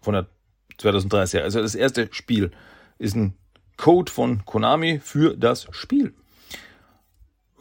von 0.00 0.14
der 0.14 0.26
2030. 0.78 1.42
Also 1.42 1.60
das 1.60 1.74
erste 1.74 2.08
Spiel 2.10 2.52
ist 2.98 3.14
ein 3.14 3.34
Code 3.76 4.10
von 4.10 4.44
Konami 4.46 4.98
für 4.98 5.36
das 5.36 5.68
Spiel. 5.70 6.14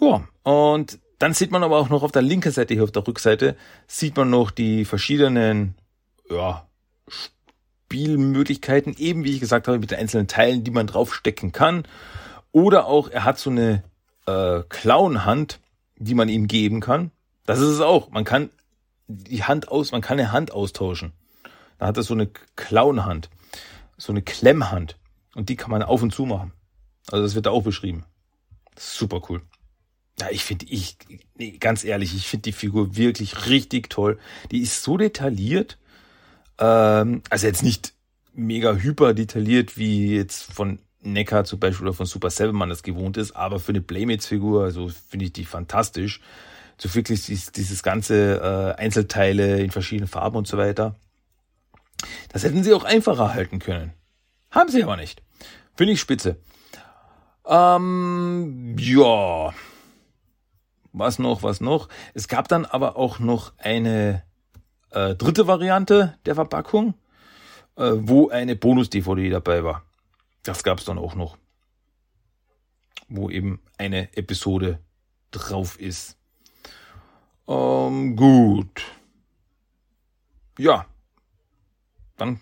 Ja, 0.02 0.28
und 0.44 1.00
dann 1.20 1.34
sieht 1.34 1.52
man 1.52 1.64
aber 1.64 1.78
auch 1.78 1.90
noch 1.90 2.04
auf 2.04 2.12
der 2.12 2.22
linken 2.22 2.52
Seite, 2.52 2.74
hier 2.74 2.84
auf 2.84 2.92
der 2.92 3.06
Rückseite, 3.06 3.58
sieht 3.88 4.16
man 4.16 4.30
noch 4.30 4.52
die 4.52 4.86
verschiedenen 4.86 5.76
ja, 6.30 6.66
Spielmöglichkeiten, 7.90 8.96
eben 8.98 9.24
wie 9.26 9.34
ich 9.34 9.40
gesagt 9.40 9.68
habe, 9.68 9.80
mit 9.80 9.92
den 9.92 10.00
einzelnen 10.00 10.28
Teilen, 10.28 10.64
die 10.64 10.72
man 10.72 10.88
draufstecken 10.88 11.52
kann. 11.52 11.84
Oder 12.52 12.86
auch, 12.86 13.10
er 13.10 13.26
hat 13.26 13.38
so 13.38 13.50
eine 13.50 13.84
äh, 14.26 14.62
Clown-Hand, 14.70 15.60
die 15.98 16.16
man 16.16 16.30
ihm 16.30 16.48
geben 16.48 16.80
kann. 16.80 17.12
Das 17.46 17.60
ist 17.60 17.68
es 17.68 17.82
auch. 17.82 18.10
Man 18.12 18.24
kann 18.24 18.50
die 19.08 19.44
Hand 19.44 19.70
aus, 19.70 19.92
man 19.92 20.02
kann 20.02 20.20
eine 20.20 20.32
Hand 20.32 20.52
austauschen. 20.52 21.14
Da 21.80 21.88
hat 21.88 21.98
er 21.98 22.04
so 22.04 22.14
eine 22.14 22.28
Clown-Hand, 22.56 23.30
so 23.98 24.14
eine 24.14 24.22
Klemmhand. 24.22 24.98
Und 25.36 25.50
die 25.50 25.56
kann 25.56 25.72
man 25.72 25.84
auf 25.84 26.02
und 26.02 26.14
zu 26.14 26.26
machen. 26.26 26.54
Also 27.12 27.24
das 27.24 27.36
wird 27.36 27.48
da 27.48 27.52
auch 27.52 27.64
beschrieben. 27.64 28.06
Super 28.78 29.22
cool. 29.30 29.42
Ja, 30.20 30.28
ich 30.32 30.44
finde, 30.44 30.66
ich, 30.66 30.98
nee, 31.38 31.52
ganz 31.60 31.84
ehrlich, 31.84 32.16
ich 32.16 32.28
finde 32.28 32.44
die 32.44 32.52
Figur 32.52 32.96
wirklich 32.96 33.48
richtig 33.48 33.90
toll. 33.90 34.20
Die 34.52 34.62
ist 34.62 34.84
so 34.84 34.98
detailliert. 34.98 35.78
Ähm, 36.58 37.22
also 37.30 37.48
jetzt 37.48 37.64
nicht 37.64 37.94
mega 38.34 38.74
hyper 38.74 39.14
detailliert, 39.14 39.78
wie 39.78 40.16
jetzt 40.16 40.52
von 40.52 40.80
Neckar 41.02 41.46
zum 41.46 41.60
Beispiel 41.60 41.88
oder 41.88 41.96
von 41.96 42.06
Super 42.06 42.30
Seven 42.30 42.56
man 42.56 42.70
das 42.70 42.84
gewohnt 42.84 43.18
ist, 43.18 43.32
aber 43.36 43.60
für 43.60 43.72
eine 43.72 43.82
Playmates-Figur, 43.82 44.64
also 44.64 44.90
finde 44.90 45.26
ich 45.26 45.34
die 45.34 45.46
fantastisch. 45.46 46.20
So 46.78 46.94
wirklich 46.96 47.26
dieses, 47.26 47.52
dieses 47.52 47.84
ganze 47.84 48.76
äh, 48.78 48.82
Einzelteile 48.82 49.60
in 49.62 49.72
verschiedenen 49.72 50.08
Farben 50.08 50.38
und 50.38 50.48
so 50.48 50.58
weiter. 50.58 50.96
Das 52.30 52.44
hätten 52.44 52.64
sie 52.64 52.74
auch 52.74 52.86
einfacher 52.86 53.34
halten 53.34 53.60
können. 53.60 53.94
Haben 54.52 54.70
sie 54.70 54.84
aber 54.84 54.96
nicht. 54.96 55.22
Finde 55.76 55.94
ich 55.94 56.00
spitze. 56.00 56.38
Ähm, 57.46 58.76
ja. 58.78 59.54
Was 60.92 61.20
noch, 61.20 61.44
was 61.44 61.62
noch? 61.62 61.88
Es 62.14 62.28
gab 62.28 62.48
dann 62.48 62.66
aber 62.66 62.98
auch 62.98 63.20
noch 63.20 63.54
eine 63.58 64.24
äh, 64.92 65.16
dritte 65.16 65.48
Variante 65.48 66.18
der 66.26 66.36
Verpackung, 66.36 66.96
äh, 67.76 67.92
wo 67.96 68.30
eine 68.30 68.56
Bonus-DVD 68.56 69.30
dabei 69.30 69.64
war. 69.64 69.84
Das 70.44 70.64
gab 70.64 70.80
es 70.80 70.86
dann 70.86 70.98
auch 70.98 71.16
noch. 71.16 71.38
Wo 73.08 73.30
eben 73.30 73.62
eine 73.78 74.16
Episode 74.18 74.80
drauf 75.32 75.80
ist. 75.80 76.18
Ähm, 77.48 78.16
gut. 78.16 78.84
Ja. 80.58 80.86
Dann 82.18 82.42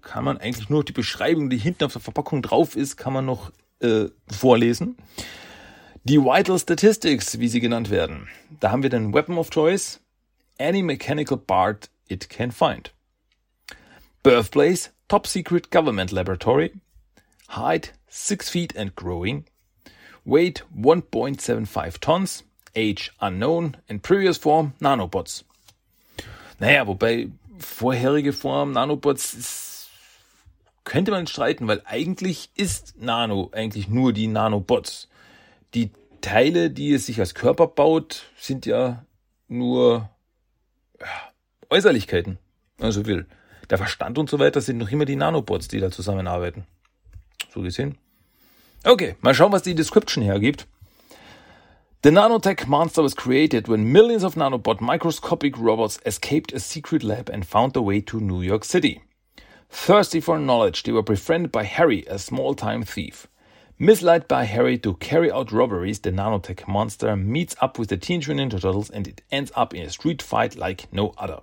kann 0.00 0.24
man 0.24 0.38
eigentlich 0.38 0.70
nur 0.70 0.84
die 0.84 0.92
Beschreibung, 0.92 1.50
die 1.50 1.58
hinten 1.58 1.84
auf 1.84 1.92
der 1.92 2.00
Verpackung 2.00 2.40
drauf 2.42 2.76
ist, 2.76 2.96
kann 2.96 3.12
man 3.12 3.26
noch 3.26 3.50
äh, 3.80 4.06
vorlesen. 4.30 4.96
Die 6.08 6.18
Vital 6.18 6.58
Statistics, 6.58 7.38
wie 7.38 7.48
sie 7.48 7.60
genannt 7.60 7.90
werden. 7.90 8.28
Da 8.60 8.70
haben 8.70 8.82
wir 8.82 8.88
den 8.88 9.12
Weapon 9.12 9.36
of 9.36 9.50
Choice, 9.50 10.00
any 10.58 10.82
mechanical 10.82 11.36
part 11.36 11.90
it 12.08 12.30
can 12.30 12.50
find. 12.50 12.92
Birthplace, 14.22 14.88
top 15.08 15.26
secret 15.26 15.70
government 15.70 16.10
laboratory. 16.10 16.72
Height, 17.50 17.92
6 18.08 18.48
feet 18.48 18.74
and 18.74 18.96
growing. 18.96 19.44
Weight, 20.24 20.64
1.75 20.74 22.00
tons. 22.00 22.44
Age, 22.74 23.12
unknown. 23.20 23.76
In 23.86 24.00
previous 24.00 24.38
form, 24.38 24.72
nanobots. 24.80 25.44
Naja, 26.58 26.86
wobei 26.86 27.28
vorherige 27.58 28.32
Form 28.32 28.72
Nanobots 28.72 29.34
ist, 29.34 29.90
könnte 30.84 31.10
man 31.10 31.26
streiten, 31.26 31.68
weil 31.68 31.82
eigentlich 31.84 32.48
ist 32.54 32.94
Nano 32.98 33.50
eigentlich 33.52 33.88
nur 33.88 34.14
die 34.14 34.26
Nanobots. 34.26 35.08
Die 35.74 35.90
Teile, 36.20 36.70
die 36.70 36.92
es 36.92 37.06
sich 37.06 37.20
als 37.20 37.34
Körper 37.34 37.66
baut, 37.66 38.30
sind 38.38 38.66
ja 38.66 39.04
nur 39.48 40.10
Äußerlichkeiten, 41.70 42.38
wenn 42.76 42.86
man 42.86 42.92
so 42.92 43.06
will. 43.06 43.26
Der 43.70 43.78
Verstand 43.78 44.18
und 44.18 44.30
so 44.30 44.38
weiter 44.38 44.60
sind 44.60 44.78
noch 44.78 44.90
immer 44.90 45.04
die 45.04 45.16
Nanobots, 45.16 45.68
die 45.68 45.80
da 45.80 45.90
zusammenarbeiten. 45.90 46.66
So 47.52 47.60
gesehen. 47.62 47.98
Okay, 48.84 49.16
mal 49.20 49.34
schauen, 49.34 49.52
was 49.52 49.62
die 49.62 49.74
Description 49.74 50.24
hergibt. 50.24 50.66
The 52.04 52.12
nanotech 52.12 52.68
monster 52.68 53.02
was 53.02 53.16
created 53.16 53.68
when 53.68 53.90
millions 53.90 54.22
of 54.22 54.36
nanobot 54.36 54.80
microscopic 54.80 55.58
robots 55.58 55.98
escaped 56.06 56.54
a 56.54 56.60
secret 56.60 57.02
lab 57.02 57.28
and 57.28 57.44
found 57.44 57.74
their 57.74 57.82
way 57.82 58.00
to 58.02 58.20
New 58.20 58.40
York 58.40 58.64
City. 58.64 59.02
Thirsty 59.68 60.20
for 60.20 60.38
knowledge, 60.38 60.84
they 60.84 60.92
were 60.92 61.02
befriended 61.02 61.50
by 61.50 61.64
Harry, 61.64 62.04
a 62.06 62.18
small-time 62.18 62.84
thief. 62.84 63.26
Misled 63.80 64.26
by 64.26 64.42
Harry 64.42 64.76
to 64.78 64.94
carry 64.94 65.30
out 65.30 65.52
robberies, 65.52 66.00
the 66.00 66.10
nanotech 66.10 66.66
monster 66.66 67.14
meets 67.14 67.54
up 67.60 67.78
with 67.78 67.90
the 67.90 67.96
Teenage 67.96 68.26
Mutant 68.26 68.52
Ninja 68.52 68.60
Turtles 68.60 68.90
and 68.90 69.06
it 69.06 69.22
ends 69.30 69.52
up 69.54 69.72
in 69.72 69.82
a 69.82 69.90
street 69.90 70.20
fight 70.20 70.56
like 70.56 70.92
no 70.92 71.14
other. 71.16 71.42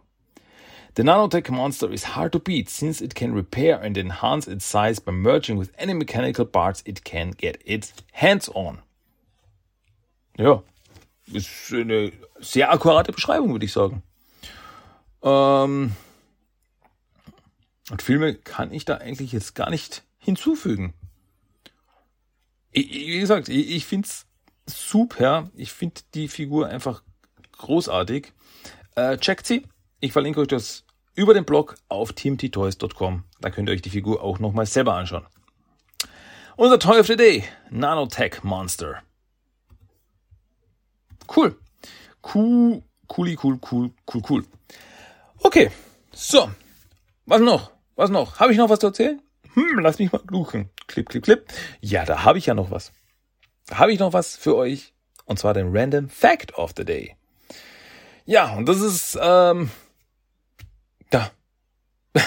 The 0.95 1.03
nanotech 1.03 1.49
monster 1.49 1.89
is 1.93 2.03
hard 2.03 2.33
to 2.33 2.39
beat 2.39 2.67
since 2.67 3.01
it 3.01 3.15
can 3.15 3.33
repair 3.33 3.79
and 3.81 3.97
enhance 3.97 4.49
its 4.49 4.65
size 4.65 4.99
by 4.99 5.13
merging 5.13 5.55
with 5.55 5.71
any 5.77 5.93
mechanical 5.93 6.43
parts 6.43 6.83
it 6.85 7.05
can 7.05 7.31
get 7.31 7.61
its 7.65 7.93
hands 8.11 8.49
on. 8.53 8.79
Ja, 10.37 10.61
ist 11.31 11.71
eine 11.71 12.11
sehr 12.41 12.69
akkurate 12.69 13.13
Beschreibung, 13.13 13.53
würde 13.53 13.65
ich 13.65 13.71
sagen. 13.71 14.03
Ähm, 15.23 15.93
und 17.91 18.01
Filme 18.01 18.35
kann 18.35 18.73
ich 18.73 18.83
da 18.83 18.97
eigentlich 18.97 19.31
jetzt 19.31 19.55
gar 19.55 19.69
nicht 19.69 20.03
hinzufügen. 20.17 20.93
Wie 22.75 23.19
gesagt, 23.19 23.47
ich, 23.49 23.71
ich 23.71 23.85
finde 23.85 24.07
es 24.07 24.25
super. 24.67 25.49
Ich 25.55 25.71
finde 25.71 26.01
die 26.13 26.27
Figur 26.27 26.67
einfach 26.67 27.03
großartig. 27.53 28.33
Äh, 28.95 29.17
checkt 29.17 29.47
sie. 29.47 29.65
Ich 30.01 30.11
verlinke 30.11 30.41
euch 30.41 30.47
das 30.47 30.83
über 31.15 31.33
den 31.33 31.45
Blog 31.45 31.75
auf 31.87 32.11
teamttoys.com. 32.13 33.23
Da 33.39 33.49
könnt 33.49 33.69
ihr 33.69 33.73
euch 33.73 33.81
die 33.81 33.89
Figur 33.89 34.21
auch 34.21 34.39
nochmal 34.39 34.65
selber 34.65 34.95
anschauen. 34.95 35.25
Unser 36.57 36.79
Toy 36.79 36.99
of 36.99 37.07
the 37.07 37.15
Day, 37.15 37.43
Nanotech 37.69 38.43
Monster. 38.43 39.01
Cool. 41.33 41.57
Cool, 42.33 42.83
cool, 43.17 43.35
cool, 43.41 43.59
cool, 43.71 43.91
cool, 44.13 44.21
cool. 44.29 44.45
Okay, 45.39 45.71
so. 46.11 46.49
Was 47.25 47.41
noch? 47.41 47.71
Was 47.95 48.09
noch? 48.09 48.39
Habe 48.39 48.51
ich 48.51 48.57
noch 48.57 48.69
was 48.69 48.79
zu 48.79 48.87
erzählen? 48.87 49.21
Hm, 49.53 49.79
lass 49.79 49.99
mich 49.99 50.11
mal 50.11 50.21
luchen. 50.29 50.69
Clip, 50.87 51.07
clip, 51.07 51.23
clip. 51.23 51.45
Ja, 51.81 52.05
da 52.05 52.23
habe 52.23 52.37
ich 52.37 52.45
ja 52.45 52.53
noch 52.53 52.71
was. 52.71 52.91
Da 53.67 53.79
habe 53.79 53.93
ich 53.93 53.99
noch 53.99 54.13
was 54.13 54.35
für 54.35 54.55
euch. 54.55 54.93
Und 55.25 55.39
zwar 55.39 55.53
den 55.53 55.75
Random 55.75 56.09
Fact 56.09 56.55
of 56.55 56.73
the 56.77 56.85
Day. 56.85 57.15
Ja, 58.25 58.55
und 58.55 58.67
das 58.67 58.79
ist, 58.79 59.17
ähm, 59.21 59.71
da. 61.09 61.31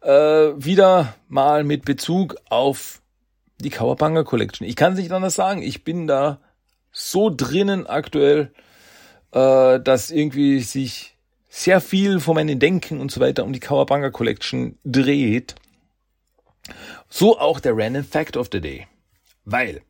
äh, 0.00 0.54
wieder 0.56 1.14
mal 1.28 1.64
mit 1.64 1.84
Bezug 1.84 2.36
auf 2.48 3.02
die 3.58 3.70
Kawabanga 3.70 4.24
Collection. 4.24 4.66
Ich 4.66 4.76
kann 4.76 4.92
es 4.92 4.98
nicht 4.98 5.12
anders 5.12 5.34
sagen. 5.34 5.62
Ich 5.62 5.84
bin 5.84 6.06
da 6.06 6.40
so 6.92 7.30
drinnen 7.34 7.86
aktuell, 7.86 8.52
äh, 9.32 9.80
dass 9.80 10.10
irgendwie 10.10 10.60
sich 10.60 11.16
sehr 11.48 11.80
viel 11.80 12.20
von 12.20 12.34
meinem 12.34 12.58
Denken 12.58 13.00
und 13.00 13.10
so 13.10 13.20
weiter 13.20 13.44
um 13.44 13.52
die 13.52 13.60
Kawabanga 13.60 14.10
Collection 14.10 14.78
dreht. 14.84 15.54
So 17.08 17.38
auch 17.38 17.60
der 17.60 17.76
Random 17.76 18.04
Fact 18.04 18.36
of 18.36 18.48
the 18.52 18.60
Day. 18.60 18.86
Weil 19.44 19.82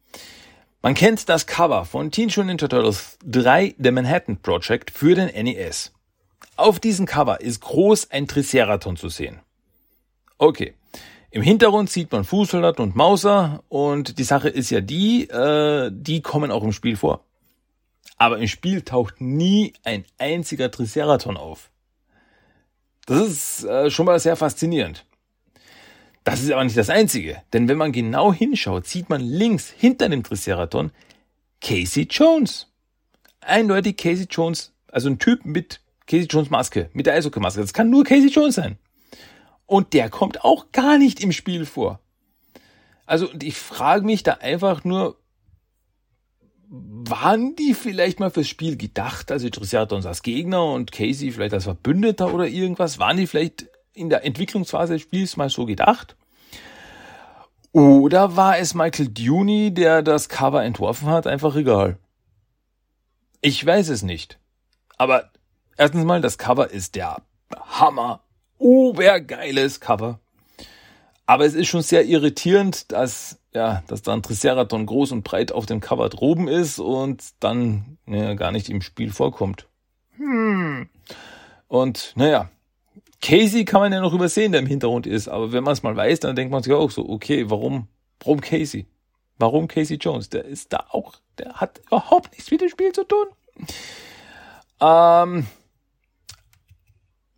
man 0.82 0.94
kennt 0.94 1.28
das 1.28 1.46
Cover 1.46 1.84
von 1.84 2.10
Teen 2.10 2.26
Mutant 2.26 2.46
Ninja 2.46 2.68
Turtles 2.68 3.18
3 3.24 3.74
The 3.78 3.90
Manhattan 3.90 4.36
Project 4.40 4.90
für 4.90 5.14
den 5.14 5.26
NES. 5.44 5.92
Auf 6.56 6.78
diesem 6.78 7.06
Cover 7.06 7.40
ist 7.40 7.60
groß 7.60 8.10
ein 8.10 8.28
Triceraton 8.28 8.96
zu 8.96 9.08
sehen. 9.08 9.40
Okay. 10.38 10.74
Im 11.30 11.42
Hintergrund 11.42 11.90
sieht 11.90 12.12
man 12.12 12.24
Fußsoldat 12.24 12.78
und 12.80 12.94
Mauser 12.94 13.64
und 13.68 14.18
die 14.18 14.24
Sache 14.24 14.48
ist 14.48 14.70
ja 14.70 14.80
die, 14.80 15.28
äh, 15.28 15.90
die 15.92 16.22
kommen 16.22 16.50
auch 16.50 16.62
im 16.62 16.72
Spiel 16.72 16.96
vor. 16.96 17.24
Aber 18.16 18.38
im 18.38 18.48
Spiel 18.48 18.82
taucht 18.82 19.20
nie 19.20 19.74
ein 19.82 20.04
einziger 20.18 20.70
Triceraton 20.70 21.36
auf. 21.36 21.70
Das 23.06 23.20
ist 23.20 23.64
äh, 23.64 23.90
schon 23.90 24.06
mal 24.06 24.18
sehr 24.18 24.36
faszinierend. 24.36 25.04
Das 26.26 26.42
ist 26.42 26.50
aber 26.50 26.64
nicht 26.64 26.76
das 26.76 26.90
Einzige, 26.90 27.40
denn 27.52 27.68
wenn 27.68 27.78
man 27.78 27.92
genau 27.92 28.32
hinschaut, 28.32 28.84
sieht 28.84 29.08
man 29.08 29.20
links 29.20 29.70
hinter 29.70 30.08
dem 30.08 30.24
Triceraton 30.24 30.90
Casey 31.60 32.08
Jones. 32.10 32.66
Eindeutig 33.40 33.96
Casey 33.96 34.26
Jones, 34.28 34.72
also 34.90 35.08
ein 35.08 35.20
Typ 35.20 35.44
mit 35.44 35.80
Casey 36.08 36.26
Jones 36.26 36.50
Maske, 36.50 36.90
mit 36.94 37.06
der 37.06 37.14
Eishockey-Maske. 37.14 37.60
Das 37.60 37.72
kann 37.72 37.90
nur 37.90 38.02
Casey 38.02 38.28
Jones 38.28 38.56
sein. 38.56 38.76
Und 39.66 39.92
der 39.92 40.10
kommt 40.10 40.42
auch 40.42 40.72
gar 40.72 40.98
nicht 40.98 41.22
im 41.22 41.30
Spiel 41.30 41.64
vor. 41.64 42.00
Also 43.06 43.28
ich 43.40 43.56
frage 43.56 44.04
mich 44.04 44.24
da 44.24 44.32
einfach 44.32 44.82
nur, 44.82 45.20
waren 46.68 47.54
die 47.54 47.72
vielleicht 47.72 48.18
mal 48.18 48.32
fürs 48.32 48.48
Spiel 48.48 48.76
gedacht? 48.76 49.30
Also 49.30 49.48
Triceratons 49.48 50.06
als 50.06 50.22
Gegner 50.22 50.72
und 50.72 50.90
Casey 50.90 51.30
vielleicht 51.30 51.54
als 51.54 51.64
Verbündeter 51.64 52.34
oder 52.34 52.48
irgendwas? 52.48 52.98
Waren 52.98 53.16
die 53.16 53.28
vielleicht 53.28 53.68
in 53.96 54.10
der 54.10 54.24
Entwicklungsphase 54.24 54.94
des 54.94 55.02
Spiels 55.02 55.36
mal 55.36 55.48
so 55.48 55.66
gedacht? 55.66 56.16
Oder 57.72 58.36
war 58.36 58.58
es 58.58 58.74
Michael 58.74 59.08
Duney, 59.08 59.72
der 59.72 60.02
das 60.02 60.28
Cover 60.28 60.64
entworfen 60.64 61.08
hat? 61.08 61.26
Einfach 61.26 61.56
egal. 61.56 61.98
Ich 63.42 63.64
weiß 63.64 63.90
es 63.90 64.02
nicht. 64.02 64.38
Aber 64.96 65.30
erstens 65.76 66.04
mal, 66.04 66.20
das 66.20 66.38
Cover 66.38 66.70
ist 66.70 66.94
der 66.94 67.22
Hammer. 67.54 68.20
Obergeiles 68.58 69.80
Cover. 69.80 70.20
Aber 71.26 71.44
es 71.44 71.54
ist 71.54 71.66
schon 71.66 71.82
sehr 71.82 72.06
irritierend, 72.06 72.90
dass, 72.92 73.38
ja, 73.52 73.82
dass 73.88 74.02
dann 74.02 74.22
Triceraton 74.22 74.86
groß 74.86 75.12
und 75.12 75.24
breit 75.24 75.52
auf 75.52 75.66
dem 75.66 75.80
Cover 75.80 76.08
droben 76.08 76.48
ist 76.48 76.78
und 76.78 77.22
dann 77.40 77.98
ja, 78.06 78.34
gar 78.34 78.52
nicht 78.52 78.70
im 78.70 78.80
Spiel 78.80 79.12
vorkommt. 79.12 79.66
Hm. 80.16 80.88
Und 81.68 82.12
naja, 82.14 82.48
Casey 83.22 83.64
kann 83.64 83.80
man 83.80 83.92
ja 83.92 84.00
noch 84.00 84.12
übersehen, 84.12 84.52
der 84.52 84.60
im 84.60 84.66
Hintergrund 84.66 85.06
ist. 85.06 85.28
Aber 85.28 85.52
wenn 85.52 85.64
man 85.64 85.72
es 85.72 85.82
mal 85.82 85.96
weiß, 85.96 86.20
dann 86.20 86.36
denkt 86.36 86.52
man 86.52 86.62
sich 86.62 86.72
auch 86.72 86.90
so, 86.90 87.08
okay, 87.08 87.48
warum, 87.48 87.88
warum 88.20 88.40
Casey? 88.40 88.86
Warum 89.38 89.68
Casey 89.68 89.96
Jones? 89.96 90.30
Der 90.30 90.44
ist 90.44 90.72
da 90.72 90.86
auch, 90.90 91.14
der 91.38 91.54
hat 91.54 91.80
überhaupt 91.86 92.32
nichts 92.32 92.50
mit 92.50 92.60
dem 92.60 92.68
Spiel 92.68 92.92
zu 92.92 93.04
tun. 93.04 93.26
Ähm, 94.80 95.46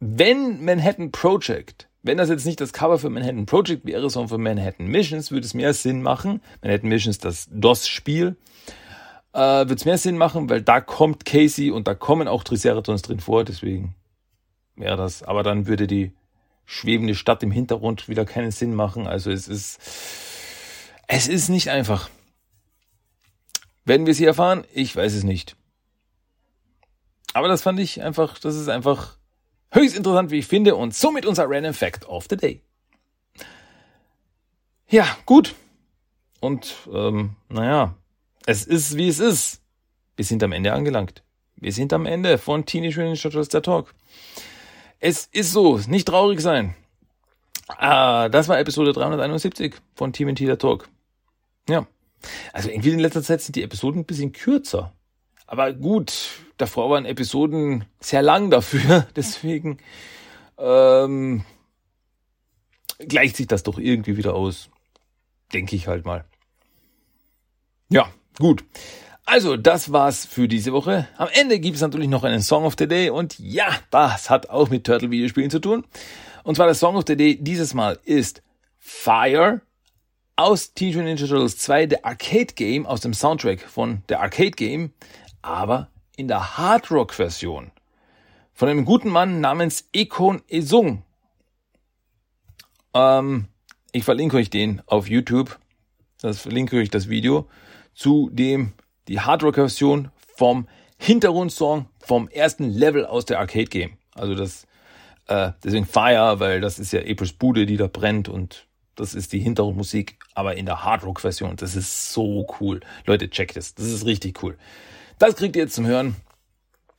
wenn 0.01 0.65
Manhattan 0.65 1.11
Project, 1.11 1.89
wenn 2.03 2.19
das 2.19 2.29
jetzt 2.29 2.47
nicht 2.47 2.61
das 2.61 2.73
Cover 2.73 2.99
für 2.99 3.11
Manhattan 3.11 3.47
Project 3.47 3.85
wäre, 3.85 4.09
sondern 4.11 4.29
für 4.29 4.39
Manhattan 4.39 4.87
Missions, 4.87 5.31
würde 5.31 5.47
es 5.47 5.55
mehr 5.55 5.75
Sinn 5.75 6.03
machen. 6.03 6.41
Manhattan 6.63 6.89
Missions, 6.89 7.19
das 7.19 7.49
DOS-Spiel, 7.51 8.37
äh, 9.33 9.39
würde 9.39 9.75
es 9.75 9.85
mehr 9.85 9.99
Sinn 9.99 10.17
machen, 10.17 10.49
weil 10.49 10.63
da 10.63 10.81
kommt 10.81 11.25
Casey 11.25 11.71
und 11.71 11.89
da 11.89 11.95
kommen 11.95 12.29
auch 12.29 12.45
Triceratons 12.45 13.03
drin 13.03 13.21
vor, 13.21 13.45
deswegen 13.45 13.95
wäre 14.79 14.97
das. 14.97 15.23
Aber 15.23 15.43
dann 15.43 15.67
würde 15.67 15.87
die 15.87 16.13
schwebende 16.65 17.15
Stadt 17.15 17.43
im 17.43 17.51
Hintergrund 17.51 18.09
wieder 18.09 18.25
keinen 18.25 18.51
Sinn 18.51 18.75
machen. 18.75 19.07
Also 19.07 19.31
es 19.31 19.49
ist, 19.49 19.81
es 21.07 21.29
ist 21.29 21.49
nicht 21.49 21.71
einfach. 21.71 22.11
Werden 23.85 24.07
wir 24.07 24.15
sie 24.15 24.27
erfahren? 24.27 24.65
Ich 24.73 24.95
weiß 24.95 25.15
es 25.15 25.25
nicht. 25.25 25.57
Aber 27.33 27.49
das 27.49 27.63
fand 27.63 27.81
ich 27.81 28.03
einfach, 28.03 28.39
das 28.39 28.55
ist 28.55 28.69
einfach 28.69 29.17
höchst 29.71 29.97
interessant, 29.97 30.31
wie 30.31 30.39
ich 30.39 30.47
finde, 30.47 30.77
und 30.77 30.95
somit 30.95 31.25
unser 31.25 31.49
Random 31.49 31.75
Fact 31.75 32.07
of 32.07 32.27
the 32.29 32.37
Day. 32.37 32.63
Ja, 34.89 35.07
gut. 35.27 35.55
Und 36.41 36.75
ähm, 36.93 37.37
naja, 37.49 37.95
es 38.47 38.65
ist 38.65 38.97
wie 38.97 39.09
es 39.09 39.19
ist. 39.19 39.61
Wir 40.17 40.25
sind 40.25 40.43
am 40.43 40.53
Ende 40.53 40.73
angelangt. 40.73 41.23
Wir 41.57 41.73
sind 41.73 41.93
am 41.93 42.07
Ende 42.07 42.39
von 42.39 42.65
Teenage 42.65 42.97
Mutant 42.97 43.11
Ninja 43.11 43.23
Turtles 43.23 43.49
der 43.49 43.63
Talk. 43.63 43.95
Es 45.01 45.27
ist 45.27 45.53
so, 45.53 45.79
nicht 45.87 46.09
traurig 46.09 46.41
sein. 46.41 46.75
Ah, 47.69 48.29
das 48.29 48.49
war 48.49 48.59
Episode 48.59 48.93
371 48.93 49.75
von 49.95 50.13
Team 50.13 50.35
der 50.35 50.59
Talk. 50.59 50.89
Ja. 51.69 51.87
Also 52.53 52.71
irgendwie 52.71 52.91
in 52.91 52.99
letzter 52.99 53.23
Zeit 53.23 53.41
sind 53.43 53.55
die 53.55 53.63
Episoden 53.63 54.01
ein 54.01 54.07
bisschen 54.07 54.33
kürzer. 54.33 54.93
Aber 55.47 55.73
gut, 55.73 56.41
davor 56.57 56.91
waren 56.91 57.05
Episoden 57.05 57.85
sehr 58.01 58.23
lang 58.23 58.51
dafür, 58.51 59.07
deswegen 59.17 59.79
ähm, 60.59 61.45
gleicht 62.99 63.37
sich 63.37 63.47
das 63.47 63.63
doch 63.63 63.79
irgendwie 63.79 64.17
wieder 64.17 64.35
aus. 64.35 64.69
Denke 65.53 65.77
ich 65.77 65.87
halt 65.87 66.05
mal. 66.05 66.25
Ja, 67.89 68.11
gut. 68.39 68.65
Also, 69.31 69.59
das 69.59 69.93
war's 69.93 70.25
für 70.25 70.49
diese 70.49 70.73
Woche. 70.73 71.07
Am 71.19 71.29
Ende 71.31 71.61
gibt 71.61 71.77
es 71.77 71.83
natürlich 71.83 72.09
noch 72.09 72.25
einen 72.25 72.41
Song 72.41 72.65
of 72.65 72.77
the 72.79 72.89
Day 72.89 73.11
und 73.11 73.39
ja, 73.39 73.69
das 73.91 74.31
hat 74.31 74.49
auch 74.49 74.71
mit 74.71 74.85
Turtle-Videospielen 74.85 75.51
zu 75.51 75.59
tun. 75.59 75.85
Und 76.45 76.55
zwar 76.55 76.65
der 76.65 76.75
Song 76.75 76.97
of 76.97 77.05
the 77.07 77.15
Day 77.15 77.37
dieses 77.39 77.75
Mal 77.75 77.99
ist 78.05 78.43
Fire 78.79 79.61
aus 80.37 80.73
Teenage 80.73 80.97
Mutant 80.97 81.21
Ninja 81.21 81.27
Turtles 81.27 81.59
2, 81.59 81.85
der 81.85 82.07
Arcade 82.07 82.55
Game 82.55 82.87
aus 82.87 83.03
dem 83.03 83.13
Soundtrack 83.13 83.61
von 83.61 84.03
der 84.09 84.23
Arcade 84.23 84.53
Game, 84.53 84.95
aber 85.43 85.91
in 86.17 86.27
der 86.27 86.57
Hard 86.57 86.91
Rock 86.91 87.13
Version 87.13 87.71
von 88.55 88.71
einem 88.71 88.87
guten 88.87 89.11
Mann 89.11 89.43
namens 89.43 89.91
Ekon 89.93 90.41
Esung. 90.49 91.03
Ähm, 92.95 93.49
ich 93.93 94.05
verlinke 94.05 94.39
euch 94.39 94.49
den 94.49 94.81
auf 94.87 95.07
YouTube. 95.07 95.59
Das 96.19 96.41
verlinke 96.41 96.79
euch 96.79 96.89
das 96.89 97.11
Video 97.11 97.47
zu 97.95 98.31
dem 98.33 98.73
die 99.09 99.21
Hardrock-Version 99.21 100.11
vom 100.37 100.69
Hintergrundsong 100.99 101.89
vom 101.99 102.29
ersten 102.29 102.71
Level 102.71 103.07
aus 103.07 103.25
der 103.25 103.39
Arcade-Game. 103.39 103.97
Also 104.15 104.35
das, 104.35 104.67
äh, 105.27 105.53
deswegen 105.65 105.87
Fire, 105.87 106.41
weil 106.41 106.61
das 106.61 106.79
ist 106.79 106.93
ja 106.93 107.01
April's 107.01 107.33
Bude, 107.33 107.67
die 107.67 107.77
da 107.77 107.87
brennt 107.87 108.29
und 108.29 108.67
das 108.95 109.15
ist 109.15 109.33
die 109.33 109.39
Hintergrundmusik, 109.39 110.19
aber 110.35 110.57
in 110.57 110.67
der 110.67 110.85
Hardrock-Version. 110.85 111.57
Das 111.57 111.77
ist 111.77 112.13
so 112.13 112.47
cool. 112.61 112.81
Leute, 113.07 113.31
checkt 113.31 113.57
es. 113.57 113.75
Das 113.75 113.87
ist 113.87 114.05
richtig 114.05 114.43
cool. 114.43 114.59
Das 115.19 115.37
kriegt 115.37 115.55
ihr 115.55 115.63
jetzt 115.63 115.75
zum 115.75 115.87
Hören. 115.87 116.17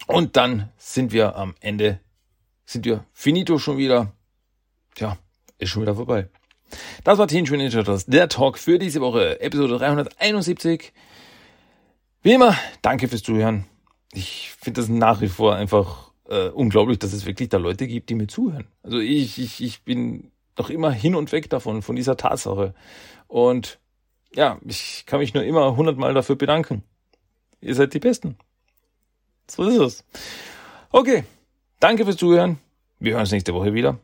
Und 0.07 0.37
dann 0.37 0.69
sind 0.77 1.11
wir 1.11 1.35
am 1.35 1.55
Ende, 1.59 1.99
sind 2.65 2.85
wir 2.85 3.05
finito 3.11 3.59
schon 3.59 3.77
wieder. 3.77 4.13
Tja, 4.95 5.17
ist 5.57 5.69
schon 5.69 5.81
wieder 5.81 5.95
vorbei. 5.95 6.29
Das 7.03 7.17
war 7.17 7.27
Teenage 7.27 7.51
Mutant 7.51 7.73
Ninja 7.73 7.83
Turtles, 7.83 8.05
der 8.05 8.29
Talk 8.29 8.57
für 8.57 8.79
diese 8.79 9.01
Woche, 9.01 9.41
Episode 9.41 9.77
371. 9.77 10.93
Wie 12.21 12.33
immer, 12.33 12.57
danke 12.81 13.07
fürs 13.07 13.23
Zuhören. 13.23 13.65
Ich 14.11 14.51
finde 14.59 14.81
das 14.81 14.89
nach 14.89 15.21
wie 15.21 15.29
vor 15.29 15.55
einfach 15.55 16.11
äh, 16.27 16.49
unglaublich, 16.49 16.99
dass 16.99 17.13
es 17.13 17.25
wirklich 17.25 17.49
da 17.49 17.57
Leute 17.57 17.87
gibt, 17.87 18.09
die 18.09 18.15
mir 18.15 18.27
zuhören. 18.27 18.67
Also 18.83 18.99
ich, 18.99 19.39
ich, 19.39 19.63
ich 19.63 19.83
bin 19.83 20.31
noch 20.57 20.69
immer 20.69 20.91
hin 20.91 21.15
und 21.15 21.31
weg 21.31 21.49
davon, 21.49 21.81
von 21.81 21.95
dieser 21.95 22.17
Tatsache. 22.17 22.73
Und 23.27 23.79
ja, 24.35 24.59
ich 24.65 25.05
kann 25.05 25.19
mich 25.19 25.33
nur 25.33 25.43
immer 25.43 25.77
hundertmal 25.77 26.13
dafür 26.13 26.35
bedanken. 26.35 26.83
Ihr 27.61 27.75
seid 27.75 27.93
die 27.93 27.99
Besten. 27.99 28.37
So 29.49 29.63
ist 29.63 29.77
es. 29.77 30.05
Okay, 30.91 31.23
danke 31.79 32.03
fürs 32.03 32.17
Zuhören. 32.17 32.59
Wir 32.99 33.13
hören 33.13 33.21
uns 33.21 33.31
nächste 33.31 33.53
Woche 33.53 33.73
wieder. 33.73 33.97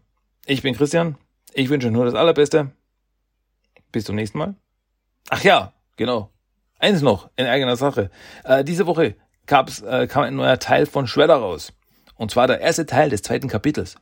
Ich 0.45 0.61
bin 0.61 0.73
Christian. 0.73 1.17
Ich 1.53 1.69
wünsche 1.69 1.91
nur 1.91 2.05
das 2.05 2.15
Allerbeste. 2.15 2.71
Bis 3.91 4.05
zum 4.05 4.15
nächsten 4.15 4.37
Mal. 4.37 4.55
Ach 5.29 5.43
ja, 5.43 5.73
genau. 5.97 6.29
Eins 6.79 7.01
noch 7.01 7.29
in 7.35 7.45
eigener 7.45 7.75
Sache. 7.75 8.09
Äh, 8.43 8.63
diese 8.63 8.85
Woche 8.85 9.15
gab's, 9.45 9.81
äh, 9.81 10.07
kam 10.07 10.23
ein 10.23 10.35
neuer 10.35 10.59
Teil 10.59 10.85
von 10.85 11.07
Shredder 11.07 11.37
raus. 11.37 11.73
Und 12.15 12.31
zwar 12.31 12.47
der 12.47 12.61
erste 12.61 12.85
Teil 12.85 13.09
des 13.09 13.21
zweiten 13.21 13.47
Kapitels. 13.47 13.95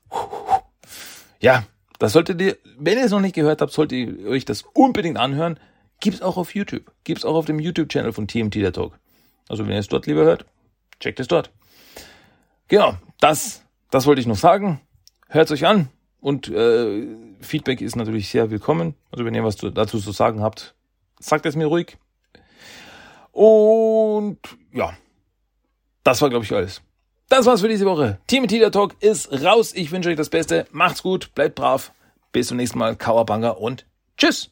Ja, 1.39 1.65
das 1.99 2.13
solltet 2.13 2.41
ihr, 2.41 2.57
wenn 2.77 2.97
ihr 2.97 3.05
es 3.05 3.11
noch 3.11 3.19
nicht 3.19 3.35
gehört 3.35 3.61
habt, 3.61 3.71
solltet 3.71 3.97
ihr 3.97 4.27
euch 4.27 4.45
das 4.45 4.63
unbedingt 4.73 5.17
anhören. 5.17 5.59
Gibt's 5.99 6.21
auch 6.21 6.37
auf 6.37 6.53
YouTube. 6.53 6.91
Gibt's 7.03 7.25
auch 7.25 7.35
auf 7.35 7.45
dem 7.45 7.59
YouTube-Channel 7.59 8.13
von 8.13 8.27
TMT 8.27 8.55
der 8.55 8.73
Talk. 8.73 8.99
Also 9.49 9.65
wenn 9.65 9.73
ihr 9.73 9.79
es 9.79 9.87
dort 9.87 10.05
lieber 10.05 10.23
hört, 10.23 10.45
checkt 10.99 11.19
es 11.19 11.27
dort. 11.27 11.51
Genau, 12.67 12.95
das, 13.19 13.63
das 13.91 14.05
wollte 14.05 14.21
ich 14.21 14.27
noch 14.27 14.37
sagen. 14.37 14.81
Hört's 15.29 15.51
euch 15.51 15.65
an. 15.65 15.89
Und 16.19 16.47
äh, 16.47 17.07
Feedback 17.41 17.81
ist 17.81 17.95
natürlich 17.95 18.29
sehr 18.29 18.49
willkommen. 18.49 18.95
Also 19.11 19.25
wenn 19.25 19.35
ihr 19.35 19.43
was 19.43 19.57
dazu 19.57 19.99
zu 19.99 20.11
sagen 20.11 20.41
habt, 20.41 20.73
sagt 21.19 21.45
es 21.45 21.55
mir 21.55 21.67
ruhig. 21.67 21.97
Und 23.33 24.37
ja, 24.71 24.93
das 26.03 26.21
war, 26.21 26.29
glaube 26.29 26.45
ich, 26.45 26.53
alles. 26.53 26.81
Das 27.29 27.45
war's 27.47 27.61
für 27.61 27.67
diese 27.67 27.85
Woche. 27.85 28.19
Team 28.27 28.47
Tita 28.47 28.69
Talk 28.69 28.95
ist 29.01 29.31
raus. 29.43 29.73
Ich 29.73 29.91
wünsche 29.91 30.09
euch 30.09 30.15
das 30.15 30.29
Beste. 30.29 30.67
Macht's 30.71 31.01
gut, 31.01 31.33
bleibt 31.33 31.55
brav. 31.55 31.91
Bis 32.31 32.47
zum 32.47 32.57
nächsten 32.57 32.77
Mal. 32.77 32.95
Kawabanga 32.95 33.49
und 33.49 33.87
tschüss. 34.17 34.51